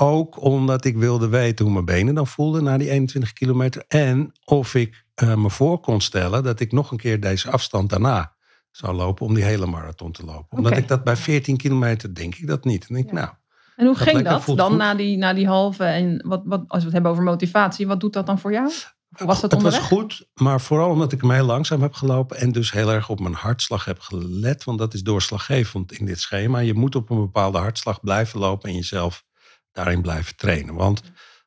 Ook 0.02 0.42
omdat 0.42 0.86
ik 0.86 0.98
wilde 0.98 1.28
weten 1.28 1.66
hoe 1.66 1.74
mijn 1.74 1.86
benen 1.86 2.16
dan 2.16 2.28
voelden 2.28 2.64
na 2.64 2.78
die 2.78 2.90
21 2.90 3.34
kilometer. 3.34 3.84
En 3.88 4.32
of 4.46 4.76
ik 4.76 5.06
eh, 5.16 5.36
me 5.36 5.50
voor 5.50 5.80
kon 5.80 6.02
stellen 6.02 6.44
dat 6.44 6.60
ik 6.60 6.72
nog 6.72 6.92
een 6.92 6.98
keer 6.98 7.20
deze 7.20 7.52
afstand 7.52 7.90
daarna 7.90 8.36
zou 8.72 8.96
lopen 8.96 9.26
om 9.26 9.34
die 9.34 9.44
hele 9.44 9.66
marathon 9.66 10.12
te 10.12 10.26
lopen. 10.26 10.58
Omdat 10.58 10.78
ik 10.78 10.88
dat 10.88 11.04
bij 11.04 11.16
14 11.16 11.58
kilometer 11.58 12.16
denk 12.16 12.36
ik 12.36 12.48
dat 12.48 12.64
niet. 12.64 12.88
En 12.88 12.96
denk 12.96 13.08
ik, 13.08 13.14
nou, 13.14 13.30
En 13.76 13.86
hoe 13.86 13.94
Dat 13.94 14.04
ging 14.04 14.16
lekker, 14.16 14.46
dat 14.46 14.58
dan 14.58 14.70
goed. 14.70 14.78
na 14.78 14.96
die, 14.96 15.18
na 15.18 15.34
die 15.34 15.48
halve? 15.48 15.84
En 15.84 16.24
wat, 16.28 16.42
wat, 16.46 16.64
als 16.68 16.80
we 16.80 16.86
het 16.86 16.94
hebben 16.94 17.12
over 17.12 17.24
motivatie, 17.24 17.88
wat 17.88 18.00
doet 18.00 18.14
dat 18.14 18.26
dan 18.26 18.40
voor 18.40 18.52
jou? 18.52 18.72
Was 19.10 19.42
dat 19.42 19.52
het 19.52 19.62
was 19.62 19.78
goed, 19.78 20.28
maar 20.34 20.62
vooral 20.62 20.90
omdat 20.90 21.12
ik 21.12 21.22
hem 21.22 21.32
heel 21.32 21.46
langzaam 21.46 21.82
heb 21.82 21.94
gelopen 21.94 22.38
en 22.38 22.52
dus 22.52 22.72
heel 22.72 22.92
erg 22.92 23.10
op 23.10 23.20
mijn 23.20 23.34
hartslag 23.34 23.86
heb 23.86 24.00
gelet. 24.00 24.64
Want 24.64 24.80
dat 24.80 24.94
is 24.94 25.04
doorslaggevend 25.04 25.92
in 25.92 26.06
dit 26.06 26.20
schema. 26.20 26.60
Je 26.60 26.74
moet 26.74 26.96
op 26.96 27.10
een 27.10 27.20
bepaalde 27.20 27.58
hartslag 27.58 28.00
blijven 28.00 28.40
lopen 28.40 28.70
en 28.70 28.76
jezelf 28.76 29.28
daarin 29.72 30.02
blijven 30.02 30.36
trainen. 30.36 30.76
Want 30.76 31.02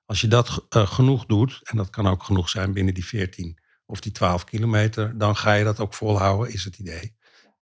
als 0.05 0.21
je 0.21 0.29
dat 0.29 0.67
eh, 0.69 0.87
genoeg 0.87 1.27
doet, 1.27 1.61
en 1.63 1.77
dat 1.77 1.91
kan 1.91 2.07
ook 2.07 2.23
genoeg 2.23 2.49
zijn 2.49 2.73
binnen 2.73 2.95
die 2.95 3.07
14 3.07 3.59
of 3.87 4.01
die 4.01 4.13
12 4.13 4.45
kilometer, 4.45 5.19
dan 5.19 5.37
ga 5.37 5.53
je 5.53 5.65
dat 5.65 5.81
ook 5.81 5.95
volhouden, 5.95 6.53
is 6.53 6.65
het 6.65 6.79
idee. 6.79 7.17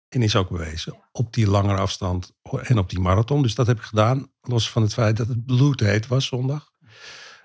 En 0.10 0.22
is 0.22 0.36
ook 0.36 0.50
bewezen 0.50 1.04
op 1.12 1.34
die 1.34 1.48
langere 1.48 1.80
afstand 1.80 2.32
en 2.62 2.78
op 2.78 2.90
die 2.90 3.00
marathon. 3.00 3.42
Dus 3.42 3.56
dat 3.56 3.68
heb 3.68 3.78
ik 3.78 3.84
gedaan. 3.84 4.32
Los 4.42 4.70
van 4.70 4.82
het 4.82 4.94
feit 4.94 5.18
dat 5.18 5.28
het 5.28 5.46
bloedheet 5.46 6.08
was 6.08 6.26
zondag. 6.26 6.72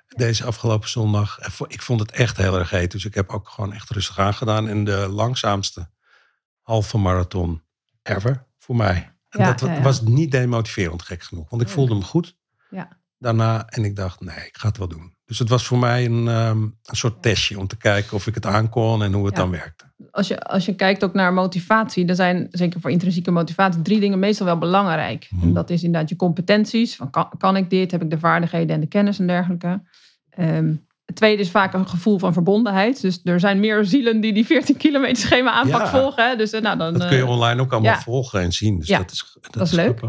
Deze 0.09 0.45
afgelopen 0.45 0.89
zondag. 0.89 1.39
Ik 1.69 1.83
vond 1.83 2.01
het 2.01 2.11
echt 2.11 2.37
heel 2.37 2.59
erg 2.59 2.71
heet. 2.71 2.91
Dus 2.91 3.05
ik 3.05 3.15
heb 3.15 3.31
ook 3.31 3.49
gewoon 3.49 3.73
echt 3.73 3.91
rustig 3.91 4.19
aangedaan. 4.19 4.69
En 4.69 4.85
de 4.85 5.09
langzaamste 5.09 5.91
halve 6.61 6.99
marathon 6.99 7.63
ever 8.03 8.47
voor 8.59 8.77
mij. 8.77 9.17
En 9.29 9.45
dat 9.45 9.61
was 9.83 10.01
niet 10.01 10.31
demotiverend, 10.31 11.03
gek 11.03 11.23
genoeg. 11.23 11.51
Want 11.51 11.63
ik 11.63 11.69
voelde 11.69 11.95
me 11.95 12.03
goed 12.03 12.37
daarna. 13.21 13.67
En 13.67 13.85
ik 13.85 13.97
dacht, 13.97 14.21
nee, 14.21 14.47
ik 14.47 14.57
ga 14.57 14.69
het 14.69 14.79
wel 14.79 14.89
doen. 14.89 15.15
Dus 15.25 15.39
het 15.39 15.49
was 15.49 15.67
voor 15.67 15.79
mij 15.79 16.05
een, 16.05 16.27
um, 16.27 16.63
een 16.83 16.97
soort 16.97 17.23
testje 17.23 17.59
om 17.59 17.67
te 17.67 17.77
kijken 17.77 18.17
of 18.17 18.27
ik 18.27 18.35
het 18.35 18.47
aankon 18.47 19.03
en 19.03 19.13
hoe 19.13 19.27
het 19.27 19.37
dan 19.37 19.51
werkte. 19.51 19.85
Als 20.11 20.29
je, 20.29 20.43
als 20.43 20.65
je 20.65 20.75
kijkt 20.75 21.05
ook 21.05 21.15
naar 21.15 21.33
motivatie, 21.33 22.05
dan 22.05 22.17
zijn 22.17 22.49
zeker 22.51 22.81
voor 22.81 22.91
intrinsieke 22.91 23.31
motivatie 23.31 23.83
drie 23.83 24.01
dingen 24.01 24.19
meestal 24.19 24.47
wel 24.47 24.59
belangrijk. 24.59 25.29
En 25.31 25.37
mhm. 25.37 25.53
dat 25.53 25.71
is 25.71 25.83
inderdaad 25.83 26.09
je 26.09 26.17
competenties. 26.17 26.97
Van 26.97 27.11
kan, 27.11 27.31
kan, 27.39 27.57
ik 27.57 27.71
dit? 27.71 27.91
Heb 27.91 28.03
ik 28.03 28.11
de 28.11 28.19
vaardigheden 28.19 28.75
en 28.75 28.81
de 28.81 28.87
kennis 28.87 29.19
en 29.19 29.27
dergelijke? 29.27 29.83
Um, 30.39 30.89
het 31.11 31.19
tweede 31.19 31.43
is 31.43 31.51
vaak 31.51 31.75
een 31.75 31.89
gevoel 31.89 32.19
van 32.19 32.33
verbondenheid. 32.33 33.01
Dus 33.01 33.21
er 33.25 33.41
zijn 33.41 33.61
meer 33.61 33.85
zielen 33.85 34.21
die 34.21 34.33
die 34.33 34.47
14 34.47 34.77
kilometer 34.77 35.17
schema 35.17 35.51
aanpak 35.51 35.87
volgen. 35.87 36.29
Hè? 36.29 36.37
Dus, 36.37 36.53
eh, 36.53 36.61
nou, 36.61 36.79
dan, 36.79 36.93
dat 36.93 37.09
kun 37.09 37.17
je 37.17 37.23
eh, 37.23 37.29
online 37.29 37.61
ook 37.61 37.73
allemaal 37.73 37.95
volgen 37.95 38.41
en 38.41 38.53
zien. 38.53 38.79
Dus 38.79 38.89
dat 38.89 39.11
is, 39.11 39.39
dat, 39.51 39.67
is, 39.67 39.73
leuk. 39.73 40.01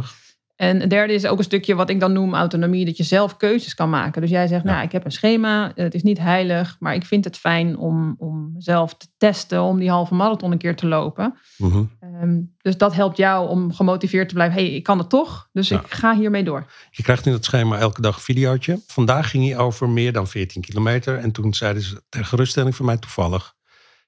En 0.61 0.79
het 0.79 0.89
derde 0.89 1.13
is 1.13 1.25
ook 1.25 1.37
een 1.37 1.43
stukje 1.43 1.75
wat 1.75 1.89
ik 1.89 1.99
dan 1.99 2.13
noem 2.13 2.35
autonomie, 2.35 2.85
dat 2.85 2.97
je 2.97 3.03
zelf 3.03 3.37
keuzes 3.37 3.73
kan 3.73 3.89
maken. 3.89 4.21
Dus 4.21 4.29
jij 4.29 4.47
zegt, 4.47 4.63
nou, 4.63 4.83
ik 4.83 4.91
heb 4.91 5.05
een 5.05 5.11
schema, 5.11 5.71
het 5.75 5.93
is 5.93 6.03
niet 6.03 6.17
heilig, 6.17 6.75
maar 6.79 6.93
ik 6.93 7.05
vind 7.05 7.23
het 7.23 7.37
fijn 7.37 7.77
om, 7.77 8.15
om 8.17 8.55
zelf 8.57 8.95
te 8.95 9.07
testen, 9.17 9.61
om 9.61 9.79
die 9.79 9.89
halve 9.89 10.13
marathon 10.13 10.51
een 10.51 10.57
keer 10.57 10.75
te 10.75 10.87
lopen. 10.87 11.37
Mhm. 11.57 11.83
Ehm, 11.99 12.39
dus 12.57 12.77
dat 12.77 12.93
helpt 12.93 13.17
jou 13.17 13.49
om 13.49 13.73
gemotiveerd 13.73 14.27
te 14.27 14.33
blijven. 14.33 14.61
hey, 14.61 14.71
ik 14.71 14.83
kan 14.83 14.97
het 14.97 15.09
toch, 15.09 15.49
dus 15.51 15.71
ik 15.71 15.87
ga 15.87 16.15
hiermee 16.15 16.43
door. 16.43 16.71
Je 16.91 17.03
krijgt 17.03 17.25
in 17.25 17.33
het 17.33 17.45
schema 17.45 17.77
elke 17.77 18.01
dag 18.01 18.15
een 18.15 18.21
videootje. 18.21 18.79
Vandaag 18.87 19.29
ging 19.29 19.45
hij 19.45 19.57
over 19.57 19.89
meer 19.89 20.13
dan 20.13 20.27
14 20.27 20.61
kilometer. 20.61 21.17
En 21.17 21.31
toen 21.31 21.53
zeiden 21.53 21.83
ze 21.83 22.01
ter 22.09 22.25
geruststelling 22.25 22.75
voor 22.75 22.85
mij 22.85 22.97
toevallig, 22.97 23.53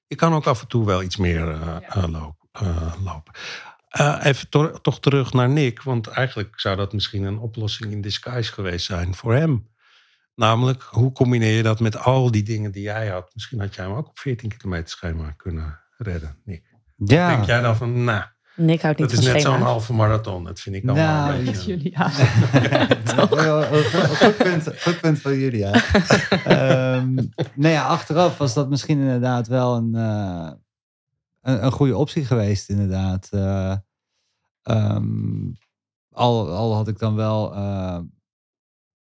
je 0.06 0.14
kan 0.14 0.34
ook 0.34 0.46
af 0.46 0.60
en 0.60 0.68
toe 0.68 0.86
wel 0.86 1.02
iets 1.02 1.16
meer 1.16 1.48
uh, 1.96 2.04
lopen. 3.04 3.32
Uh, 4.00 4.20
even 4.22 4.48
toch 4.82 5.00
terug 5.00 5.32
naar 5.32 5.48
Nick, 5.48 5.82
want 5.82 6.06
eigenlijk 6.06 6.60
zou 6.60 6.76
dat 6.76 6.92
misschien 6.92 7.22
een 7.22 7.38
oplossing 7.38 7.92
in 7.92 8.00
disguise 8.00 8.52
geweest 8.52 8.86
zijn 8.86 9.14
voor 9.14 9.34
hem. 9.34 9.68
Namelijk, 10.34 10.82
hoe 10.82 11.12
combineer 11.12 11.56
je 11.56 11.62
dat 11.62 11.80
met 11.80 11.96
al 11.96 12.30
die 12.30 12.42
dingen 12.42 12.72
die 12.72 12.82
jij 12.82 13.08
had? 13.08 13.30
Misschien 13.34 13.60
had 13.60 13.74
jij 13.74 13.84
hem 13.84 13.94
ook 13.94 14.08
op 14.08 14.18
14 14.18 14.56
kilometer 14.56 14.88
schema 14.88 15.30
kunnen 15.30 15.80
redden, 15.96 16.36
Nick. 16.44 16.62
Ja. 16.96 17.28
Denk 17.28 17.44
jij 17.44 17.60
dan 17.60 17.76
van, 17.76 18.04
nou, 18.04 18.22
Nick 18.56 18.82
houdt 18.82 18.98
niet 18.98 19.10
dat 19.10 19.18
is 19.18 19.24
net 19.24 19.42
zo'n 19.42 19.60
halve 19.60 19.92
marathon. 19.92 20.44
Dat 20.44 20.60
vind 20.60 20.76
ik 20.76 20.88
allemaal 20.88 21.26
nou, 21.26 21.38
een 21.38 21.44
beetje... 21.44 21.76
Julia. 21.76 22.08
goed, 24.18 24.36
punt, 24.36 24.68
goed 24.80 25.00
punt 25.00 25.20
van 25.20 25.38
Julia. 25.38 25.74
um, 26.96 27.14
nou 27.54 27.74
ja, 27.74 27.86
achteraf 27.86 28.38
was 28.38 28.54
dat 28.54 28.68
misschien 28.68 28.98
inderdaad 28.98 29.48
wel 29.48 29.76
een... 29.76 29.92
Uh, 29.94 30.50
een, 31.44 31.64
een 31.64 31.72
goede 31.72 31.96
optie 31.96 32.24
geweest, 32.24 32.68
inderdaad. 32.68 33.28
Uh, 33.32 33.76
um, 34.62 35.56
al, 36.10 36.50
al 36.50 36.74
had 36.74 36.88
ik 36.88 36.98
dan 36.98 37.14
wel. 37.14 37.56
Uh, 37.56 38.00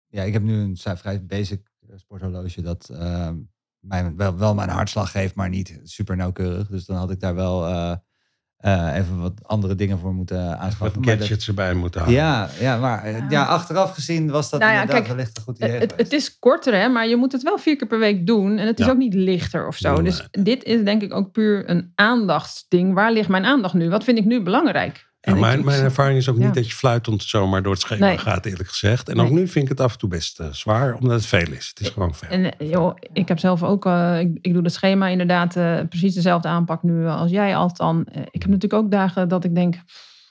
ja, 0.08 0.24
ik 0.24 0.34
heb 0.34 0.42
nu 0.42 0.62
een 0.62 0.78
vrij 0.78 1.26
basic 1.26 1.72
eh, 1.80 1.98
sporthorloge 1.98 2.62
dat 2.62 2.90
uh, 2.92 3.32
mij 3.80 4.16
wel, 4.16 4.38
wel 4.38 4.56
mijn 4.56 4.70
hartslag 4.70 5.12
geeft, 5.12 5.36
maar 5.36 5.50
niet 5.50 5.80
super 5.84 6.16
nauwkeurig. 6.16 6.68
Dus 6.68 6.86
dan 6.86 6.98
had 6.98 7.12
ik 7.12 7.20
daar 7.20 7.36
wel 7.36 7.62
uh, 8.66 8.96
even 8.96 9.22
wat 9.22 9.34
andere 9.42 9.76
dingen 9.76 10.00
voor 10.00 10.14
moeten 10.14 10.60
aanschaffen. 10.60 11.02
Wat 11.04 11.10
gadgets 11.10 11.48
erbij 11.48 11.74
moeten 11.74 12.02
halen. 12.02 12.16
Ja, 12.16 12.50
ja 12.60 12.78
maar 12.78 13.30
ja. 13.30 13.44
achteraf 13.44 13.94
gezien 13.94 14.32
was 14.32 14.50
dat 14.50 14.60
nou 14.60 14.72
ja, 14.72 14.82
inderdaad 14.82 15.04
kijk, 15.04 15.16
wellicht 15.16 15.38
een 15.38 15.44
goed 15.44 15.58
idee. 15.58 15.80
Het, 15.80 15.94
het, 15.98 16.14
is 16.14 16.40
korter, 16.40 16.74
hè, 16.74 16.90
maar 16.90 17.08
je 17.08 17.16
moet 17.16 17.32
het 17.32 17.44
wel 17.44 17.58
vier 17.58 17.76
keer 17.76 17.88
per 17.88 18.00
week 18.00 18.28
doen. 18.28 18.58
En 18.58 18.68
het 18.68 18.80
is 18.80 18.90
ook 18.90 18.98
niet 18.98 19.14
lichter 19.14 19.68
of 19.68 19.76
zo. 19.76 20.02
Dus 20.02 20.28
dit 20.32 20.64
is 20.64 20.84
denk 20.84 21.02
ik 21.02 21.14
ook 21.14 21.32
puur 21.32 21.70
een 21.70 21.92
aandachtsding. 21.96 22.94
Waar 22.94 23.12
ligt 23.12 23.30
mijn 23.30 23.46
aandacht 23.46 23.74
nu? 23.74 23.90
Wat 23.90 24.04
vind 24.04 24.18
ik 24.18 24.26
nu 24.26 24.42
belangrijk? 24.42 25.12
Nou, 25.26 25.40
mijn, 25.40 25.66
mijn 25.66 25.84
ervaring 25.84 26.18
is 26.18 26.30
ook 26.30 26.38
niet 26.38 26.54
dat 26.54 26.68
je 26.68 26.74
fluitend 26.74 27.24
zomaar 27.24 27.64
door 27.64 27.72
het 27.72 27.82
schema 27.82 28.18
gaat, 28.18 28.46
eerlijk 28.46 28.70
gezegd. 28.70 29.10
En 29.10 29.20
ook 29.20 29.30
nu 29.30 29.48
vind 29.48 29.64
ik 29.64 29.70
het 29.70 29.80
af 29.80 29.94
en 29.94 29.98
toe 29.98 30.10
best 30.10 30.40
uh, 30.40 30.48
zwaar, 30.52 30.94
omdat 30.94 31.12
het 31.12 31.26
veel 31.26 31.52
is. 31.52 31.68
Het 31.68 31.80
is 31.80 31.90
gewoon 31.90 32.16
veel. 32.16 32.30
En 32.30 32.58
eh, 32.58 32.70
joh, 32.70 32.96
ik 33.14 33.28
heb 33.28 33.40
zelf 33.40 33.64
ook, 33.64 33.86
uh, 33.86 34.20
ik, 34.20 34.38
ik, 34.42 34.54
doe 34.54 34.64
het 34.64 34.74
schema 34.74 35.08
inderdaad 35.08 35.56
uh, 35.56 35.80
precies 35.90 36.14
dezelfde 36.14 36.48
aanpak 36.48 36.84
nu 36.84 37.08
als 37.08 37.32
jij 37.32 37.56
althans. 37.56 38.04
ik 38.10 38.42
heb 38.42 38.52
natuurlijk 38.52 38.74
ook 38.74 38.92
dagen 38.92 39.30
dat 39.30 39.44
ik 39.44 39.56
denk, 39.56 39.76
ik 39.76 39.84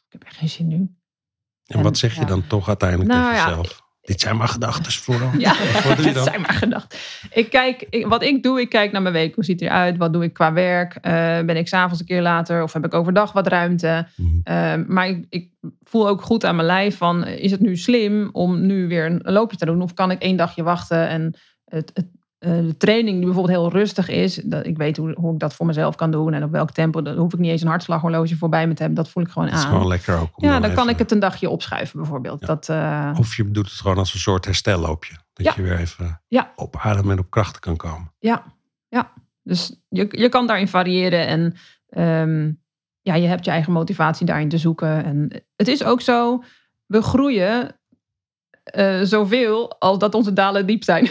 heb 0.08 0.24
echt 0.24 0.36
geen 0.36 0.48
zin 0.48 0.68
nu. 0.68 0.76
En, 0.76 1.78
en 1.78 1.82
wat 1.82 1.98
zeg 1.98 2.14
je 2.14 2.24
dan 2.24 2.46
toch 2.46 2.68
uiteindelijk 2.68 3.10
nou, 3.10 3.34
tegen 3.34 3.48
jezelf? 3.48 3.81
Dit 4.02 4.20
zijn 4.20 4.36
maar 4.36 4.48
gedachten 4.48 4.92
vooral. 4.92 5.30
Ja, 5.38 5.54
dit 6.02 6.16
zijn 6.16 6.40
maar 6.40 6.54
gedachten. 6.54 6.98
Ik 7.32 7.50
kijk, 7.50 8.04
wat 8.08 8.22
ik 8.22 8.42
doe, 8.42 8.60
ik 8.60 8.68
kijk 8.68 8.92
naar 8.92 9.02
mijn 9.02 9.14
week. 9.14 9.34
Hoe 9.34 9.44
ziet 9.44 9.60
het 9.60 9.68
eruit? 9.68 9.96
Wat 9.96 10.12
doe 10.12 10.22
ik 10.24 10.32
qua 10.32 10.52
werk? 10.52 10.94
Uh, 10.94 11.02
ben 11.40 11.56
ik 11.56 11.68
s'avonds 11.68 12.00
een 12.00 12.06
keer 12.06 12.22
later? 12.22 12.62
Of 12.62 12.72
heb 12.72 12.84
ik 12.84 12.94
overdag 12.94 13.32
wat 13.32 13.46
ruimte? 13.46 14.06
Uh, 14.16 14.74
maar 14.86 15.08
ik, 15.08 15.26
ik, 15.28 15.50
voel 15.84 16.08
ook 16.08 16.22
goed 16.22 16.44
aan 16.44 16.56
mijn 16.56 16.66
lijf 16.66 16.96
van... 16.96 17.26
Is 17.26 17.50
het 17.50 17.60
nu 17.60 17.76
slim 17.76 18.28
om 18.32 18.66
nu 18.66 18.88
weer 18.88 19.06
een 19.06 19.20
loopje 19.24 19.56
te 19.56 19.66
doen? 19.66 19.82
Of 19.82 19.94
kan 19.94 20.10
ik 20.10 20.22
één 20.22 20.36
dagje 20.36 20.62
wachten 20.62 21.08
en 21.08 21.34
het, 21.64 21.90
het 21.94 22.06
de 22.42 22.74
training 22.76 23.16
die 23.16 23.24
bijvoorbeeld 23.24 23.58
heel 23.58 23.70
rustig 23.70 24.08
is, 24.08 24.34
dat 24.34 24.66
ik 24.66 24.76
weet 24.76 24.96
hoe, 24.96 25.14
hoe 25.14 25.32
ik 25.32 25.38
dat 25.38 25.54
voor 25.54 25.66
mezelf 25.66 25.94
kan 25.94 26.10
doen 26.10 26.32
en 26.32 26.44
op 26.44 26.50
welk 26.50 26.70
tempo, 26.70 27.02
dan 27.02 27.16
hoef 27.16 27.32
ik 27.32 27.38
niet 27.38 27.50
eens 27.50 27.62
een 27.62 27.68
hartslaghorloge 27.68 28.36
voorbij 28.36 28.66
me 28.66 28.74
te 28.74 28.82
hebben. 28.82 29.02
Dat 29.02 29.12
voel 29.12 29.22
ik 29.22 29.28
gewoon 29.30 29.48
aan. 29.48 29.54
Dat 29.54 29.62
is 29.62 29.70
gewoon 29.70 29.86
lekker 29.86 30.18
ook. 30.18 30.30
Ja, 30.36 30.60
dan 30.60 30.74
kan 30.74 30.88
ik 30.88 30.98
het 30.98 31.10
een 31.10 31.18
dagje 31.18 31.48
opschuiven 31.48 31.98
bijvoorbeeld. 31.98 32.46
Dat, 32.46 32.68
uh... 32.68 33.14
Of 33.18 33.36
je 33.36 33.50
doet 33.50 33.70
het 33.70 33.80
gewoon 33.80 33.98
als 33.98 34.14
een 34.14 34.20
soort 34.20 34.44
herstelloopje. 34.44 35.14
Dat 35.32 35.54
je 35.54 35.62
weer 35.62 35.78
even 35.78 36.22
ja. 36.28 36.52
op 36.56 36.76
adem 36.76 37.10
en 37.10 37.18
op 37.18 37.30
krachten 37.30 37.60
kan 37.60 37.76
komen. 37.76 38.12
Ja, 38.18 38.44
ja. 38.88 39.12
dus 39.42 39.80
je, 39.88 40.06
je 40.10 40.28
kan 40.28 40.46
daarin 40.46 40.68
variëren 40.68 41.26
en 41.26 41.56
um, 42.02 42.60
ja, 43.00 43.14
je 43.14 43.26
hebt 43.26 43.44
je 43.44 43.50
eigen 43.50 43.72
motivatie 43.72 44.26
daarin 44.26 44.48
te 44.48 44.58
zoeken. 44.58 45.04
En 45.04 45.44
het 45.56 45.68
is 45.68 45.84
ook 45.84 46.00
zo, 46.00 46.42
we 46.86 47.02
groeien 47.02 47.76
uh, 48.76 49.00
zoveel 49.02 49.78
als 49.78 49.98
dat 49.98 50.14
onze 50.14 50.32
dalen 50.32 50.66
diep 50.66 50.84
zijn. 50.84 51.04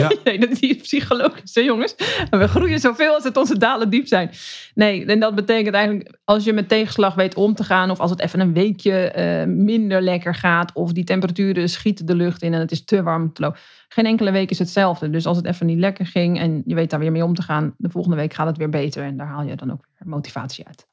Ja. 0.00 0.36
dat 0.46 0.60
is 0.60 0.76
psychologisch, 0.76 1.54
jongens. 1.54 1.94
We 2.30 2.48
groeien 2.48 2.78
zoveel 2.78 3.14
als 3.14 3.24
het 3.24 3.36
onze 3.36 3.58
dalen 3.58 3.90
diep 3.90 4.06
zijn. 4.06 4.30
Nee, 4.74 5.04
en 5.04 5.20
dat 5.20 5.34
betekent 5.34 5.74
eigenlijk, 5.74 6.18
als 6.24 6.44
je 6.44 6.52
met 6.52 6.68
tegenslag 6.68 7.14
weet 7.14 7.34
om 7.34 7.54
te 7.54 7.64
gaan, 7.64 7.90
of 7.90 8.00
als 8.00 8.10
het 8.10 8.20
even 8.20 8.40
een 8.40 8.52
weekje 8.52 9.12
uh, 9.16 9.54
minder 9.54 10.02
lekker 10.02 10.34
gaat, 10.34 10.72
of 10.72 10.92
die 10.92 11.04
temperaturen 11.04 11.68
schieten 11.68 12.06
de 12.06 12.14
lucht 12.14 12.42
in 12.42 12.54
en 12.54 12.60
het 12.60 12.70
is 12.70 12.84
te 12.84 13.02
warm 13.02 13.32
te 13.32 13.42
lopen. 13.42 13.58
Geen 13.88 14.06
enkele 14.06 14.30
week 14.30 14.50
is 14.50 14.58
hetzelfde. 14.58 15.10
Dus 15.10 15.26
als 15.26 15.36
het 15.36 15.46
even 15.46 15.66
niet 15.66 15.78
lekker 15.78 16.06
ging 16.06 16.38
en 16.38 16.62
je 16.66 16.74
weet 16.74 16.90
daar 16.90 17.00
weer 17.00 17.12
mee 17.12 17.24
om 17.24 17.34
te 17.34 17.42
gaan, 17.42 17.74
de 17.76 17.90
volgende 17.90 18.16
week 18.16 18.34
gaat 18.34 18.46
het 18.46 18.56
weer 18.56 18.68
beter 18.68 19.02
en 19.02 19.16
daar 19.16 19.26
haal 19.26 19.42
je 19.42 19.56
dan 19.56 19.72
ook 19.72 19.86
weer 19.98 20.08
motivatie 20.08 20.66
uit. 20.66 20.86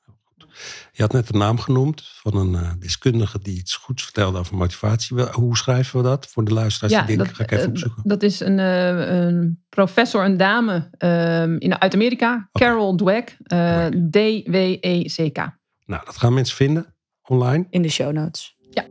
Je 0.91 1.01
had 1.01 1.11
net 1.11 1.33
een 1.33 1.39
naam 1.39 1.59
genoemd 1.59 2.01
van 2.05 2.35
een 2.35 2.63
uh, 2.63 2.71
deskundige 2.79 3.39
die 3.39 3.57
iets 3.57 3.75
goeds 3.75 4.03
vertelde 4.03 4.39
over 4.39 4.55
motivatie. 4.55 5.21
Hoe 5.21 5.57
schrijven 5.57 5.97
we 5.97 6.03
dat 6.03 6.27
voor 6.27 6.45
de 6.45 6.53
luisteraars? 6.53 6.93
Ja, 6.93 7.01
die 7.01 7.17
denken, 7.17 7.35
ga 7.35 7.43
ik 7.43 7.51
even 7.51 7.63
eh, 7.63 7.69
opzoeken. 7.69 8.01
Dat 8.05 8.23
is 8.23 8.39
een, 8.39 8.57
uh, 8.57 9.09
een 9.09 9.63
professor, 9.69 10.25
een 10.25 10.37
dame 10.37 10.89
uh, 10.99 11.41
in, 11.41 11.81
uit 11.81 11.93
Amerika, 11.93 12.49
Carol 12.51 12.95
Dweck, 12.95 13.37
D-W-E-C-K. 14.09 15.37
Nou, 15.85 16.05
dat 16.05 16.17
gaan 16.17 16.33
mensen 16.33 16.55
vinden 16.55 16.95
online. 17.23 17.67
In 17.69 17.81
de 17.81 17.89
show 17.89 18.11
notes. 18.11 18.55
Ja. 18.69 18.85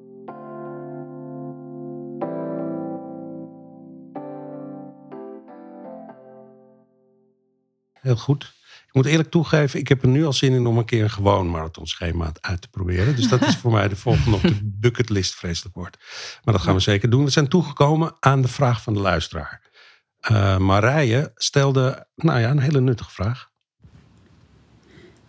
Heel 7.93 8.17
goed 8.17 8.56
moet 8.97 9.07
eerlijk 9.07 9.31
toegeven, 9.31 9.81
ik 9.81 9.89
heb 9.89 10.03
er 10.03 10.09
nu 10.09 10.25
al 10.25 10.33
zin 10.33 10.53
in 10.53 10.67
om 10.67 10.79
een 10.79 10.85
keer 10.85 11.03
een 11.03 11.11
gewoon 11.11 11.51
marathonschema 11.51 12.33
uit 12.41 12.61
te 12.61 12.69
proberen. 12.69 13.17
Dus 13.17 13.29
dat 13.29 13.43
is 13.43 13.57
voor 13.57 13.73
mij 13.73 13.89
de 13.89 13.97
volgende 13.97 14.37
op 14.37 14.43
de 14.43 14.59
bucketlist, 14.63 15.35
vreselijk 15.35 15.75
woord. 15.75 15.97
Maar 16.45 16.55
dat 16.55 16.63
gaan 16.63 16.75
we 16.75 16.81
zeker 16.81 17.11
doen. 17.11 17.25
We 17.25 17.31
zijn 17.31 17.49
toegekomen 17.49 18.17
aan 18.21 18.43
de 18.43 18.49
vraag 18.49 18.83
van 18.83 18.95
de 18.95 19.01
luisteraar. 19.01 19.63
Uh, 20.31 20.59
Marije 20.59 21.33
stelde 21.35 22.07
nou 22.15 22.41
ja, 22.41 22.51
een 22.51 22.59
hele 22.59 22.81
nuttige 22.81 23.11
vraag. 23.11 23.51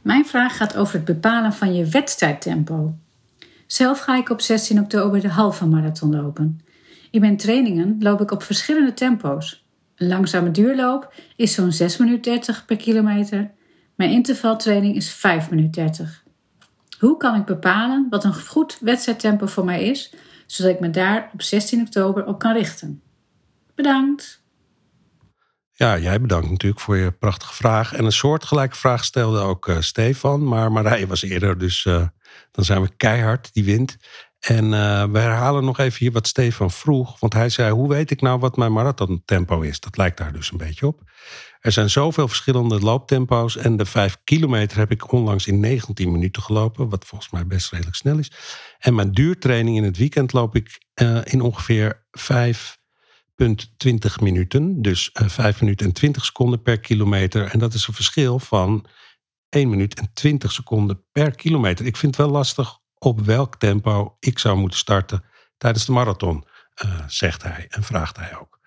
Mijn 0.02 0.26
vraag 0.26 0.58
gaat 0.58 0.78
over 0.78 0.96
het 0.96 1.06
bepalen 1.06 1.54
van 1.54 1.76
je 1.76 1.86
wedstrijdtempo. 1.86 2.96
Zelf 3.66 4.00
ga 4.00 4.18
ik 4.18 4.30
op 4.30 4.42
16 4.42 4.80
oktober 4.80 5.22
de 5.22 5.30
halve 5.30 5.66
marathon 5.66 6.16
lopen. 6.16 6.60
In 7.12 7.22
mijn 7.22 7.38
trainingen 7.38 7.96
loop 8.00 8.22
ik 8.22 8.32
op 8.32 8.44
verschillende 8.44 8.94
tempo's. 8.94 9.66
Een 9.96 10.08
langzame 10.08 10.52
duurloop 10.52 11.14
is 11.36 11.54
zo'n 11.54 11.72
6 11.72 11.98
minuten 11.98 12.32
30 12.32 12.66
per 12.66 12.78
kilometer 12.78 13.56
mijn 13.98 14.12
intervaltraining 14.12 14.96
is 14.96 15.10
5 15.10 15.50
minuten 15.50 15.72
30. 15.72 16.24
Hoe 17.00 17.18
kan 17.18 17.36
ik 17.36 17.46
bepalen 17.46 18.08
wat 18.10 18.24
een 18.24 18.40
goed 18.40 18.78
wedstrijdtempo 18.82 19.46
voor 19.46 19.66
mij 19.66 19.84
is, 19.84 20.14
zodat 20.46 20.74
ik 20.74 20.80
me 20.80 20.90
daar 20.90 21.30
op 21.34 21.42
16 21.42 21.82
oktober 21.82 22.26
op 22.26 22.40
kan 22.40 22.54
richten? 22.54 23.02
Bedankt. 23.76 24.46
Ja, 25.72 25.98
jij 25.98 26.22
bedankt 26.22 26.50
natuurlijk 26.50 26.82
voor 26.82 26.98
je 26.98 27.12
prachtige 27.12 27.54
vraag. 27.54 27.94
En 27.94 28.06
een 28.06 28.12
soortgelijke 28.12 28.76
vraag 28.76 29.04
stelde 29.04 29.40
ook 29.40 29.68
uh, 29.68 29.80
Stefan. 29.80 30.48
Maar 30.48 30.72
Marije 30.72 31.08
was 31.08 31.22
eerder, 31.22 31.58
dus 31.58 31.86
uh, 31.86 32.08
dan 32.52 32.66
zijn 32.66 32.82
we 32.82 32.96
keihard, 32.98 33.54
die 33.54 33.64
wint. 33.64 33.98
En 34.40 34.66
uh, 34.66 35.04
we 35.04 35.20
herhalen 35.20 35.66
nog 35.66 35.80
even 35.80 36.00
hier 36.00 36.12
wat 36.12 36.28
Stefan 36.28 36.72
vroeg. 36.72 37.20
Want 37.20 37.34
hij 37.34 37.50
zei, 37.50 37.72
hoe 37.72 37.90
weet 37.90 38.12
ik 38.12 38.22
nou 38.22 38.40
wat 38.40 38.58
mijn 38.58 38.74
marathontempo 38.74 39.62
is? 39.62 39.80
Dat 39.80 39.98
lijkt 39.98 40.18
daar 40.18 40.34
dus 40.34 40.52
een 40.52 40.58
beetje 40.58 40.88
op. 40.88 41.02
Er 41.60 41.72
zijn 41.72 41.90
zoveel 41.90 42.28
verschillende 42.28 42.80
looptempo's. 42.80 43.58
En 43.58 43.78
de 43.78 43.86
5 43.86 44.18
kilometer 44.24 44.78
heb 44.78 44.92
ik 44.92 45.12
onlangs 45.12 45.48
in 45.48 45.60
19 45.60 46.12
minuten 46.12 46.42
gelopen. 46.42 46.90
Wat 46.90 47.06
volgens 47.06 47.32
mij 47.32 47.48
best 47.48 47.72
redelijk 47.72 47.96
snel 47.96 48.18
is. 48.18 48.32
En 48.80 48.96
mijn 48.96 49.12
duurtraining 49.12 49.78
in 49.78 49.84
het 49.84 49.98
weekend 49.98 50.34
loop 50.34 50.56
ik 50.56 50.82
uh, 51.02 51.20
in 51.24 51.42
ongeveer 51.42 52.06
5,20 52.20 52.36
minuten. 54.22 54.82
Dus 54.82 55.10
uh, 55.22 55.28
5 55.28 55.62
minuten 55.62 55.86
en 55.86 55.94
20 55.94 56.26
seconden 56.26 56.62
per 56.62 56.80
kilometer. 56.80 57.46
En 57.46 57.60
dat 57.60 57.74
is 57.74 57.88
een 57.88 57.94
verschil 57.94 58.40
van 58.40 58.86
1 59.50 59.70
minuut 59.70 60.00
en 60.00 60.10
20 60.14 60.52
seconden 60.52 61.04
per 61.12 61.36
kilometer. 61.36 61.86
Ik 61.86 61.98
vind 61.98 62.16
het 62.16 62.26
wel 62.26 62.36
lastig 62.36 62.80
op 63.00 63.20
welk 63.20 63.56
tempo 63.56 64.16
ik 64.20 64.40
zou 64.40 64.58
moeten 64.58 64.80
starten 64.80 65.24
tijdens 65.58 65.86
de 65.86 65.92
marathon, 65.92 66.46
uh, 66.86 66.92
zegt 67.08 67.44
hij 67.44 67.66
en 67.70 67.84
vraagt 67.84 68.18
hij 68.18 68.38
ook. 68.38 68.60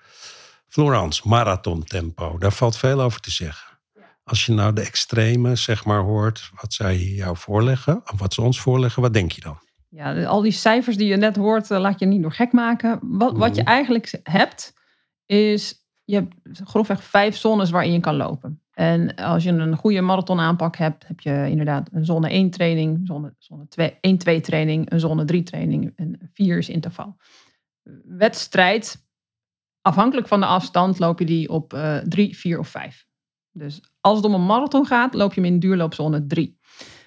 Florence, 0.68 1.28
marathontempo, 1.28 2.38
daar 2.38 2.52
valt 2.52 2.76
veel 2.76 3.00
over 3.00 3.20
te 3.20 3.30
zeggen. 3.30 3.78
Als 4.24 4.46
je 4.46 4.52
nou 4.52 4.72
de 4.72 4.80
extreme 4.80 5.56
zeg 5.56 5.84
maar 5.84 6.00
hoort, 6.00 6.50
wat 6.60 6.72
zij 6.72 6.98
jou 6.98 7.36
voorleggen, 7.36 8.00
of 8.12 8.18
wat 8.18 8.34
ze 8.34 8.42
ons 8.42 8.60
voorleggen, 8.60 9.02
wat 9.02 9.12
denk 9.12 9.32
je 9.32 9.40
dan? 9.40 9.58
Ja, 9.88 10.24
al 10.24 10.40
die 10.40 10.52
cijfers 10.52 10.96
die 10.96 11.08
je 11.08 11.16
net 11.16 11.36
hoort, 11.36 11.68
laat 11.68 11.98
je 11.98 12.06
niet 12.06 12.22
door 12.22 12.32
gek 12.32 12.52
maken. 12.52 12.98
Wat, 13.02 13.36
wat 13.36 13.56
je 13.56 13.62
eigenlijk 13.62 14.20
hebt, 14.22 14.74
is 15.26 15.80
je 16.04 16.14
hebt 16.14 16.60
grofweg 16.64 17.04
vijf 17.04 17.36
zones 17.36 17.70
waarin 17.70 17.92
je 17.92 18.00
kan 18.00 18.16
lopen. 18.16 18.62
En 18.80 19.14
als 19.14 19.42
je 19.42 19.50
een 19.50 19.76
goede 19.76 20.00
marathon 20.00 20.40
aanpak 20.40 20.76
hebt, 20.76 21.06
heb 21.06 21.20
je 21.20 21.46
inderdaad 21.50 21.88
een 21.92 22.04
zone 22.04 22.28
1 22.28 22.50
training, 22.50 23.00
zone, 23.04 23.34
zone 23.38 23.68
2, 23.68 23.98
1, 24.00 24.18
2 24.18 24.40
training, 24.40 24.90
een 24.90 25.00
zone 25.00 25.24
3 25.24 25.42
training 25.42 25.92
en 25.96 26.30
4 26.32 26.58
is 26.58 26.68
interval. 26.68 27.16
Wedstrijd, 28.04 29.06
afhankelijk 29.82 30.28
van 30.28 30.40
de 30.40 30.46
afstand, 30.46 30.98
loop 30.98 31.18
je 31.18 31.24
die 31.24 31.48
op 31.48 31.72
uh, 31.72 31.96
3, 31.96 32.36
4 32.36 32.58
of 32.58 32.68
5. 32.68 33.06
Dus 33.52 33.80
als 34.00 34.16
het 34.16 34.26
om 34.26 34.34
een 34.34 34.46
marathon 34.46 34.86
gaat, 34.86 35.14
loop 35.14 35.34
je 35.34 35.40
hem 35.40 35.52
in 35.52 35.58
duurloopzone 35.58 36.26
3. 36.26 36.58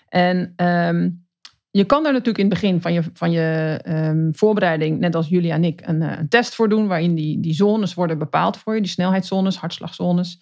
En 0.07 0.53
um, 0.55 1.25
je 1.71 1.85
kan 1.85 2.03
daar 2.03 2.13
natuurlijk 2.13 2.43
in 2.43 2.49
het 2.49 2.61
begin 2.61 2.81
van 2.81 2.93
je, 2.93 3.03
van 3.13 3.31
je 3.31 3.79
um, 3.87 4.35
voorbereiding, 4.35 4.99
net 4.99 5.15
als 5.15 5.27
Julia 5.27 5.55
en 5.55 5.63
ik, 5.63 5.81
een, 5.87 6.01
een, 6.01 6.29
test 6.29 6.55
voor 6.55 6.69
doen, 6.69 6.87
waarin 6.87 7.15
die, 7.15 7.39
die 7.39 7.53
zones 7.53 7.93
worden 7.93 8.17
bepaald 8.17 8.57
voor 8.57 8.75
je, 8.75 8.81
die 8.81 8.89
snelheidszones, 8.89 9.57
hartslagzones. 9.57 10.41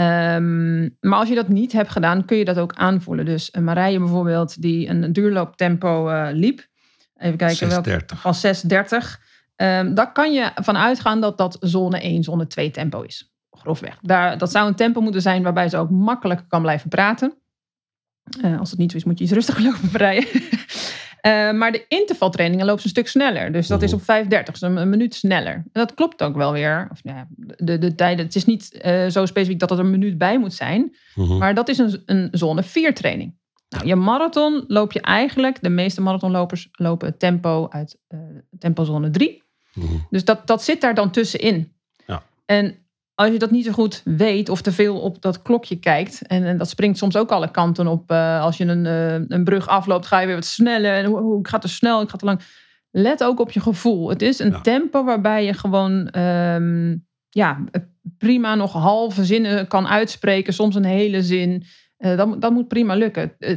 Um, 0.00 0.96
maar 1.00 1.18
als 1.18 1.28
je 1.28 1.34
dat 1.34 1.48
niet 1.48 1.72
hebt 1.72 1.90
gedaan, 1.90 2.24
kun 2.24 2.36
je 2.36 2.44
dat 2.44 2.58
ook 2.58 2.74
aanvoelen. 2.74 3.24
Dus 3.24 3.50
uh, 3.52 3.62
Marije 3.62 3.98
bijvoorbeeld, 3.98 4.62
die 4.62 4.88
een 4.88 5.12
duurlooptempo 5.12 6.10
uh, 6.10 6.28
liep. 6.32 6.66
Even 7.16 7.36
kijken, 7.36 7.70
6, 7.70 7.84
welk, 7.84 8.04
van 8.14 8.34
6,30. 8.34 9.24
Um, 9.56 9.94
daar 9.94 10.12
kan 10.12 10.32
je 10.32 10.50
van 10.54 10.76
uitgaan 10.76 11.20
dat 11.20 11.38
dat 11.38 11.56
zone 11.60 12.00
1, 12.00 12.22
zone 12.22 12.46
2 12.46 12.70
tempo 12.70 13.02
is. 13.02 13.34
Grofweg. 13.50 13.98
Daar, 14.02 14.38
dat 14.38 14.50
zou 14.50 14.68
een 14.68 14.74
tempo 14.74 15.00
moeten 15.00 15.22
zijn 15.22 15.42
waarbij 15.42 15.68
ze 15.68 15.76
ook 15.76 15.90
makkelijk 15.90 16.44
kan 16.48 16.62
blijven 16.62 16.88
praten. 16.88 17.34
Uh, 18.44 18.58
als 18.58 18.70
het 18.70 18.78
niet 18.78 18.90
zo 18.90 18.96
is, 18.96 19.04
moet 19.04 19.18
je 19.18 19.24
iets 19.24 19.32
rustiger 19.32 19.62
lopen 19.72 19.90
breien. 19.90 20.26
Uh, 21.26 21.52
maar 21.52 21.72
de 21.72 21.84
intervaltrainingen 21.88 22.66
loopt 22.66 22.84
een 22.84 22.90
stuk 22.90 23.08
sneller. 23.08 23.52
Dus 23.52 23.66
dat 23.66 23.82
is 23.82 23.92
op 23.92 24.00
5,30, 24.00 24.06
dus 24.28 24.60
een, 24.60 24.76
een, 24.76 24.90
minuut 24.90 25.14
sneller. 25.14 25.52
En 25.52 25.70
dat 25.72 25.94
klopt 25.94 26.22
ook 26.22 26.36
wel 26.36 26.52
weer. 26.52 26.88
Of, 26.90 27.04
nou 27.04 27.16
ja, 27.16 27.26
de, 27.56 27.78
de 27.78 27.94
tijden, 27.94 28.24
het 28.24 28.34
is 28.34 28.44
niet 28.44 28.80
uh, 28.84 29.06
zo 29.06 29.26
specifiek 29.26 29.58
dat 29.58 29.70
er 29.70 29.78
een 29.78 29.90
minuut 29.90 30.18
bij 30.18 30.38
moet 30.38 30.54
zijn. 30.54 30.96
Mhm. 31.14 31.36
Maar 31.36 31.54
dat 31.54 31.68
is 31.68 31.78
een, 31.78 32.02
een 32.06 32.28
zone 32.32 32.62
4 32.62 32.94
training. 32.94 33.34
Nou, 33.68 33.86
je 33.86 33.94
marathon 33.94 34.64
loop 34.66 34.92
je 34.92 35.00
eigenlijk, 35.00 35.62
de 35.62 35.68
meeste 35.68 36.00
marathonlopers 36.00 36.68
lopen 36.72 37.08
het 37.08 37.18
tempo 37.18 37.66
uit 37.68 37.98
uh, 38.08 38.20
tempozone 38.58 39.10
3. 39.10 39.42
Mm-hmm. 39.74 40.06
Dus 40.10 40.24
dat, 40.24 40.46
dat 40.46 40.62
zit 40.62 40.80
daar 40.80 40.94
dan 40.94 41.10
tussenin. 41.10 41.72
Ja. 42.06 42.22
En 42.44 42.85
als 43.16 43.28
je 43.30 43.38
dat 43.38 43.50
niet 43.50 43.64
zo 43.64 43.72
goed 43.72 44.00
weet 44.04 44.48
of 44.48 44.60
te 44.62 44.72
veel 44.72 45.00
op 45.00 45.22
dat 45.22 45.42
klokje 45.42 45.76
kijkt, 45.76 46.22
en, 46.26 46.44
en 46.44 46.56
dat 46.58 46.68
springt 46.68 46.98
soms 46.98 47.16
ook 47.16 47.30
alle 47.30 47.50
kanten 47.50 47.86
op. 47.86 48.10
Uh, 48.10 48.40
als 48.42 48.56
je 48.56 48.64
een, 48.64 48.84
uh, 48.84 49.28
een 49.28 49.44
brug 49.44 49.68
afloopt, 49.68 50.06
ga 50.06 50.20
je 50.20 50.26
weer 50.26 50.34
wat 50.34 50.44
sneller. 50.44 50.94
En 51.04 51.38
ik 51.38 51.48
ga 51.48 51.58
te 51.58 51.68
snel, 51.68 52.00
ik 52.02 52.08
ga 52.10 52.16
te 52.16 52.24
lang. 52.24 52.40
Let 52.90 53.24
ook 53.24 53.40
op 53.40 53.50
je 53.50 53.60
gevoel. 53.60 54.08
Het 54.08 54.22
is 54.22 54.38
een 54.38 54.50
Ja. 54.50 54.60
tempo 54.60 55.04
waarbij 55.04 55.44
je 55.44 55.52
gewoon 55.52 56.08
ehm, 56.08 56.96
ja, 57.28 57.64
prima 58.18 58.54
nog 58.54 58.72
halve 58.72 59.24
zinnen 59.24 59.66
kan 59.68 59.86
uitspreken, 59.88 60.52
soms 60.52 60.74
een 60.74 60.84
hele 60.84 61.22
zin. 61.22 61.64
Eh, 61.96 62.16
dat, 62.16 62.26
moet- 62.26 62.40
dat 62.40 62.52
moet 62.52 62.68
prima 62.68 62.94
lukken. 62.94 63.32
Eh, 63.38 63.56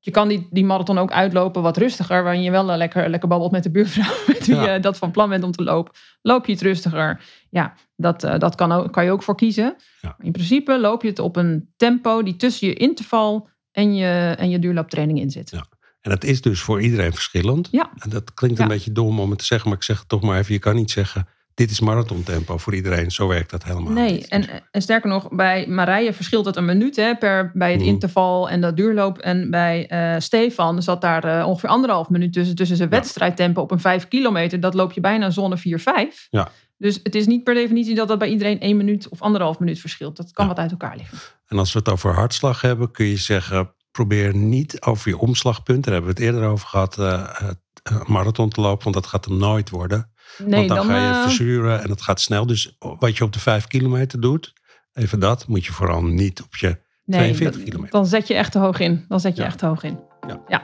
je 0.00 0.10
kan 0.10 0.28
die, 0.28 0.48
die 0.50 0.64
marathon 0.64 0.98
ook 0.98 1.12
uitlopen 1.12 1.62
wat 1.62 1.76
rustiger, 1.76 2.22
waarin 2.22 2.42
je 2.42 2.50
wel 2.50 2.70
eh, 2.70 2.76
lekker, 2.76 3.08
lekker 3.10 3.28
babbelt 3.28 3.50
met 3.52 3.62
de 3.62 3.70
buurvrouw 3.70 4.14
met 4.26 4.46
wie 4.46 4.56
Ja. 4.56 4.72
je 4.72 4.80
dat 4.80 4.98
van 4.98 5.10
plan 5.10 5.28
bent 5.28 5.44
om 5.44 5.52
te 5.52 5.62
lopen. 5.62 5.92
Loop 6.22 6.46
je 6.46 6.52
iets 6.52 6.62
rustiger, 6.62 7.20
ja, 7.50 7.74
dat, 7.96 8.24
eh, 8.24 8.38
dat 8.38 8.54
kan, 8.54 8.72
ook, 8.72 8.92
kan 8.92 9.04
je 9.04 9.10
ook 9.10 9.22
voor 9.22 9.36
kiezen. 9.36 9.76
Ja. 10.00 10.16
In 10.20 10.32
principe 10.32 10.78
loop 10.80 11.02
je 11.02 11.08
het 11.08 11.18
op 11.18 11.36
een 11.36 11.72
tempo 11.76 12.22
die 12.22 12.36
tussen 12.36 12.68
je 12.68 12.74
interval 12.74 13.48
en 13.72 13.94
je, 13.94 14.34
en 14.38 14.50
je 14.50 14.58
duurlooptraining 14.58 15.20
in 15.20 15.30
zit. 15.30 15.50
Ja. 15.50 15.64
En 16.00 16.10
dat 16.10 16.24
is 16.24 16.40
dus 16.40 16.60
voor 16.60 16.80
iedereen 16.82 17.12
verschillend. 17.12 17.68
Ja. 17.70 17.90
En 17.98 18.10
dat 18.10 18.34
klinkt 18.34 18.58
een 18.58 18.64
Ja. 18.64 18.70
beetje 18.70 18.92
dom 18.92 19.20
om 19.20 19.30
het 19.30 19.38
te 19.38 19.44
zeggen, 19.44 19.68
maar 19.68 19.78
ik 19.78 19.84
zeg 19.84 19.98
het 19.98 20.08
toch 20.08 20.22
maar 20.22 20.38
even. 20.38 20.52
Je 20.54 20.58
kan 20.60 20.74
niet 20.74 20.90
zeggen, 20.90 21.28
dit 21.54 21.70
is 21.70 21.80
marathontempo 21.80 22.56
voor 22.58 22.74
iedereen. 22.74 23.10
Zo 23.10 23.28
werkt 23.28 23.50
dat 23.50 23.64
helemaal 23.64 23.92
Nee, 23.92 24.12
niet. 24.12 24.28
en, 24.28 24.44
en 24.70 24.82
sterker 24.82 25.08
nog, 25.10 25.28
bij 25.28 25.66
Marije 25.66 26.12
verschilt 26.12 26.44
het 26.46 26.56
een 26.56 26.64
minuut 26.64 26.96
hè, 26.96 27.16
per, 27.16 27.50
bij 27.54 27.70
het 27.70 27.80
Mhm. 27.80 27.88
interval 27.88 28.50
en 28.50 28.60
dat 28.60 28.76
duurloop. 28.76 29.18
En 29.18 29.50
bij 29.50 29.86
eh, 29.88 30.14
Stefan 30.20 30.82
zat 30.82 31.00
daar 31.00 31.24
eh, 31.24 31.46
ongeveer 31.46 31.68
anderhalf 31.68 32.08
minuut 32.08 32.32
tussen, 32.32 32.54
tussen 32.56 32.76
zijn 32.76 32.90
Ja. 32.90 32.96
wedstrijdtempo 32.96 33.60
op 33.62 33.70
een 33.70 33.80
vijf 33.80 34.08
kilometer. 34.08 34.60
Dat 34.60 34.74
loop 34.74 34.92
je 34.92 35.00
bijna 35.00 35.30
zone 35.30 35.56
4-5. 35.58 36.26
Ja. 36.30 36.48
Dus 36.80 37.00
het 37.02 37.14
is 37.14 37.26
niet 37.26 37.44
per 37.44 37.54
definitie 37.54 37.94
dat 37.94 38.08
dat 38.08 38.18
bij 38.18 38.28
iedereen 38.28 38.60
één 38.60 38.76
minuut 38.76 39.08
of 39.08 39.22
anderhalf 39.22 39.58
minuut 39.58 39.80
verschilt. 39.80 40.16
Dat 40.16 40.32
kan 40.32 40.44
Ja. 40.44 40.50
wat 40.50 40.60
uit 40.60 40.70
elkaar 40.70 40.96
liggen. 40.96 41.18
En 41.46 41.58
als 41.58 41.72
we 41.72 41.78
het 41.78 41.88
over 41.88 42.14
hartslag 42.14 42.60
hebben, 42.60 42.90
kun 42.90 43.06
je 43.06 43.16
zeggen: 43.16 43.74
probeer 43.90 44.34
niet 44.34 44.80
over 44.82 45.08
je 45.10 45.18
omslagpunt, 45.18 45.84
daar 45.84 45.92
hebben 45.94 46.14
we 46.14 46.22
het 46.22 46.32
eerder 46.32 46.48
over 46.48 46.68
gehad, 46.68 46.98
eh, 46.98 47.20
eh, 47.82 48.00
marathon 48.06 48.48
te 48.48 48.60
lopen, 48.60 48.82
want 48.82 48.94
dat 48.94 49.06
gaat 49.06 49.24
hem 49.24 49.36
nooit 49.36 49.70
worden. 49.70 50.10
Nee, 50.44 50.68
want 50.68 50.68
dan, 50.68 50.86
ga 50.86 50.96
je 51.08 51.12
eh, 51.14 51.22
verzuren 51.22 51.82
en 51.82 51.90
het 51.90 52.02
gaat 52.02 52.20
snel. 52.20 52.46
Dus 52.46 52.76
wat 52.78 53.16
je 53.16 53.24
op 53.24 53.32
de 53.32 53.38
vijf 53.40 53.66
kilometer 53.66 54.20
doet, 54.20 54.52
even 54.92 55.20
dat, 55.20 55.46
moet 55.48 55.64
je 55.64 55.72
vooral 55.72 56.02
niet 56.04 56.42
op 56.42 56.56
je 56.56 56.66
nee, 56.66 57.18
42 57.20 57.54
dat- 57.60 57.64
kilometer. 57.68 57.92
Dan 57.92 58.06
zet 58.06 58.26
je 58.26 58.34
echt 58.34 58.52
te 58.52 58.58
hoog 58.58 58.78
in. 58.80 59.04
Dan 59.08 59.20
zet 59.20 59.36
je 59.36 59.42
Ja. 59.42 59.46
echt 59.48 59.58
te 59.58 59.66
hoog 59.66 59.82
in. 59.82 59.98
Ja. 60.28 60.40
ja. 60.48 60.62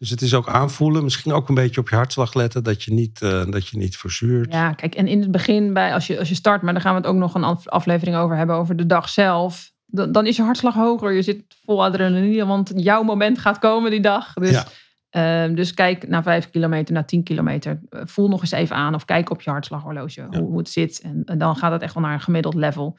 Dus 0.00 0.10
het 0.10 0.22
is 0.22 0.34
ook 0.34 0.48
aanvoelen, 0.48 1.02
misschien 1.04 1.32
ook 1.32 1.48
een 1.48 1.54
beetje 1.54 1.80
op 1.80 1.88
je 1.88 1.94
hartslag 1.94 2.34
letten, 2.34 2.64
dat 2.64 2.82
je 2.82 2.92
niet, 2.92 3.22
eh, 3.22 3.44
dat 3.50 3.68
je 3.68 3.78
niet 3.78 3.96
verzuurt. 3.96 4.52
Ja, 4.52 4.72
kijk, 4.72 4.94
en 4.94 5.06
in 5.06 5.20
het 5.20 5.30
begin, 5.30 5.72
bij, 5.72 5.94
als, 5.94 6.06
je, 6.06 6.18
als 6.18 6.28
je 6.28 6.34
start, 6.34 6.62
maar 6.62 6.72
daar 6.72 6.82
gaan 6.82 6.94
we 6.94 7.00
het 7.00 7.06
ook 7.08 7.16
nog 7.16 7.34
een 7.34 7.44
af- 7.44 7.68
aflevering 7.68 8.16
over 8.16 8.36
hebben, 8.36 8.56
over 8.56 8.76
de 8.76 8.86
dag 8.86 9.08
zelf. 9.08 9.70
Dan, 9.86 10.12
dan 10.12 10.26
is 10.26 10.36
je 10.36 10.42
hartslag 10.42 10.74
hoger, 10.74 11.12
je 11.12 11.22
zit 11.22 11.44
vol 11.64 11.84
adrenaline, 11.84 12.46
want 12.46 12.72
jouw 12.74 13.02
moment 13.02 13.38
gaat 13.38 13.58
komen 13.58 13.90
die 13.90 14.00
dag. 14.00 14.32
Dus, 14.32 14.50
Ja. 14.50 14.64
ehm, 15.10 15.54
dus 15.54 15.74
kijk 15.74 16.08
naar 16.08 16.22
5 16.22 16.50
kilometer, 16.50 16.94
naar 16.94 17.06
10 17.06 17.22
kilometer. 17.22 17.80
Eh, 17.88 18.00
Voel 18.04 18.28
nog 18.28 18.40
eens 18.40 18.50
even 18.50 18.76
aan 18.76 18.94
of 18.94 19.04
kijk 19.04 19.30
op 19.30 19.40
je 19.42 19.50
hartslaghorloge 19.50 20.26
hoe, 20.30 20.40
hoe 20.42 20.58
het 20.58 20.68
zit. 20.70 21.00
En, 21.00 21.22
en 21.24 21.38
dan 21.38 21.56
gaat 21.56 21.72
het 21.72 21.82
echt 21.82 21.94
wel 21.94 22.02
naar 22.02 22.12
een 22.14 22.20
gemiddeld 22.20 22.54
level. 22.54 22.98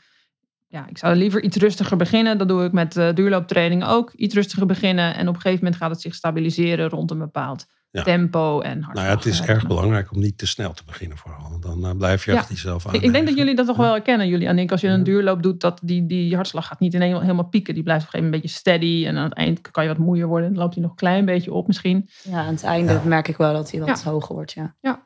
Ja, 0.72 0.86
ik 0.90 0.98
zou 0.98 1.16
liever 1.16 1.44
iets 1.44 1.58
rustiger 1.58 1.98
beginnen. 1.98 2.38
Dat 2.38 2.48
doe 2.48 2.64
ik 2.66 2.72
met 2.72 2.98
eh, 2.98 3.14
duurlooptraining 3.14 3.86
ook. 3.86 4.12
Iets 4.16 4.36
rustiger 4.36 4.66
beginnen. 4.66 5.16
En 5.16 5.28
op 5.28 5.36
een 5.36 5.42
gegeven 5.42 5.64
moment 5.64 5.82
gaat 5.82 5.90
het 5.92 6.02
zich 6.02 6.16
stabiliseren 6.16 6.90
rond 6.90 7.12
een 7.12 7.18
bepaald 7.20 7.66
Ja. 7.92 8.04
tempo 8.04 8.60
en 8.62 8.82
hartslag. 8.82 8.94
Nou 8.94 9.08
ja, 9.08 9.16
het 9.16 9.26
is 9.26 9.40
eh, 9.42 9.50
erg 9.50 9.68
belangrijk 9.68 10.12
om 10.12 10.20
niet 10.20 10.38
te 10.38 10.48
snel 10.48 10.74
te 10.74 10.84
beginnen 10.86 11.18
vooral. 11.18 11.50
Want 11.50 11.64
Dan 11.64 11.86
eh, 11.86 11.98
blijf 11.98 12.26
je 12.26 12.32
Ja. 12.32 12.38
achter 12.38 12.54
jezelf 12.56 12.88
aan. 12.88 12.94
Ik, 12.94 13.02
ik 13.02 13.12
denk 13.14 13.28
dat 13.28 13.38
jullie 13.38 13.56
dat 13.56 13.66
toch 13.66 13.78
wel 13.78 13.92
herkennen, 13.92 14.28
jullie 14.28 14.48
en 14.48 14.60
ik. 14.60 14.72
Als 14.72 14.82
je 14.82 14.88
een 14.88 15.04
duurloop 15.04 15.44
doet, 15.44 15.62
dat 15.62 15.80
die, 15.84 16.06
die 16.06 16.36
hartslag 16.36 16.68
gaat 16.68 16.80
niet 16.80 16.94
ineens 16.94 17.20
helemaal 17.20 17.48
pieken. 17.48 17.74
Die 17.74 17.84
blijft 17.84 18.02
op 18.08 18.14
een 18.14 18.20
gegeven 18.20 18.40
moment 18.42 18.64
een 18.64 18.72
beetje 18.72 18.88
steady. 18.90 19.08
En 19.08 19.18
aan 19.18 19.30
het 19.30 19.34
eind 19.38 19.72
kan 19.72 19.84
je 19.84 19.90
wat 19.90 19.98
moeier 19.98 20.28
worden. 20.28 20.50
Dan 20.54 20.58
loopt 20.62 20.74
hij 20.74 20.82
nog 20.84 20.92
een 20.92 20.98
klein 20.98 21.26
beetje 21.26 21.54
op 21.54 21.68
misschien. 21.68 22.10
Ja, 22.24 22.38
aan 22.40 22.54
het 22.54 22.64
einde 22.64 22.94
Ja. 22.94 23.02
merk 23.06 23.28
ik 23.28 23.38
wel 23.38 23.54
dat 23.54 23.72
hij 23.72 23.80
wat 23.80 24.02
Ja. 24.04 24.10
hoger 24.12 24.36
wordt, 24.36 24.52
ja. 24.52 24.76
Ja. 24.82 25.02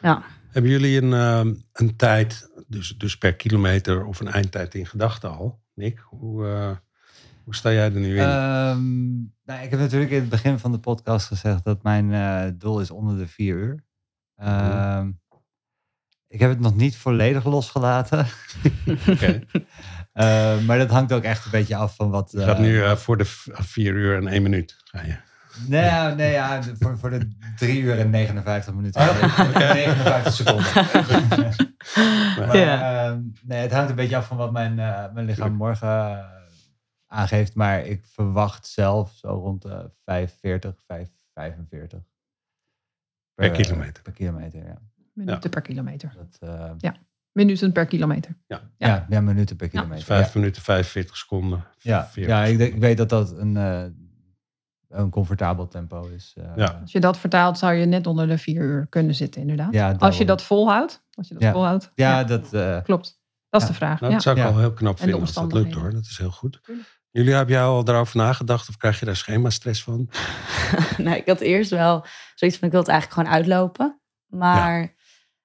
Ja. 0.00 0.22
Hebben 0.54 0.72
jullie 0.72 1.02
een, 1.02 1.12
ehm, 1.12 1.54
een 1.72 1.96
tijd, 1.96 2.50
dus, 2.66 2.94
dus 2.98 3.18
per 3.18 3.34
kilometer 3.34 4.04
of 4.04 4.20
een 4.20 4.28
eindtijd 4.28 4.74
in 4.74 4.86
gedachten 4.86 5.30
al? 5.30 5.62
Nick, 5.74 5.98
hoe, 5.98 6.46
eh, 6.46 6.76
hoe 7.44 7.54
sta 7.54 7.72
jij 7.72 7.84
er 7.84 8.00
nu 8.00 8.16
in? 8.16 8.22
Ehm, 8.22 9.12
nou, 9.44 9.62
ik 9.62 9.70
heb 9.70 9.78
natuurlijk 9.78 10.10
in 10.10 10.20
het 10.20 10.28
begin 10.28 10.58
van 10.58 10.72
de 10.72 10.78
podcast 10.78 11.26
gezegd 11.26 11.64
dat 11.64 11.82
mijn 11.82 12.12
eh, 12.12 12.50
doel 12.54 12.80
is 12.80 12.90
onder 12.90 13.18
de 13.18 13.26
vier 13.26 13.56
uur. 13.56 13.84
Ehm, 14.36 15.10
ik 16.28 16.40
heb 16.40 16.50
het 16.50 16.60
nog 16.60 16.76
niet 16.76 16.96
volledig 16.96 17.44
losgelaten. 17.44 18.26
Oké. 19.10 19.40
Eh, 20.12 20.60
maar 20.60 20.78
dat 20.78 20.90
hangt 20.90 21.12
ook 21.12 21.22
echt 21.22 21.44
een 21.44 21.50
beetje 21.50 21.76
af 21.76 21.96
van 21.96 22.10
wat... 22.10 22.30
Je 22.32 22.42
gaat 22.42 22.58
nu 22.58 22.96
voor 22.96 23.16
de 23.16 23.24
vier 23.46 23.94
uur 23.94 24.16
en 24.16 24.26
één 24.26 24.42
minuut. 24.42 24.76
Ga 24.84 25.02
je. 25.02 25.16
Nee, 25.68 26.14
nee 26.14 26.32
ja, 26.32 26.62
voor, 26.78 26.98
voor 26.98 27.10
de 27.10 27.28
3 27.56 27.80
uur 27.80 27.98
en 27.98 28.10
59 28.10 28.74
minuten. 28.74 29.00
59 29.06 30.32
seconden. 30.32 30.72
maar, 32.46 32.56
Ja. 32.56 33.04
ehm, 33.10 33.20
nee, 33.42 33.58
het 33.60 33.72
hangt 33.72 33.90
een 33.90 33.96
beetje 33.96 34.16
af 34.16 34.26
van 34.26 34.36
wat 34.36 34.52
mijn, 34.52 34.78
eh, 34.78 35.12
mijn 35.12 35.26
lichaam 35.26 35.52
morgen 35.52 35.88
eh, 35.88 36.24
aangeeft. 37.06 37.54
Maar 37.54 37.86
ik 37.86 38.04
verwacht 38.06 38.66
zelf 38.66 39.12
zo 39.14 39.28
rond 39.28 39.62
de 39.62 39.90
45, 40.04 40.74
5, 40.86 41.08
45. 41.34 41.98
Per 43.34 43.50
kilometer. 43.50 44.02
Per 44.02 44.12
kilometer, 44.12 44.64
ja. 44.66 44.78
Minuten 45.12 45.50
per 45.50 45.60
kilometer. 45.62 46.12
Dat, 46.16 46.50
eh, 46.50 46.70
Minuten 47.32 47.72
per 47.72 47.86
kilometer. 47.86 48.36
ja. 48.46 49.06
Ja, 49.08 49.20
minuten 49.20 49.56
per 49.56 49.68
kilometer. 49.68 50.04
Vijf 50.04 50.32
ja. 50.34 50.40
minuten, 50.40 50.62
45 50.62 51.16
seconden. 51.16 51.64
Ja, 51.78 52.06
40 52.06 52.32
ja 52.34 52.44
ik, 52.44 52.58
denk- 52.58 52.74
ik 52.74 52.80
weet 52.80 52.96
dat 52.96 53.08
dat 53.08 53.30
een, 53.32 53.56
eh, 53.56 53.84
een 54.94 55.10
comfortabel 55.10 55.68
tempo 55.68 56.06
is. 56.08 56.34
eh. 56.36 56.44
Ja. 56.56 56.78
Als 56.82 56.92
je 56.92 57.00
dat 57.00 57.18
vertaalt, 57.18 57.58
zou 57.58 57.72
je 57.74 57.86
net 57.86 58.06
onder 58.06 58.26
de 58.26 58.38
vier 58.38 58.62
uur 58.62 58.86
kunnen 58.88 59.14
zitten, 59.14 59.40
inderdaad. 59.40 59.72
Ja, 59.72 59.94
Als 59.98 60.18
je 60.18 60.24
dat 60.24 60.42
volhoudt. 60.42 61.04
Als 61.14 61.28
je 61.28 61.34
dat 61.34 61.42
Ja. 61.42 61.52
volhoudt. 61.52 61.90
Ja, 61.94 62.24
dat... 62.24 62.52
eh, 62.52 62.82
klopt. 62.82 63.20
Dat 63.50 63.60
is 63.62 63.66
Ja. 63.66 63.72
de 63.72 63.78
vraag. 63.78 64.00
Nou, 64.00 64.06
ja. 64.12 64.16
dat 64.18 64.22
zou 64.22 64.36
ik 64.36 64.42
Ja. 64.42 64.48
wel 64.50 64.58
heel 64.60 64.72
knap 64.72 64.96
de 64.96 65.02
vinden 65.02 65.20
als 65.20 65.32
dat 65.32 65.52
lukt 65.52 65.74
hoor. 65.74 65.90
Dat 65.92 66.04
is 66.04 66.18
heel 66.18 66.30
goed. 66.30 66.60
Jullie, 67.10 67.34
heb 67.34 67.48
jij 67.48 67.62
al 67.62 67.84
daarover 67.84 68.16
nagedacht 68.16 68.68
of 68.68 68.76
krijg 68.76 68.98
je 69.00 69.06
daar 69.06 69.16
schema-stress 69.16 69.82
van? 69.82 70.08
nou, 71.04 71.16
ik 71.16 71.26
had 71.26 71.40
eerst 71.40 71.70
wel 71.70 72.04
zoiets 72.34 72.58
van, 72.58 72.66
ik 72.66 72.72
wil 72.72 72.82
het 72.82 72.90
eigenlijk 72.90 73.20
gewoon 73.20 73.36
uitlopen. 73.38 74.00
Maar 74.26 74.82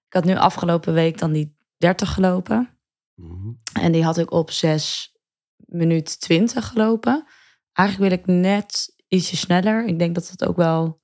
ik 0.07 0.13
had 0.13 0.23
nu 0.25 0.35
afgelopen 0.35 0.93
week 0.93 1.17
dan 1.17 1.31
die 1.31 1.57
30 1.77 2.13
gelopen. 2.13 2.77
Mhm. 3.15 3.49
En 3.81 3.91
die 3.91 4.03
had 4.03 4.17
ik 4.17 4.31
op 4.31 4.51
6 4.51 5.15
minuut 5.57 6.19
20 6.21 6.67
gelopen. 6.67 7.25
Eigenlijk 7.73 8.09
wil 8.09 8.19
ik 8.19 8.41
net 8.41 8.95
ietsje 9.09 9.37
sneller. 9.37 9.85
Ik 9.85 9.99
denk 9.99 10.15
dat 10.15 10.29
het 10.29 10.45
ook 10.45 10.55
wel 10.55 11.01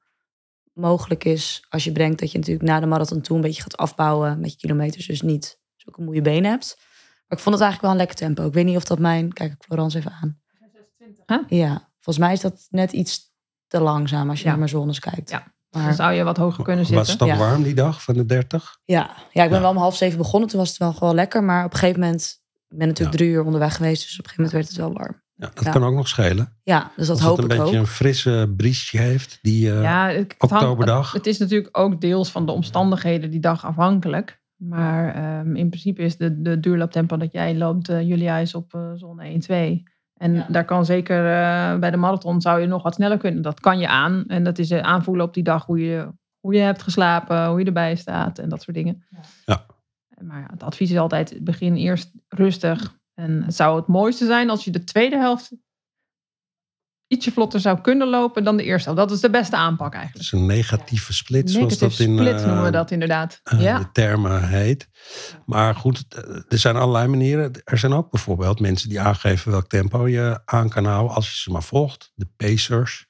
mogelijk 0.73 1.23
is 1.23 1.65
als 1.69 1.83
je 1.83 1.91
brengt 1.91 2.19
dat 2.19 2.31
je 2.31 2.37
natuurlijk 2.37 2.65
na 2.67 2.79
de 2.79 2.85
marathon 2.85 3.21
toe 3.21 3.35
een 3.35 3.41
beetje 3.41 3.61
gaat 3.61 3.77
afbouwen 3.77 4.39
met 4.39 4.51
je 4.51 4.57
kilometers. 4.57 5.05
Dus 5.07 5.21
niet 5.21 5.59
zulke 5.75 6.01
moeie 6.01 6.21
benen 6.21 6.49
hebt. 6.51 6.75
Maar 7.27 7.37
ik 7.37 7.43
vond 7.43 7.55
het 7.55 7.63
eigenlijk 7.63 7.81
wel 7.81 7.91
een 7.91 7.97
lekker 7.97 8.15
tempo. 8.15 8.45
Ik 8.47 8.53
weet 8.53 8.65
niet 8.65 8.75
of 8.75 8.83
dat 8.83 8.99
mijn... 8.99 9.33
Kijk 9.33 9.51
ik 9.51 9.63
Florence 9.63 9.97
even 9.97 10.11
aan. 10.11 10.39
Huh? 11.25 11.39
Ja, 11.59 11.89
volgens 11.99 12.25
mij 12.25 12.33
is 12.33 12.41
dat 12.41 12.67
net 12.69 12.91
iets 12.91 13.33
te 13.67 13.79
langzaam 13.79 14.29
als 14.29 14.37
je 14.37 14.43
Ja. 14.43 14.49
naar 14.49 14.59
mijn 14.59 14.69
zones 14.69 14.99
kijkt. 14.99 15.29
Ja. 15.29 15.53
Maar, 15.69 15.83
Dan 15.85 15.93
zou 15.93 16.13
je 16.13 16.23
wat 16.23 16.37
hoger 16.37 16.63
kunnen 16.63 16.85
Was 16.85 16.97
het 16.97 17.07
zitten. 17.07 17.27
dan 17.27 17.37
Ja. 17.37 17.43
warm 17.43 17.63
die 17.63 17.73
dag 17.73 18.03
van 18.03 18.13
de 18.13 18.25
30? 18.25 18.77
Ja, 18.85 19.09
ja 19.31 19.43
ik 19.43 19.49
ben 19.49 19.57
Ja. 19.57 19.59
wel 19.61 19.69
om 19.69 19.77
half 19.77 19.95
zeven 19.95 20.17
begonnen. 20.17 20.49
Toen 20.49 20.59
was 20.59 20.69
het 20.69 20.77
wel 20.77 20.93
gewoon 20.93 21.15
lekker. 21.15 21.43
Maar 21.43 21.65
op 21.65 21.73
een 21.73 21.79
gegeven 21.79 21.99
moment... 22.01 22.43
Ik 22.69 22.77
ben 22.77 22.87
natuurlijk 22.87 23.17
Ja. 23.17 23.23
drie 23.23 23.35
uur 23.35 23.43
onderweg 23.45 23.75
geweest. 23.75 24.01
Dus 24.03 24.19
op 24.19 24.25
een 24.25 24.29
gegeven 24.31 24.43
moment 24.43 24.53
werd 24.53 24.67
het 24.67 24.77
wel 24.77 24.93
warm. 25.03 25.23
Ja, 25.37 25.51
dat 25.53 25.63
Ja. 25.63 25.71
kan 25.71 25.83
ook 25.83 25.93
nog 25.95 26.07
schelen. 26.07 26.57
Ja, 26.63 26.91
dus 26.95 27.07
dat 27.07 27.15
Als 27.17 27.25
hoop 27.25 27.37
het 27.37 27.45
een 27.45 27.51
ik 27.51 27.57
beetje 27.57 27.77
ook. 27.77 27.81
een 27.81 27.89
frisse 27.91 28.53
briesje 28.57 28.97
heeft. 28.97 29.39
Die, 29.41 29.71
eh, 29.71 29.81
Ja, 29.81 30.07
het, 30.07 30.17
het 30.17 30.49
hangt- 30.51 30.53
Oktoberdag. 30.65 31.11
het 31.11 31.25
is 31.25 31.37
natuurlijk 31.37 31.77
ook 31.77 32.01
deels 32.01 32.31
van 32.31 32.45
de 32.45 32.51
omstandigheden 32.51 33.31
die 33.31 33.39
dag 33.39 33.65
afhankelijk. 33.65 34.43
Maar 34.55 35.15
ehm, 35.15 35.55
in 35.55 35.69
principe 35.69 36.01
is 36.01 36.17
de, 36.17 36.41
de 36.41 36.59
duurlooptempo 36.59 37.17
dat 37.17 37.31
jij 37.31 37.55
loopt, 37.57 37.89
eh, 37.89 38.01
Julia, 38.01 38.37
is 38.37 38.55
op 38.55 38.73
eh, 38.73 38.91
zone 38.93 39.23
1, 39.25 39.39
2. 39.39 39.83
En 40.13 40.45
daar 40.49 40.65
kan 40.65 40.85
zeker 40.85 41.17
eh, 41.17 41.79
bij 41.79 41.91
de 41.91 41.97
marathon 41.97 42.41
zou 42.41 42.59
je 42.61 42.67
nog 42.67 42.83
wat 42.83 42.93
sneller 42.93 43.17
kunnen. 43.17 43.41
Dat 43.41 43.59
kan 43.59 43.79
je 43.79 43.87
aan. 43.87 44.23
En 44.27 44.43
dat 44.43 44.57
is 44.57 44.71
aanvoelen 44.73 45.25
op 45.25 45.33
die 45.33 45.43
dag 45.43 45.65
hoe 45.65 45.79
je, 45.79 46.07
hoe 46.39 46.53
je 46.53 46.59
hebt 46.59 46.81
geslapen, 46.83 47.47
hoe 47.47 47.59
je 47.59 47.65
erbij 47.65 47.95
staat 47.95 48.39
en 48.39 48.49
dat 48.49 48.61
soort 48.61 48.75
dingen. 48.75 49.03
Ja. 49.45 49.65
Maar 50.21 50.47
het 50.51 50.63
advies 50.63 50.91
is 50.91 50.97
altijd, 50.97 51.37
begin 51.41 51.75
eerst 51.75 52.11
rustig. 52.27 52.97
En 53.15 53.43
het 53.43 53.55
zou 53.55 53.75
het 53.75 53.87
mooiste 53.87 54.25
zijn 54.25 54.49
als 54.49 54.63
je 54.63 54.71
de 54.71 54.83
tweede 54.83 55.17
helft 55.17 55.51
ietsje 57.07 57.31
vlotter 57.31 57.59
zou 57.59 57.81
kunnen 57.81 58.07
lopen 58.07 58.43
dan 58.43 58.57
de 58.57 58.63
eerste 58.63 58.89
helft. 58.89 59.07
Dat 59.07 59.15
is 59.15 59.21
de 59.21 59.29
beste 59.29 59.55
aanpak 59.55 59.85
Het 59.93 59.95
eigenlijk. 59.95 60.25
is 60.25 60.31
een 60.31 60.45
negatieve 60.45 61.13
split, 61.13 61.51
zoals 61.51 61.79
Negative 61.79 62.03
dat 62.03 62.07
in 62.07 62.17
split 62.17 62.39
eh, 62.39 62.45
noemen 62.45 62.63
we 62.63 62.71
dat 62.71 62.91
inderdaad. 62.91 63.39
eh, 63.43 63.61
ja. 63.61 63.79
de 63.79 63.91
termen 63.91 64.47
heet. 64.47 64.89
Maar 65.45 65.75
goed, 65.75 66.05
eh, 66.09 66.35
er 66.47 66.57
zijn 66.57 66.75
allerlei 66.75 67.07
manieren. 67.07 67.51
Er 67.63 67.77
zijn 67.77 67.93
ook 67.93 68.11
bijvoorbeeld 68.11 68.59
mensen 68.59 68.89
die 68.89 68.99
aangeven 68.99 69.51
welk 69.51 69.67
tempo 69.67 70.07
je 70.07 70.41
aan 70.45 70.69
kan 70.69 70.85
houden 70.85 71.15
als 71.15 71.31
je 71.31 71.37
ze 71.37 71.51
maar 71.51 71.63
volgt. 71.63 72.11
De 72.15 72.27
pacers. 72.37 73.05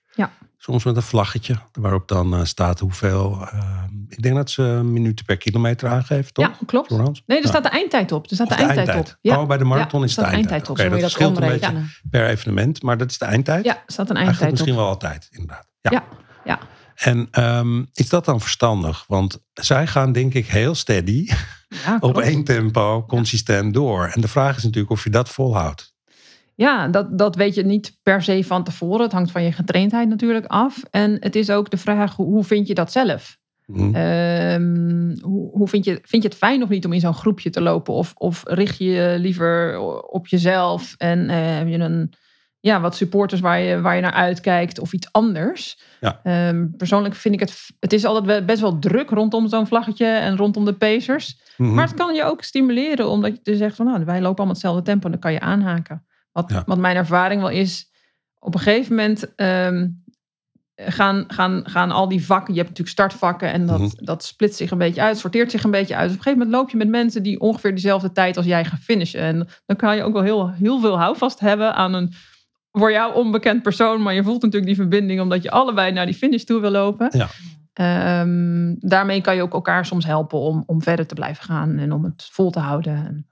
Soms 0.66 0.84
met 0.84 0.96
een 0.96 1.02
vlaggetje 1.02 1.56
waarop 1.80 2.08
dan 2.08 2.34
eh, 2.36 2.44
staat 2.44 2.80
hoeveel. 2.80 3.48
eh, 3.52 3.84
ik 4.10 4.22
denk 4.22 4.36
dat 4.36 4.50
ze 4.50 4.62
minuten 4.84 5.26
per 5.26 5.38
kilometer 5.38 5.90
aangeven, 5.90 6.34
toch? 6.34 6.46
ja, 6.46 6.58
klopt. 6.66 6.88
Florence? 6.88 7.22
Nee, 7.26 7.38
er 7.38 7.44
Ja. 7.44 7.50
staat 7.50 7.64
de 7.64 7.70
eindtijd 7.70 8.12
op. 8.12 8.30
Er 8.30 8.36
staat 8.36 8.50
de 8.50 8.56
eindtijd 8.56 8.96
op. 9.00 9.18
Ja. 9.22 9.42
Oh, 9.42 9.48
bij 9.48 9.58
de 9.58 9.64
marathon 9.64 10.00
Ja, 10.00 10.06
is 10.06 10.16
de 10.16 10.22
eindtijd. 10.22 10.70
op. 10.70 10.80
Oké, 10.80 10.82
moet 10.84 10.92
dat 10.92 11.00
verschilt 11.02 11.38
een 11.38 11.48
beetje 11.48 11.74
per 12.10 12.28
evenement. 12.28 12.82
Maar 12.84 12.98
dat 12.98 13.12
is 13.12 13.18
de 13.18 13.26
eindtijd. 13.26 13.66
Ja, 13.66 13.84
staat 13.88 14.10
een 14.10 14.16
Eigenlijk 14.16 14.28
eindtijd 14.28 14.52
misschien 14.52 14.72
op. 14.74 14.80
wel 14.80 14.88
altijd, 14.88 15.28
inderdaad. 15.32 15.68
Ja. 15.82 16.04
Ja. 16.46 16.60
En 16.96 17.28
ehm, 17.32 17.84
is 17.94 18.10
dat 18.10 18.26
dan 18.26 18.42
verstandig? 18.42 19.04
Want 19.08 19.40
zij 19.54 19.88
gaan 19.88 20.12
denk 20.12 20.34
ik 20.34 20.48
heel 20.48 20.76
steady 20.76 21.30
op 22.00 22.18
één 22.20 22.44
tempo 22.44 23.06
consistent 23.06 23.74
door. 23.74 24.06
En 24.08 24.22
de 24.22 24.28
vraag 24.28 24.58
is 24.58 24.64
natuurlijk 24.64 24.92
of 24.92 25.04
je 25.04 25.10
dat 25.10 25.30
volhoudt. 25.30 25.94
Ja, 26.56 26.88
dat, 26.88 27.18
dat 27.18 27.36
weet 27.36 27.56
je 27.56 27.66
niet 27.66 28.00
per 28.04 28.24
se 28.24 28.44
van 28.44 28.64
tevoren. 28.64 29.02
Het 29.02 29.12
hangt 29.12 29.32
van 29.32 29.44
je 29.44 29.52
getraindheid 29.52 30.10
natuurlijk 30.10 30.46
af. 30.46 30.84
En 30.92 31.18
het 31.20 31.36
is 31.36 31.50
ook 31.50 31.70
de 31.70 31.78
vraag, 31.78 32.16
hoe, 32.16 32.44
vind 32.44 32.68
je 32.68 32.74
dat 32.74 32.92
zelf? 32.92 33.38
Hm. 33.66 33.96
Ehm, 33.96 35.16
hoe, 35.22 35.50
hoe 35.52 35.68
vind, 35.68 35.86
je, 35.86 36.00
vind 36.02 36.24
je 36.24 36.30
het 36.30 36.38
fijn 36.38 36.64
of 36.64 36.70
niet 36.70 36.86
om 36.86 36.94
in 36.94 37.00
zo'n 37.00 37.14
groepje 37.14 37.50
te 37.50 37.62
lopen? 37.62 37.94
Of, 37.94 38.14
of 38.18 38.44
richt 38.46 38.78
je 38.78 38.86
je 38.86 39.16
liever 39.20 39.80
op 40.10 40.28
jezelf 40.28 40.96
en 40.98 41.30
eh, 41.30 41.58
heb 41.58 41.68
je 41.68 41.78
een, 41.78 42.14
ja, 42.60 42.82
wat 42.82 42.96
supporters 42.96 43.42
waar 43.42 43.60
je, 43.60 43.82
waar 43.82 43.96
je 43.96 44.02
naar 44.02 44.12
uitkijkt 44.12 44.80
of 44.80 44.94
iets 44.94 45.12
anders? 45.12 45.80
Ja. 46.00 46.20
Ehm, 46.24 46.68
persoonlijk 46.78 47.16
vind 47.16 47.34
ik 47.34 47.40
het, 47.40 47.70
het 47.80 47.94
is 47.94 48.06
altijd 48.06 48.46
best 48.46 48.62
wel 48.62 48.80
druk 48.80 49.10
rondom 49.10 49.48
zo'n 49.48 49.68
vlaggetje 49.68 50.06
en 50.06 50.38
rondom 50.38 50.66
de 50.66 50.74
pacers. 50.74 51.40
Mhm. 51.58 51.74
Maar 51.74 51.88
het 51.88 51.96
kan 51.96 52.16
je 52.16 52.24
ook 52.24 52.42
stimuleren 52.42 53.10
omdat 53.10 53.32
je 53.32 53.40
dus 53.44 53.58
zegt 53.58 53.76
van 53.76 53.86
nou, 53.86 54.06
wij 54.06 54.22
lopen 54.22 54.38
allemaal 54.38 54.54
hetzelfde 54.54 54.82
tempo 54.82 55.06
en 55.06 55.12
dan 55.12 55.22
kan 55.22 55.32
je 55.32 55.40
aanhaken. 55.40 56.06
Wat, 56.36 56.50
Ja. 56.52 56.64
wat 56.66 56.78
mijn 56.78 56.96
ervaring 56.96 57.42
wel 57.42 57.50
is, 57.50 57.92
op 58.40 58.54
een 58.54 58.60
gegeven 58.60 58.96
moment 58.96 59.36
ehm, 59.36 59.88
gaan, 60.76 61.24
gaan, 61.28 61.62
gaan 61.66 61.92
al 61.92 62.08
die 62.08 62.26
vakken, 62.26 62.54
je 62.54 62.60
hebt 62.60 62.70
natuurlijk 62.70 62.98
startvakken 62.98 63.52
en 63.52 63.66
dat, 63.66 63.80
Mhm. 63.80 63.90
dat 64.06 64.24
splitst 64.24 64.58
zich 64.58 64.72
een 64.72 64.78
beetje 64.78 65.02
uit, 65.02 65.18
sorteert 65.18 65.52
zich 65.52 65.64
een 65.64 65.72
beetje 65.72 65.96
uit. 65.96 66.04
Dus 66.10 66.12
op 66.14 66.18
een 66.18 66.24
gegeven 66.24 66.48
moment 66.48 66.62
loop 66.62 66.70
je 66.72 66.78
met 66.78 66.88
mensen 67.02 67.24
die 67.24 67.40
ongeveer 67.40 67.72
dezelfde 67.76 68.12
tijd 68.12 68.38
als 68.38 68.46
jij 68.46 68.66
gaan 68.66 68.78
finishen. 68.78 69.20
En 69.22 69.48
dan 69.66 69.76
kan 69.76 69.96
je 69.96 70.04
ook 70.04 70.14
wel 70.14 70.22
heel, 70.22 70.50
heel 70.52 70.80
veel 70.80 70.98
houvast 71.00 71.40
hebben 71.40 71.74
aan 71.76 71.94
een 71.94 72.14
voor 72.72 72.92
jou 72.92 73.14
onbekend 73.16 73.62
persoon, 73.64 74.02
maar 74.02 74.14
je 74.14 74.24
voelt 74.24 74.42
natuurlijk 74.42 74.66
die 74.66 74.76
verbinding 74.82 75.22
omdat 75.22 75.44
je 75.44 75.52
allebei 75.52 75.92
naar 75.92 76.06
die 76.06 76.16
finish 76.16 76.44
toe 76.44 76.60
wil 76.62 76.72
lopen. 76.72 77.10
Ja. 77.12 77.28
Ehm, 77.74 78.76
daarmee 78.80 79.22
kan 79.22 79.36
je 79.36 79.42
ook 79.42 79.54
elkaar 79.54 79.86
soms 79.86 80.06
helpen 80.06 80.40
om, 80.40 80.64
om 80.66 80.82
verder 80.82 81.08
te 81.08 81.16
blijven 81.16 81.44
gaan 81.44 81.78
en 81.78 81.92
om 81.92 82.04
het 82.04 82.28
vol 82.32 82.50
te 82.52 82.60
houden. 82.60 82.94
En, 83.06 83.28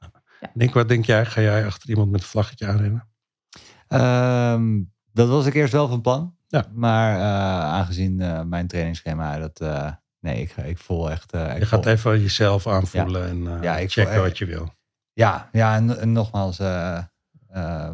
Nick, 0.53 0.73
wat 0.73 0.87
denk 0.87 1.05
jij? 1.05 1.25
Ga 1.25 1.41
jij 1.41 1.65
achter 1.65 1.89
iemand 1.89 2.11
met 2.11 2.21
een 2.21 2.27
vlaggetje 2.27 2.67
aanrennen? 2.67 3.07
Ehm, 3.87 4.81
dat 5.11 5.27
was 5.29 5.45
ik 5.45 5.53
eerst 5.53 5.73
wel 5.73 5.87
van 5.87 6.01
plan. 6.01 6.35
Ja. 6.47 6.65
Maar 6.73 7.15
eh, 7.15 7.23
aangezien 7.73 8.21
eh, 8.21 8.41
mijn 8.41 8.67
trainingsschema, 8.67 9.37
dat, 9.37 9.59
eh, 9.59 9.91
nee, 10.19 10.41
ik, 10.41 10.51
ga- 10.51 10.61
ik 10.61 10.77
voel 10.77 11.11
echt... 11.11 11.33
ik 11.33 11.57
Je 11.59 11.65
gaat 11.65 11.83
voel- 11.83 11.91
even 11.93 12.21
jezelf 12.21 12.67
aanvoelen 12.67 13.27
en 13.27 13.55
eh, 13.57 13.63
Ja, 13.63 13.77
ik 13.77 13.91
checken 13.91 14.11
echt- 14.13 14.21
wat 14.21 14.37
je 14.37 14.45
wil. 14.45 14.73
Ja, 15.13 15.49
ja 15.51 15.75
en, 15.75 15.99
en 15.99 16.11
nogmaals, 16.11 16.59
eh, 16.59 16.97
eh, 17.47 17.93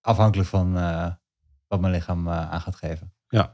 afhankelijk 0.00 0.48
van 0.48 0.76
eh, 0.78 1.06
wat 1.68 1.80
mijn 1.80 1.92
lichaam 1.92 2.28
eh, 2.28 2.50
aan 2.50 2.60
gaat 2.60 2.76
geven. 2.76 3.12
Ja. 3.28 3.50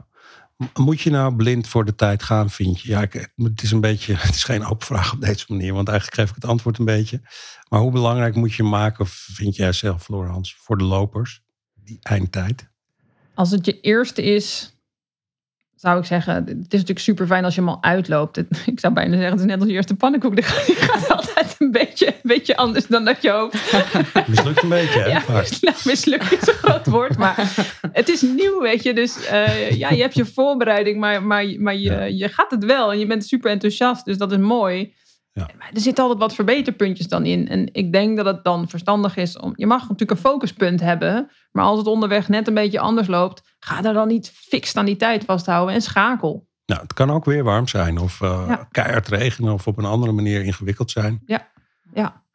Moet 0.74 1.00
je 1.00 1.10
nou 1.10 1.36
blind 1.36 1.68
voor 1.68 1.84
de 1.84 1.94
tijd 1.94 2.22
gaan, 2.22 2.50
vind 2.50 2.80
je? 2.80 2.88
Ja, 2.88 3.00
ik, 3.02 3.32
het 3.36 3.62
is 3.62 3.70
een 3.70 3.80
beetje, 3.80 4.14
het 4.26 4.34
is 4.34 4.44
geen 4.44 4.64
open 4.64 4.86
vraag 4.86 5.12
op 5.12 5.20
deze 5.20 5.44
manier, 5.48 5.72
want 5.74 5.88
eigenlijk 5.88 6.20
geef 6.20 6.28
ik 6.28 6.34
het 6.34 6.44
antwoord 6.50 6.78
een 6.78 6.84
beetje. 6.84 7.20
Maar 7.72 7.80
hoe 7.80 7.90
belangrijk 7.90 8.34
moet 8.34 8.54
je 8.54 8.62
maken, 8.62 9.06
vind 9.08 9.56
jij 9.56 9.72
zelf, 9.72 10.02
Florence, 10.02 10.54
voor 10.58 10.78
de 10.78 10.84
lopers, 10.84 11.42
die 11.74 11.98
eindtijd? 12.02 12.68
Als 13.34 13.50
het 13.50 13.66
je 13.66 13.80
eerste 13.80 14.22
is, 14.22 14.76
zou 15.74 15.98
ik 15.98 16.04
zeggen, 16.04 16.34
het 16.34 16.48
is 16.48 16.56
natuurlijk 16.70 16.98
super 16.98 17.26
fijn 17.26 17.44
als 17.44 17.54
je 17.54 17.60
hem 17.60 17.68
al 17.70 17.82
uitloopt. 17.82 18.36
Het- 18.36 18.62
ik 18.72 18.80
zou 18.80 18.92
bijna 18.94 19.12
zeggen, 19.12 19.30
het 19.30 19.40
is 19.40 19.46
net 19.46 19.58
als 19.60 19.68
je 19.68 19.74
eerste 19.74 19.94
pannenkoek. 19.94 20.34
Die 20.34 20.44
gaat, 20.50 20.66
die 20.66 20.74
gaat 20.74 21.10
altijd 21.10 21.56
een 21.58 21.70
beetje, 21.70 22.06
een 22.06 22.14
beetje 22.22 22.56
anders 22.56 22.86
dan 22.86 23.04
dat 23.04 23.22
je 23.22 23.30
hoopt. 23.30 23.72
Mislukt 24.28 24.62
een 24.62 24.68
beetje, 24.68 25.00
hè? 25.00 25.06
Ja, 25.08 25.22
nou, 25.28 25.46
mislukken 25.84 26.40
is 26.40 26.46
een 26.46 26.54
groot 26.54 26.86
woord, 26.86 27.16
maar 27.16 27.36
het 27.92 28.08
is 28.08 28.22
nieuw, 28.22 28.60
weet 28.60 28.82
je. 28.82 28.94
Dus 28.94 29.24
eh, 29.26 29.70
ja, 29.70 29.90
je 29.90 30.00
hebt 30.00 30.14
je 30.14 30.24
voorbereiding, 30.24 31.00
maar, 31.00 31.22
maar, 31.22 31.46
maar 31.60 31.74
je, 31.76 31.80
Ja. 31.90 32.02
je 32.04 32.28
gaat 32.28 32.50
het 32.50 32.64
wel 32.64 32.92
en 32.92 32.98
je 32.98 33.06
bent 33.06 33.26
super 33.26 33.50
enthousiast, 33.50 34.04
dus 34.04 34.18
dat 34.18 34.32
is 34.32 34.38
mooi. 34.38 34.94
Ja. 35.32 35.48
Er 35.72 35.80
zitten 35.80 36.02
altijd 36.04 36.20
wat 36.20 36.34
verbeterpuntjes 36.34 37.08
dan 37.08 37.24
in. 37.26 37.48
En 37.48 37.68
ik 37.74 37.92
denk 37.92 38.16
dat 38.16 38.26
het 38.26 38.44
dan 38.44 38.68
verstandig 38.68 39.16
is 39.16 39.38
om. 39.38 39.52
Je 39.56 39.66
mag 39.66 39.80
natuurlijk 39.80 40.10
een 40.10 40.16
focuspunt 40.30 40.80
hebben, 40.80 41.30
maar 41.52 41.64
als 41.64 41.78
het 41.78 41.86
onderweg 41.86 42.28
net 42.28 42.48
een 42.48 42.54
beetje 42.54 42.80
anders 42.80 43.06
loopt, 43.08 43.42
ga 43.58 43.84
er 43.84 43.92
dan 43.92 44.08
niet 44.08 44.30
fix 44.34 44.76
aan 44.76 44.84
die 44.84 44.96
tijd 44.96 45.24
vasthouden 45.24 45.74
en 45.74 45.80
schakel. 45.82 46.48
Nou, 46.66 46.80
het 46.82 46.92
kan 46.92 47.10
ook 47.10 47.24
weer 47.24 47.44
warm 47.44 47.68
zijn 47.68 47.98
of 47.98 48.20
Ja. 48.20 48.68
keihard 48.70 49.08
regenen 49.08 49.52
of 49.52 49.66
op 49.66 49.78
een 49.78 49.84
andere 49.84 50.12
manier 50.12 50.42
ingewikkeld 50.42 50.90
zijn. 50.90 51.22
Ja. 51.26 51.50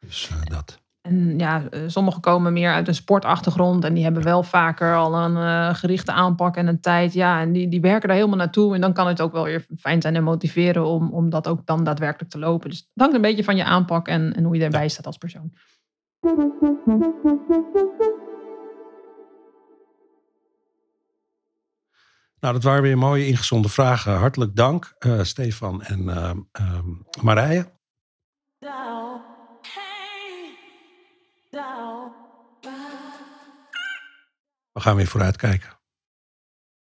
Dus 0.00 0.28
eh, 0.30 0.36
dat. 0.44 0.80
En 1.08 1.38
ja, 1.38 1.62
eh, 1.70 1.80
sommigen 1.86 2.20
komen 2.20 2.52
meer 2.52 2.72
uit 2.72 2.88
een 2.88 2.94
sportachtergrond 2.94 3.84
en 3.84 3.94
die 3.94 4.04
hebben 4.04 4.22
wel 4.22 4.42
vaker 4.42 4.96
al 4.96 5.14
een 5.14 5.36
uh, 5.36 5.74
gerichte 5.74 6.12
aanpak 6.12 6.56
en 6.56 6.66
een 6.66 6.80
tijd. 6.80 7.12
Ja, 7.12 7.40
en 7.40 7.52
die, 7.52 7.68
die 7.68 7.80
werken 7.80 8.08
daar 8.08 8.16
helemaal 8.16 8.38
naartoe. 8.38 8.74
En 8.74 8.80
dan 8.80 8.92
kan 8.92 9.06
het 9.06 9.20
ook 9.20 9.32
wel 9.32 9.44
weer 9.44 9.66
fijn 9.78 10.02
zijn 10.02 10.16
en 10.16 10.22
motiveren 10.22 10.86
om, 10.86 11.10
om 11.10 11.30
dat 11.30 11.48
ook 11.48 11.66
dan 11.66 11.84
daadwerkelijk 11.84 12.30
te 12.30 12.38
lopen. 12.38 12.70
Dus 12.70 12.78
het 12.78 12.88
hangt 12.94 13.14
een 13.14 13.20
beetje 13.20 13.44
van 13.44 13.56
je 13.56 13.64
aanpak 13.64 14.08
en, 14.08 14.34
en 14.34 14.44
hoe 14.44 14.56
je 14.56 14.64
erbij 14.64 14.88
staat 14.88 15.06
als 15.06 15.16
persoon. 15.16 15.52
Nou, 22.40 22.54
dat 22.54 22.62
waren 22.62 22.82
weer 22.82 22.98
mooie 22.98 23.26
ingezonde 23.26 23.68
vragen. 23.68 24.16
Hartelijk 24.16 24.56
dank, 24.56 24.94
uh, 25.06 25.22
Stefan 25.22 25.82
en 25.82 26.00
uh, 26.00 26.30
uh, 26.60 26.78
Marije. 27.22 27.66
We 34.78 34.84
gaan 34.84 34.96
weer 34.96 35.06
vooruitkijken. 35.06 35.68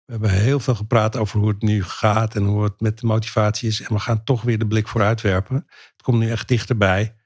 We 0.05 0.13
hebben 0.13 0.31
heel 0.31 0.61
veel 0.61 0.75
gepraat 0.75 1.17
over 1.17 1.39
hoe 1.39 1.49
het 1.49 1.63
nu 1.63 1.85
gaat 1.85 2.35
en 2.35 2.43
hoe 2.43 2.63
het 2.63 2.81
met 2.81 2.99
de 2.99 3.07
motivatie 3.07 3.69
is. 3.69 3.83
En 3.83 3.95
we 3.95 4.01
gaan 4.01 4.25
toch 4.25 4.43
weer 4.43 4.59
de 4.59 4.67
blik 4.67 4.89
vooruit 4.89 5.21
werpen. 5.21 5.55
Het 5.57 6.03
komt 6.03 6.19
nu 6.19 6.31
echt 6.31 6.49
dichterbij. 6.49 7.17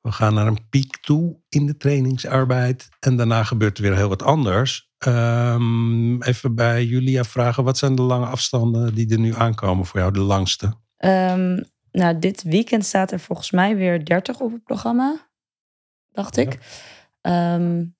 We 0.00 0.12
gaan 0.12 0.34
naar 0.34 0.46
een 0.46 0.68
piek 0.68 0.96
toe 0.96 1.40
in 1.48 1.66
de 1.66 1.76
trainingsarbeid. 1.76 2.88
En 3.00 3.16
daarna 3.16 3.44
gebeurt 3.44 3.78
er 3.78 3.84
weer 3.84 3.96
heel 3.96 4.08
wat 4.08 4.22
anders. 4.22 4.90
Um, 5.06 6.22
even 6.22 6.54
bij 6.54 6.84
Julia 6.84 7.24
vragen. 7.24 7.64
Wat 7.64 7.78
zijn 7.78 7.94
de 7.94 8.02
lange 8.02 8.26
afstanden 8.26 8.94
die 8.94 9.12
er 9.12 9.18
nu 9.18 9.34
aankomen 9.34 9.86
voor 9.86 10.00
jou? 10.00 10.12
De 10.12 10.20
langste? 10.20 10.66
Um, 10.98 11.64
nou, 11.90 12.18
dit 12.18 12.42
weekend 12.42 12.84
staat 12.84 13.12
er 13.12 13.20
volgens 13.20 13.50
mij 13.50 13.76
weer 13.76 14.04
30 14.04 14.40
op 14.40 14.52
het 14.52 14.64
programma. 14.64 15.30
Dacht 16.10 16.36
ik. 16.36 16.58
Ja, 17.20 17.54
um, 17.54 17.96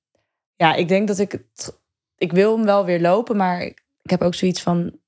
ja 0.57 0.75
ik 0.75 0.89
denk 0.89 1.09
dat 1.09 1.19
ik 1.19 1.33
het... 1.33 1.81
Ik 2.23 2.33
wil 2.33 2.57
hem 2.57 2.65
wel 2.65 2.85
weer 2.85 3.01
lopen, 3.01 3.37
maar 3.37 3.63
ik, 3.63 3.85
ik 4.03 4.11
heb 4.11 4.23
ook 4.23 4.35
zoiets 4.35 4.63
van... 4.63 5.01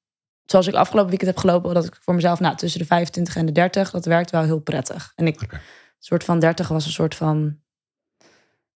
Zoals 0.44 0.66
ik 0.66 0.74
afgelopen 0.74 1.08
weekend 1.08 1.30
heb 1.30 1.40
gelopen, 1.40 1.74
dat 1.74 1.84
ik 1.84 1.98
voor 2.00 2.14
mezelf 2.14 2.40
nou, 2.40 2.56
tussen 2.56 2.80
de 2.80 2.86
25 2.86 3.36
en 3.36 3.46
de 3.46 3.52
30, 3.52 3.90
dat 3.90 4.04
werkt 4.04 4.30
wel 4.30 4.42
heel 4.42 4.60
prettig. 4.60 5.12
En 5.16 5.26
ik, 5.26 5.42
okay. 5.42 5.60
soort 5.98 6.24
van 6.24 6.38
30 6.38 6.68
was 6.68 6.86
een 6.86 6.92
soort 6.92 7.14
van 7.14 7.58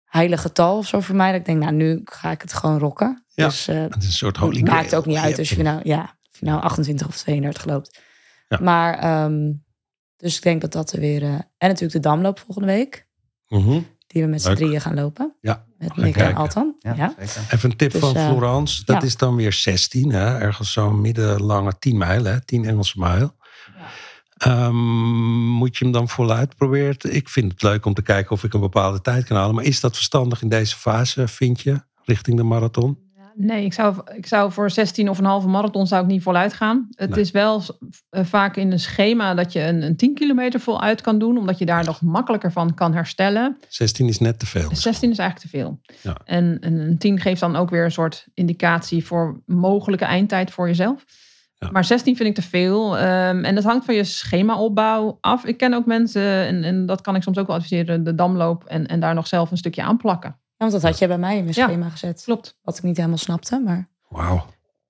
heilig 0.05 0.41
getal 0.41 0.76
of 0.76 0.87
zo 0.87 1.01
voor 1.01 1.16
mij. 1.16 1.30
Dat 1.30 1.41
ik 1.41 1.47
denk, 1.47 1.62
nou, 1.62 1.72
nu 1.72 2.01
ga 2.05 2.30
ik 2.30 2.43
het 2.43 2.53
gewoon 2.53 2.78
rocken. 2.78 3.24
Ja, 3.28 3.45
dus, 3.45 3.68
uh, 3.68 3.82
het 3.82 3.97
is 3.97 4.07
een 4.07 4.12
soort 4.12 4.37
holy 4.37 4.62
maakt 4.62 4.95
ook 4.95 5.07
niet 5.07 5.16
uit 5.16 5.39
als 5.39 5.51
je 5.51 5.62
nou, 5.62 5.80
ja, 5.84 6.18
of 6.32 6.39
je 6.39 6.47
nou 6.47 6.61
28 6.61 7.07
of 7.07 7.16
32 7.16 7.64
loopt. 7.64 8.01
Ja. 8.49 8.59
Maar, 8.61 9.24
um, 9.24 9.64
dus 10.16 10.37
ik 10.37 10.43
denk 10.43 10.61
dat 10.61 10.72
dat 10.72 10.93
er 10.93 11.01
weer... 11.01 11.22
Uh, 11.22 11.28
en 11.28 11.45
natuurlijk 11.59 11.93
de 11.93 12.09
Damloop 12.09 12.39
volgende 12.39 12.72
week. 12.72 13.07
Mm 13.49 13.62
-hmm. 13.62 13.87
Die 14.07 14.23
we 14.23 14.29
met 14.29 14.43
z'n 14.43 14.55
drieën 14.55 14.81
gaan 14.81 14.95
lopen. 14.95 15.35
Ja, 15.41 15.65
met 15.79 15.97
Nick 15.97 16.17
en 16.17 16.35
Altan. 16.35 16.75
Ja, 16.79 16.95
ja. 16.95 17.15
Even 17.51 17.71
een 17.71 17.77
tip 17.77 17.91
dus, 17.91 18.01
van 18.01 18.17
uh, 18.17 18.29
Florence. 18.29 18.85
Dat 18.85 19.01
ja. 19.01 19.07
is 19.07 19.17
dan 19.17 19.37
weer 19.37 19.53
16, 19.53 20.11
hè? 20.11 20.39
ergens 20.39 20.73
zo'n 20.73 21.01
middellange 21.01 21.79
10 21.79 21.99
mijl, 21.99 22.25
hè? 22.25 22.41
10 22.41 22.65
Engelse 22.65 22.99
mijl. 22.99 23.35
Um, 24.47 24.77
moet 25.49 25.77
je 25.77 25.85
hem 25.85 25.93
dan 25.93 26.09
voluit 26.09 26.57
proberen? 26.57 27.15
Ik 27.15 27.29
vind 27.29 27.53
het 27.53 27.63
leuk 27.63 27.87
om 27.87 27.95
te 27.95 28.03
kijken 28.03 28.31
of 28.31 28.45
ik 28.45 28.55
een 28.55 28.61
bepaalde 28.61 29.01
tijd 29.01 29.25
kan 29.25 29.37
halen. 29.37 29.55
Maar 29.55 29.65
is 29.65 29.81
dat 29.81 29.95
verstandig 29.95 30.43
in 30.43 30.49
deze 30.49 30.77
fase, 30.77 31.29
vind 31.29 31.61
je, 31.61 31.83
richting 32.05 32.37
de 32.37 32.43
marathon? 32.43 33.06
Nee, 33.39 33.64
ik 33.64 33.72
zou, 33.72 33.97
ik 34.14 34.26
zou 34.26 34.53
voor 34.53 34.70
16 34.70 35.09
of 35.09 35.18
een 35.18 35.24
halve 35.24 35.49
marathon 35.49 35.87
zou 35.87 36.03
ik 36.03 36.09
niet 36.09 36.22
voluit 36.22 36.53
gaan. 36.53 36.89
Het 36.91 37.11
nee. 37.11 37.20
is 37.20 37.30
wel 37.30 37.62
uh, 38.11 38.24
vaak 38.24 38.57
in 38.57 38.72
een 38.72 38.80
schema 38.80 39.34
dat 39.34 39.53
je 39.53 39.62
een, 39.62 39.82
een 39.82 39.97
10 39.97 40.14
kilometer 40.14 40.61
voluit 40.61 41.01
kan 41.01 41.18
doen, 41.18 41.39
omdat 41.39 41.59
je 41.59 41.66
daar 41.66 41.84
nog 41.84 42.01
makkelijker 42.01 42.53
van 42.53 42.74
kan 42.74 42.95
herstellen. 42.95 43.57
16 43.68 44.09
is 44.09 44.18
net 44.18 44.39
te 44.39 44.47
veel. 44.47 44.68
16 44.72 45.11
is 45.11 45.18
eigenlijk 45.18 45.51
te 45.51 45.59
veel. 45.59 45.80
Ja. 46.03 46.16
En, 46.24 46.59
en 46.61 46.78
een 46.78 46.99
10 46.99 47.20
geeft 47.20 47.41
dan 47.41 47.57
ook 47.57 47.70
weer 47.70 47.84
een 47.84 47.93
soort 47.93 48.26
indicatie 48.34 49.05
voor 49.07 49.43
mogelijke 49.47 50.05
eindtijd 50.05 50.51
voor 50.51 50.66
jezelf. 50.66 51.05
Ja. 51.59 51.70
Maar 51.70 51.84
16 51.84 52.16
vind 52.16 52.28
ik 52.28 52.34
te 52.34 52.43
veel. 52.43 52.99
Um, 52.99 53.45
en 53.45 53.55
dat 53.55 53.64
hangt 53.64 53.84
van 53.84 53.95
je 53.95 54.05
schemaopbouw 54.05 55.18
af. 55.20 55.45
Ik 55.45 55.57
ken 55.57 55.74
ook 55.74 55.87
mensen, 55.87 56.47
en, 56.47 56.64
en 56.64 56.87
dat 56.87 57.01
kan 57.01 57.14
ik 57.16 57.22
soms 57.22 57.39
ook 57.39 57.47
wel 57.47 57.57
adviseren, 57.57 58.05
de 58.05 58.14
damloop 58.14 58.64
en, 58.64 58.87
en 58.87 59.01
daar 59.01 59.14
nog 59.14 59.26
zelf 59.26 59.51
een 59.51 59.57
stukje 59.57 59.82
aanplakken. 59.82 60.30
Ja, 60.30 60.45
want 60.57 60.73
dat 60.73 60.83
had 60.83 60.99
je 60.99 61.07
bij 61.07 61.19
mij 61.19 61.37
in 61.37 61.43
mijn 61.43 61.55
schema 61.55 61.85
ja, 61.85 61.91
gezet. 61.91 62.23
Klopt. 62.25 62.59
Wat 62.63 62.77
ik 62.77 62.83
niet 62.83 62.97
helemaal 62.97 63.19
snapte, 63.19 63.61
maar... 63.61 63.89
Wauw. 64.09 64.45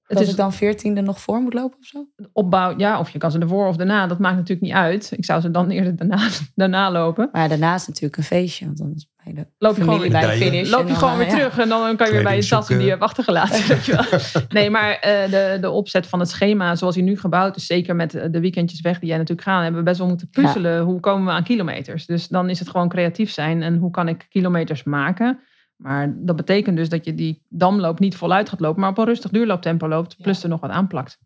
Dat 0.07 0.21
is, 0.21 0.29
ik 0.29 0.37
dan 0.37 0.55
14e 0.55 1.03
nog 1.03 1.21
voor 1.21 1.41
moet 1.41 1.55
lopen 1.55 1.79
of 1.79 1.87
zo? 1.87 2.07
Opbouw, 2.33 2.75
ja, 2.77 2.99
of 2.99 3.11
je 3.11 3.19
kan 3.19 3.31
ze 3.31 3.39
ervoor 3.39 3.67
of 3.67 3.77
daarna. 3.77 4.07
Dat 4.07 4.19
maakt 4.19 4.37
natuurlijk 4.37 4.67
niet 4.67 4.77
uit. 4.77 5.12
Ik 5.17 5.25
zou 5.25 5.41
ze 5.41 5.51
dan 5.51 5.71
eerder 5.71 5.97
daarna, 5.97 6.29
daarna 6.55 6.91
lopen. 6.91 7.29
Maar 7.33 7.49
daarna 7.49 7.75
is 7.75 7.87
natuurlijk 7.87 8.17
een 8.17 8.23
feestje. 8.23 8.64
Want 8.64 8.79
dan 8.79 8.93
is 8.95 9.09
bij 9.25 9.35
de 9.35 9.47
loop 9.59 9.77
je 9.77 9.83
gewoon, 9.83 10.09
bij 10.09 10.21
de 10.21 10.45
finish. 10.45 10.71
Loop 10.71 10.89
je 10.89 10.95
gewoon 10.95 11.17
weer 11.17 11.27
ja. 11.27 11.33
terug. 11.33 11.59
En 11.59 11.69
dan 11.69 11.97
kan 11.97 12.07
je 12.07 12.12
weer 12.12 12.23
bij 12.23 12.37
je 12.37 12.47
tas 12.47 12.67
die 12.67 12.81
je 12.81 12.89
hebt 12.89 13.03
achtergelaten. 13.03 13.69
weet 13.69 13.85
je 13.85 13.93
wel. 13.93 14.21
Nee, 14.49 14.71
maar 14.71 14.91
uh, 14.95 15.31
de, 15.31 15.59
de 15.61 15.71
opzet 15.71 16.07
van 16.07 16.21
het 16.21 16.29
schema 16.29 16.75
zoals 16.75 16.95
hij 16.95 17.05
nu 17.05 17.19
gebouwd 17.19 17.57
is. 17.57 17.67
Zeker 17.67 17.97
met 17.97 18.11
de 18.11 18.41
weekendjes 18.41 18.81
weg 18.81 18.99
die 18.99 19.09
jij 19.09 19.19
natuurlijk 19.19 19.49
gaan. 19.49 19.62
Hebben 19.62 19.81
we 19.81 19.87
best 19.87 19.99
wel 19.99 20.09
moeten 20.09 20.31
puzzelen. 20.31 20.73
Ja. 20.73 20.83
Hoe 20.83 21.01
komen 21.01 21.27
we 21.27 21.31
aan 21.31 21.45
kilometers? 21.45 22.07
Dus 22.07 22.29
dan 22.29 22.51
is 22.51 22.59
het 22.59 22.69
gewoon 22.69 22.89
creatief 22.89 23.31
zijn. 23.31 23.62
En 23.62 23.77
hoe 23.77 23.91
kan 23.91 24.09
ik 24.09 24.27
kilometers 24.29 24.85
maken? 24.85 25.41
Maar 25.77 26.14
dat 26.16 26.37
betekent 26.37 26.77
dus 26.77 26.89
dat 26.89 27.05
je 27.05 27.14
die 27.14 27.43
damloop 27.49 27.99
niet 27.99 28.16
voluit 28.16 28.49
gaat 28.49 28.61
lopen, 28.61 28.81
maar 28.81 28.91
op 28.91 28.99
een 28.99 29.05
rustig 29.05 29.31
duurlooptempo 29.31 29.89
loopt, 29.89 30.16
plus 30.22 30.43
er 30.43 30.49
nog 30.49 30.61
wat 30.61 30.70
aanplakt. 30.70 31.18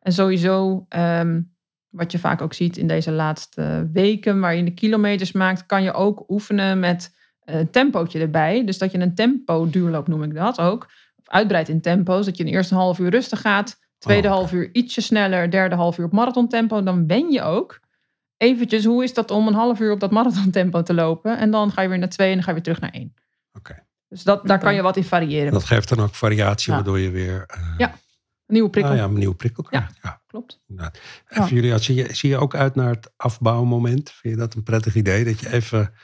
En 0.00 0.12
sowieso, 0.12 0.86
um, 0.88 1.56
wat 1.88 2.12
je 2.12 2.18
vaak 2.18 2.42
ook 2.42 2.54
ziet 2.54 2.76
in 2.76 2.86
deze 2.86 3.12
laatste 3.12 3.88
weken, 3.92 4.40
waar 4.40 4.54
je 4.54 4.64
de 4.64 4.74
kilometers 4.74 5.32
maakt, 5.32 5.66
kan 5.66 5.82
je 5.82 5.92
ook 5.92 6.24
oefenen 6.28 6.78
met 6.78 7.16
een 7.44 7.70
tempootje 7.70 8.20
erbij. 8.20 8.64
Dus 8.64 8.78
dat 8.78 8.92
je 8.92 8.98
een 8.98 9.14
tempo 9.14 9.70
duurloop 9.70 10.08
noem 10.08 10.22
ik 10.22 10.34
dat 10.34 10.60
ook. 10.60 10.84
Of 11.16 11.28
uitbreidt 11.28 11.68
in 11.68 11.80
tempo's, 11.80 12.24
dat 12.24 12.36
je 12.36 12.44
een 12.44 12.52
eerste 12.52 12.74
half 12.74 12.98
uur 12.98 13.10
rustig 13.10 13.40
gaat, 13.40 13.78
tweede 13.98 14.28
oh, 14.28 14.34
half 14.34 14.52
uur 14.52 14.74
ietsje 14.74 15.00
sneller, 15.00 15.50
derde 15.50 15.74
half 15.74 15.98
uur 15.98 16.04
op 16.04 16.12
marathontempo. 16.12 16.82
Dan 16.82 17.06
ben 17.06 17.30
je 17.30 17.42
ook 17.42 17.80
eventjes, 18.36 18.84
hoe 18.84 19.02
is 19.02 19.14
dat 19.14 19.30
om 19.30 19.46
een 19.46 19.54
half 19.54 19.80
uur 19.80 19.92
op 19.92 20.00
dat 20.00 20.10
marathontempo 20.10 20.82
te 20.82 20.94
lopen? 20.94 21.38
En 21.38 21.50
dan 21.50 21.70
ga 21.70 21.82
je 21.82 21.88
weer 21.88 21.98
naar 21.98 22.08
twee 22.08 22.28
en 22.28 22.34
dan 22.34 22.42
ga 22.42 22.48
je 22.48 22.54
weer 22.54 22.64
terug 22.64 22.80
naar 22.80 22.92
één. 22.92 23.14
Okay. 23.58 23.86
Dus 24.08 24.22
dat, 24.22 24.46
daar 24.46 24.58
kan 24.58 24.74
je 24.74 24.82
wat 24.82 24.96
in 24.96 25.04
variëren. 25.04 25.52
Dat 25.52 25.64
geeft 25.64 25.88
dan 25.88 26.00
ook 26.00 26.14
variatie, 26.14 26.70
ja. 26.70 26.76
waardoor 26.76 26.98
je 26.98 27.10
weer... 27.10 27.46
Uh, 27.58 27.74
ja, 27.78 27.90
een 27.90 28.54
nieuwe 28.54 28.70
prikkel. 28.70 28.92
Ah, 28.92 28.98
ja, 28.98 29.04
een 29.04 29.12
nieuwe 29.12 29.34
prikkel 29.34 29.62
krijgt. 29.62 29.92
Ja, 30.02 30.10
ja. 30.10 30.22
klopt. 30.26 30.60
Nou, 30.66 30.90
even, 31.28 31.54
Julia, 31.54 31.78
zie 31.78 31.94
je, 31.94 32.14
zie 32.14 32.30
je 32.30 32.36
ook 32.36 32.54
uit 32.54 32.74
naar 32.74 32.90
het 32.90 33.12
afbouwmoment? 33.16 34.10
Vind 34.10 34.34
je 34.34 34.40
dat 34.40 34.54
een 34.54 34.62
prettig 34.62 34.94
idee? 34.94 35.24
Dat 35.24 35.40
je 35.40 35.52
even... 35.52 35.94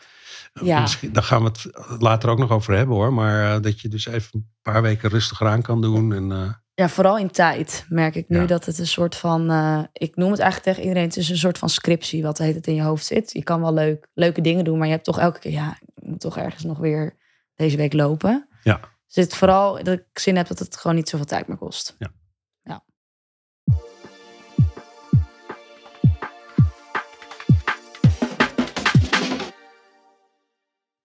Ja. 0.63 0.81
Misschien, 0.81 1.13
daar 1.13 1.23
gaan 1.23 1.43
we 1.43 1.49
het 1.49 1.69
later 2.03 2.29
ook 2.31 2.39
nog 2.39 2.51
over 2.51 2.77
hebben 2.77 2.97
hoor. 2.97 3.13
Maar 3.13 3.57
uh, 3.57 3.63
dat 3.63 3.81
je 3.81 3.89
dus 3.89 4.07
even 4.07 4.31
een 4.33 4.49
paar 4.63 4.83
weken 4.83 5.11
rustiger 5.11 5.47
aan 5.47 5.63
kan 5.63 5.81
doen. 5.81 6.13
En, 6.13 6.31
uh, 6.31 6.53
ja, 6.75 6.89
vooral 6.89 7.19
in 7.19 7.31
tijd 7.31 7.87
merk 7.89 8.15
ik 8.15 8.29
nu 8.29 8.39
ja. 8.41 8.47
dat 8.47 8.65
het 8.65 8.79
een 8.79 8.87
soort 8.87 9.17
van... 9.17 9.51
Uh, 9.51 9.83
ik 9.93 10.17
noem 10.17 10.31
het 10.31 10.41
eigenlijk 10.41 10.71
tegen 10.71 10.89
iedereen, 10.89 11.09
het 11.09 11.17
is 11.17 11.29
een 11.29 11.37
soort 11.37 11.59
van 11.59 11.69
scriptie 11.69 12.23
wat 12.23 12.39
heet 12.39 12.55
het 12.55 12.67
in 12.67 12.75
je 12.75 12.83
hoofd 12.83 13.05
zit. 13.05 13.33
Je 13.33 13.43
kan 13.43 13.61
wel 13.61 13.75
leuk, 13.75 14.09
leuke 14.15 14.41
dingen 14.41 14.65
doen, 14.65 14.79
maar 14.79 14.87
je 14.87 14.93
hebt 14.93 15.05
toch 15.05 15.19
elke 15.19 15.39
keer... 15.39 15.53
Ja, 15.53 15.79
ik 15.95 16.09
moet 16.09 16.21
toch 16.21 16.39
ergens 16.39 16.65
nog 16.65 16.79
weer 16.79 17.17
deze 17.55 17.77
week 17.77 17.93
lopen. 17.93 18.49
Ja. 18.63 18.81
Dus 19.07 19.25
het 19.25 19.35
vooral 19.35 19.85
dat 19.85 19.99
ik 19.99 20.19
zin 20.19 20.37
heb 20.37 20.47
dat 20.47 20.59
het 20.59 20.77
gewoon 20.77 20.97
niet 20.97 21.09
zoveel 21.09 21.27
tijd 21.27 21.49
meer 21.49 21.57
kost. 21.57 21.97
Ja. 21.99 22.13
ja. 22.63 22.85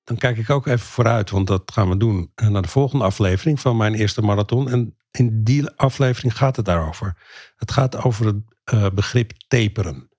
Dan 0.04 0.18
kijk 0.18 0.38
ik 0.38 0.50
ook 0.50 0.68
even 0.68 0.88
vooruit, 0.88 1.30
want 1.30 1.48
dat 1.48 1.72
gaan 1.72 1.90
we 1.90 1.98
doen 1.98 2.32
naar 2.36 2.62
de 2.62 2.68
volgende 2.68 3.06
aflevering 3.06 3.60
van 3.60 3.78
mijn 3.78 3.94
eerste 3.94 4.22
marathon. 4.22 4.70
En 4.70 4.98
in 5.12 5.44
die 5.44 5.70
aflevering 5.70 6.38
gaat 6.38 6.56
het 6.56 6.66
daarover. 6.66 7.18
Het 7.56 7.72
gaat 7.72 8.04
over 8.04 8.26
het 8.26 8.36
uh, 8.74 8.90
begrip 8.90 9.32
taperen, 9.48 10.10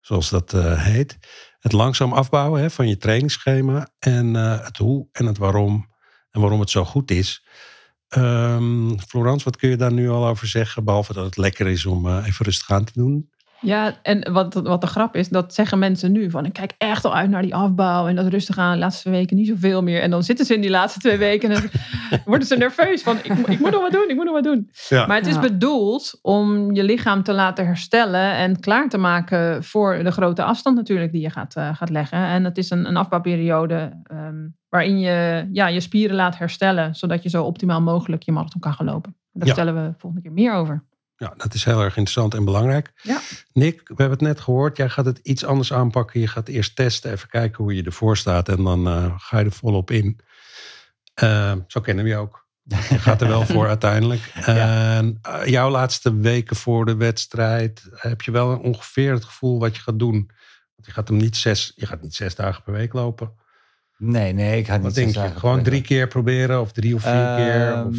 zoals 0.00 0.28
dat 0.30 0.52
uh, 0.52 0.82
heet 0.82 1.18
het 1.58 1.72
langzaam 1.72 2.12
afbouwen 2.12 2.60
hè, 2.60 2.70
van 2.70 2.88
je 2.88 2.96
trainingsschema 2.96 3.88
en 3.98 4.34
uh, 4.34 4.64
het 4.64 4.76
hoe 4.76 5.08
en 5.12 5.26
het 5.26 5.38
waarom 5.38 5.88
en 6.30 6.40
waarom 6.40 6.60
het 6.60 6.70
zo 6.70 6.84
goed 6.84 7.10
is. 7.10 7.46
Um, 8.16 9.00
Florence, 9.00 9.44
wat 9.44 9.56
kun 9.56 9.70
je 9.70 9.76
daar 9.76 9.92
nu 9.92 10.10
al 10.10 10.26
over 10.26 10.46
zeggen? 10.46 10.84
Behalve 10.84 11.12
dat 11.12 11.24
het 11.24 11.36
lekker 11.36 11.66
is 11.66 11.86
om 11.86 12.06
uh, 12.06 12.26
even 12.26 12.44
rustig 12.44 12.70
aan 12.70 12.84
te 12.84 12.92
doen. 12.94 13.30
Ja, 13.60 13.94
en 14.02 14.32
wat, 14.32 14.54
wat 14.54 14.80
de 14.80 14.86
grap 14.86 15.16
is, 15.16 15.28
dat 15.28 15.54
zeggen 15.54 15.78
mensen 15.78 16.12
nu 16.12 16.30
van 16.30 16.44
ik 16.44 16.52
kijk 16.52 16.74
echt 16.78 17.04
al 17.04 17.14
uit 17.14 17.30
naar 17.30 17.42
die 17.42 17.54
afbouw 17.54 18.06
en 18.06 18.16
dat 18.16 18.26
rustig 18.26 18.58
aan, 18.58 18.72
de 18.72 18.78
laatste 18.78 19.10
weken 19.10 19.36
niet 19.36 19.46
zoveel 19.48 19.82
meer. 19.82 20.00
En 20.02 20.10
dan 20.10 20.22
zitten 20.22 20.46
ze 20.46 20.54
in 20.54 20.60
die 20.60 20.70
laatste 20.70 20.98
twee 20.98 21.16
weken 21.16 21.50
en 21.50 21.70
worden 22.24 22.46
ze 22.46 22.56
nerveus 22.56 23.02
van 23.02 23.16
ik, 23.16 23.32
ik, 23.32 23.58
moet 23.60 23.70
nog 23.70 23.80
wat 23.80 23.92
doen, 23.92 24.08
ik 24.08 24.14
moet 24.14 24.24
nog 24.24 24.34
wat 24.34 24.44
doen. 24.44 24.70
Ja. 24.88 25.06
Maar 25.06 25.16
het 25.16 25.26
is 25.26 25.34
Ja. 25.34 25.40
bedoeld 25.40 26.18
om 26.22 26.74
je 26.74 26.84
lichaam 26.84 27.22
te 27.22 27.32
laten 27.32 27.66
herstellen 27.66 28.32
en 28.34 28.60
klaar 28.60 28.88
te 28.88 28.98
maken 28.98 29.64
voor 29.64 30.04
de 30.04 30.10
grote 30.10 30.42
afstand 30.42 30.76
natuurlijk 30.76 31.12
die 31.12 31.22
je 31.22 31.30
gaat, 31.30 31.56
eh, 31.56 31.74
gaat 31.76 31.90
leggen. 31.90 32.18
En 32.18 32.44
het 32.44 32.58
is 32.58 32.70
een, 32.70 32.88
een 32.88 32.96
afbouwperiode 32.96 34.00
ehm, 34.02 34.46
waarin 34.68 34.98
je 34.98 35.48
ja, 35.52 35.66
je 35.68 35.80
spieren 35.80 36.16
laat 36.16 36.38
herstellen, 36.38 36.94
zodat 36.94 37.22
je 37.22 37.28
zo 37.28 37.44
optimaal 37.44 37.80
mogelijk 37.80 38.22
je 38.22 38.32
marathon 38.32 38.60
kan 38.60 38.72
gaan 38.72 38.86
lopen. 38.86 39.16
Daar 39.32 39.46
Ja. 39.48 39.54
vertellen 39.54 39.84
we 39.84 39.92
volgende 39.98 40.24
keer 40.24 40.32
meer 40.32 40.52
over. 40.54 40.84
Ja, 41.18 41.34
dat 41.36 41.54
is 41.54 41.64
heel 41.64 41.80
erg 41.80 41.96
interessant 41.96 42.34
en 42.34 42.44
belangrijk. 42.44 42.92
Ja. 43.02 43.20
Nick, 43.52 43.80
we 43.88 43.94
hebben 43.96 44.18
het 44.18 44.26
net 44.26 44.40
gehoord. 44.40 44.76
Jij 44.76 44.88
gaat 44.88 45.04
het 45.04 45.18
iets 45.22 45.44
anders 45.44 45.72
aanpakken. 45.72 46.20
Je 46.20 46.26
gaat 46.26 46.48
eerst 46.48 46.76
testen, 46.76 47.12
even 47.12 47.28
kijken 47.28 47.64
hoe 47.64 47.74
je 47.74 47.82
ervoor 47.82 48.16
staat. 48.16 48.48
En 48.48 48.64
dan 48.64 48.88
uh, 48.88 49.14
ga 49.16 49.38
je 49.38 49.44
er 49.44 49.52
volop 49.52 49.90
in. 49.90 50.20
Uh, 51.22 51.52
zo 51.66 51.80
kennen 51.80 52.04
we 52.04 52.10
je 52.10 52.16
ook. 52.16 52.46
Je 52.62 52.98
gaat 53.06 53.20
er 53.20 53.28
wel 53.28 53.46
voor 53.46 53.68
uiteindelijk. 53.68 54.32
En 54.34 55.20
uh, 55.26 55.46
jouw 55.46 55.70
laatste 55.70 56.16
weken 56.16 56.56
voor 56.56 56.84
de 56.84 56.96
wedstrijd, 56.96 57.88
heb 57.90 58.22
je 58.22 58.30
wel 58.30 58.58
ongeveer 58.58 59.12
het 59.12 59.24
gevoel 59.24 59.58
wat 59.58 59.76
je 59.76 59.82
gaat 59.82 59.98
doen? 59.98 60.30
Want 60.74 60.86
je 60.86 60.92
gaat 60.92 61.08
hem 61.08 61.16
niet 61.16 61.36
zes, 61.36 61.72
je 61.74 61.86
gaat 61.86 62.02
niet 62.02 62.14
zes 62.14 62.34
dagen 62.34 62.62
per 62.62 62.72
week 62.72 62.92
lopen. 62.92 63.32
Nee, 63.96 64.32
nee, 64.32 64.58
ik 64.58 64.66
ga 64.66 64.74
niet 64.74 64.82
wat 64.82 64.94
denk 64.94 65.14
je? 65.14 65.30
Gewoon 65.36 65.62
drie 65.62 65.82
keer 65.82 66.08
proberen 66.08 66.60
of 66.60 66.72
drie 66.72 66.94
of 66.94 67.02
vier 67.02 67.34
keer? 67.36 67.86
Of... 67.86 67.96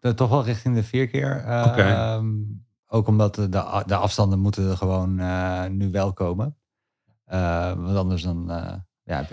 Ehm, 0.00 0.14
toch 0.14 0.30
wel 0.30 0.44
richting 0.44 0.74
de 0.74 0.82
vier 0.82 1.08
keer. 1.08 1.36
Okay. 1.40 2.16
Um, 2.16 2.64
ook 2.86 3.06
omdat 3.06 3.34
de, 3.34 3.48
de, 3.86 3.94
afstanden 3.94 4.38
moeten 4.38 4.70
er 4.70 4.76
gewoon 4.76 5.20
uh, 5.20 5.66
nu 5.66 5.90
wel 5.90 6.12
komen. 6.12 6.56
Uh, 7.26 7.72
want 7.72 7.96
anders 7.96 8.22
dan 8.22 8.50
uh, 8.50 8.74
ja, 9.02 9.26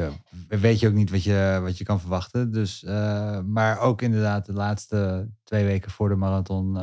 weet 0.48 0.80
je 0.80 0.88
ook 0.88 0.94
niet 0.94 1.10
wat 1.10 1.24
je, 1.24 1.60
wat 1.62 1.78
je 1.78 1.84
kan 1.84 2.00
verwachten. 2.00 2.52
Dus, 2.52 2.84
maar 3.46 3.80
ook 3.80 4.02
inderdaad 4.02 4.46
de 4.46 4.54
laatste 4.54 5.30
twee 5.44 5.66
weken 5.66 5.92
voor 5.92 6.10
de 6.10 6.16
marathon 6.16 6.78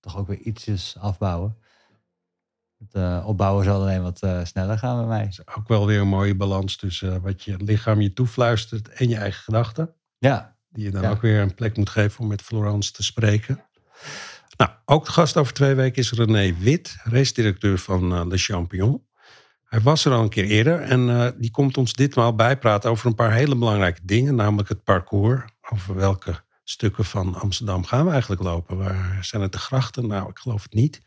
toch 0.00 0.16
ook 0.16 0.26
weer 0.26 0.38
ietsjes 0.38 0.96
afbouwen. 0.98 1.56
Het 2.78 3.24
opbouwen 3.24 3.64
zal 3.64 3.80
alleen 3.80 4.02
wat 4.02 4.26
sneller 4.42 4.78
gaan 4.78 4.96
bij 4.96 5.06
mij. 5.06 5.26
Is 5.26 5.46
ook 5.56 5.68
wel 5.68 5.86
weer 5.86 6.00
een 6.00 6.08
mooie 6.08 6.36
balans 6.36 6.76
tussen 6.76 7.22
wat 7.22 7.42
je 7.42 7.56
lichaam 7.56 8.00
je 8.00 8.12
toefluistert 8.12 8.88
en 8.88 9.08
je 9.08 9.16
eigen 9.16 9.42
gedachten. 9.42 9.94
Ja. 10.18 10.53
Die 10.74 10.84
je 10.84 10.90
dan 10.90 11.04
ook 11.04 11.20
weer 11.20 11.40
een 11.40 11.54
plek 11.54 11.76
moet 11.76 11.90
geven 11.90 12.20
om 12.20 12.26
met 12.26 12.42
Florence 12.42 12.92
te 12.92 13.02
spreken. 13.02 13.64
Nou, 14.56 14.70
ook 14.84 15.04
de 15.04 15.10
gast 15.10 15.36
over 15.36 15.52
twee 15.52 15.74
weken 15.74 16.02
is 16.02 16.12
René 16.12 16.54
Wit, 16.58 16.96
racedirecteur 17.02 17.78
van 17.78 18.12
uh, 18.12 18.26
Le 18.26 18.38
Champion. 18.38 19.02
Hij 19.64 19.80
was 19.80 20.04
er 20.04 20.12
al 20.12 20.22
een 20.22 20.28
keer 20.28 20.44
eerder 20.44 20.80
en 20.80 21.08
uh, 21.08 21.28
die 21.36 21.50
komt 21.50 21.76
ons 21.76 21.92
ditmaal 21.92 22.34
bijpraten 22.34 22.90
over 22.90 23.06
een 23.06 23.14
paar 23.14 23.32
hele 23.32 23.56
belangrijke 23.56 24.00
dingen, 24.02 24.34
namelijk 24.34 24.68
het 24.68 24.84
parcours. 24.84 25.42
Over 25.70 25.94
welke 25.94 26.42
stukken 26.64 27.04
van 27.04 27.34
Amsterdam 27.34 27.84
gaan 27.84 28.04
we 28.04 28.10
eigenlijk 28.10 28.42
lopen? 28.42 28.76
Waar 28.76 29.18
zijn 29.24 29.42
het 29.42 29.52
de 29.52 29.58
grachten? 29.58 30.06
Nou, 30.06 30.28
ik 30.28 30.38
geloof 30.38 30.62
het 30.62 30.74
niet. 30.74 31.02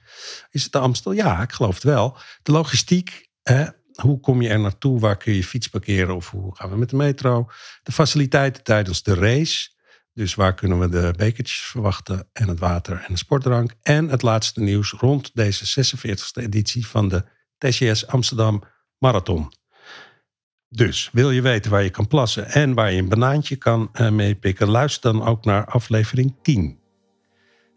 Is 0.49 0.63
het 0.63 0.71
de 0.71 0.79
Amstel? 0.79 1.11
Ja, 1.11 1.41
ik 1.41 1.51
geloof 1.51 1.73
het 1.73 1.83
wel. 1.83 2.17
De 2.43 2.51
logistiek, 2.51 3.29
hè? 3.43 3.65
Hoe 4.01 4.19
kom 4.19 4.41
je 4.41 4.49
er 4.49 4.59
naartoe? 4.59 4.99
Waar 4.99 5.17
kun 5.17 5.33
je 5.33 5.43
fiets 5.43 5.67
parkeren? 5.67 6.15
Of 6.15 6.29
hoe 6.29 6.55
gaan 6.55 6.69
we 6.69 6.77
met 6.77 6.89
de 6.89 6.95
metro? 6.95 7.49
De 7.83 7.91
faciliteiten 7.91 8.63
tijdens 8.63 9.03
de 9.03 9.13
race. 9.13 9.69
Dus 10.13 10.35
waar 10.35 10.53
kunnen 10.53 10.79
we 10.79 10.89
de 10.89 11.13
bekertjes 11.17 11.59
verwachten 11.59 12.29
en 12.33 12.47
het 12.47 12.59
water 12.59 12.97
en 13.07 13.13
de 13.13 13.17
sportdrank. 13.17 13.73
En 13.81 14.09
het 14.09 14.21
laatste 14.21 14.61
nieuws 14.61 14.91
rond 14.91 15.31
deze 15.33 15.85
46e 15.85 16.43
editie 16.43 16.87
van 16.87 17.07
de 17.07 17.23
TCS 17.57 18.07
Amsterdam 18.07 18.63
Marathon. 18.97 19.51
Dus 20.69 21.09
wil 21.11 21.31
je 21.31 21.41
weten 21.41 21.71
waar 21.71 21.83
je 21.83 21.89
kan 21.89 22.07
plassen 22.07 22.49
en 22.49 22.73
waar 22.73 22.91
je 22.91 22.99
een 22.99 23.09
banaantje 23.09 23.55
kan 23.55 23.89
uh, 23.93 24.09
meepikken, 24.09 24.69
luister 24.69 25.13
dan 25.13 25.23
ook 25.23 25.45
naar 25.45 25.65
aflevering 25.65 26.35
10. 26.41 26.79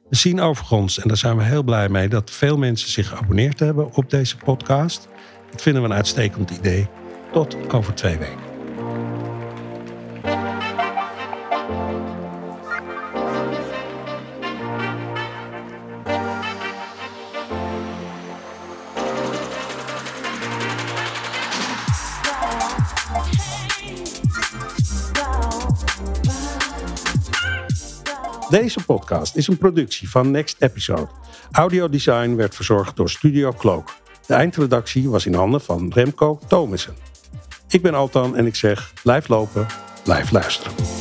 We 0.08 0.16
zien 0.16 0.40
overigens, 0.40 0.98
en 0.98 1.08
daar 1.08 1.16
zijn 1.16 1.36
we 1.36 1.42
heel 1.42 1.62
blij 1.62 1.88
mee, 1.88 2.08
dat 2.08 2.30
veel 2.30 2.58
mensen 2.58 2.90
zich 2.90 3.08
geabonneerd 3.08 3.58
hebben 3.58 3.94
op 3.94 4.10
deze 4.10 4.36
podcast. 4.36 5.08
Dat 5.50 5.62
vinden 5.62 5.82
we 5.82 5.88
een 5.88 5.94
uitstekend 5.94 6.50
idee. 6.50 6.88
Tot 7.32 7.56
over 7.72 7.94
twee 7.94 8.18
weken. 8.18 8.48
Deze 28.50 28.84
podcast 28.84 29.36
is 29.36 29.46
een 29.46 29.58
productie 29.58 30.10
van 30.10 30.30
Next 30.30 30.56
Episode. 30.58 31.08
Audiodesign 31.50 32.34
werd 32.34 32.54
verzorgd 32.54 32.96
door 32.96 33.10
Studio 33.10 33.52
Cloak. 33.52 33.88
De 34.26 34.34
eindredactie 34.34 35.10
was 35.10 35.26
in 35.26 35.34
handen 35.34 35.60
van 35.60 35.90
Remco 35.94 36.38
Thomassen. 36.46 36.94
Ik 37.68 37.82
ben 37.82 37.94
Altan 37.94 38.36
en 38.36 38.46
ik 38.46 38.54
zeg: 38.54 38.92
blijf 39.02 39.28
lopen, 39.28 39.66
blijf 40.04 40.30
luisteren. 40.30 40.99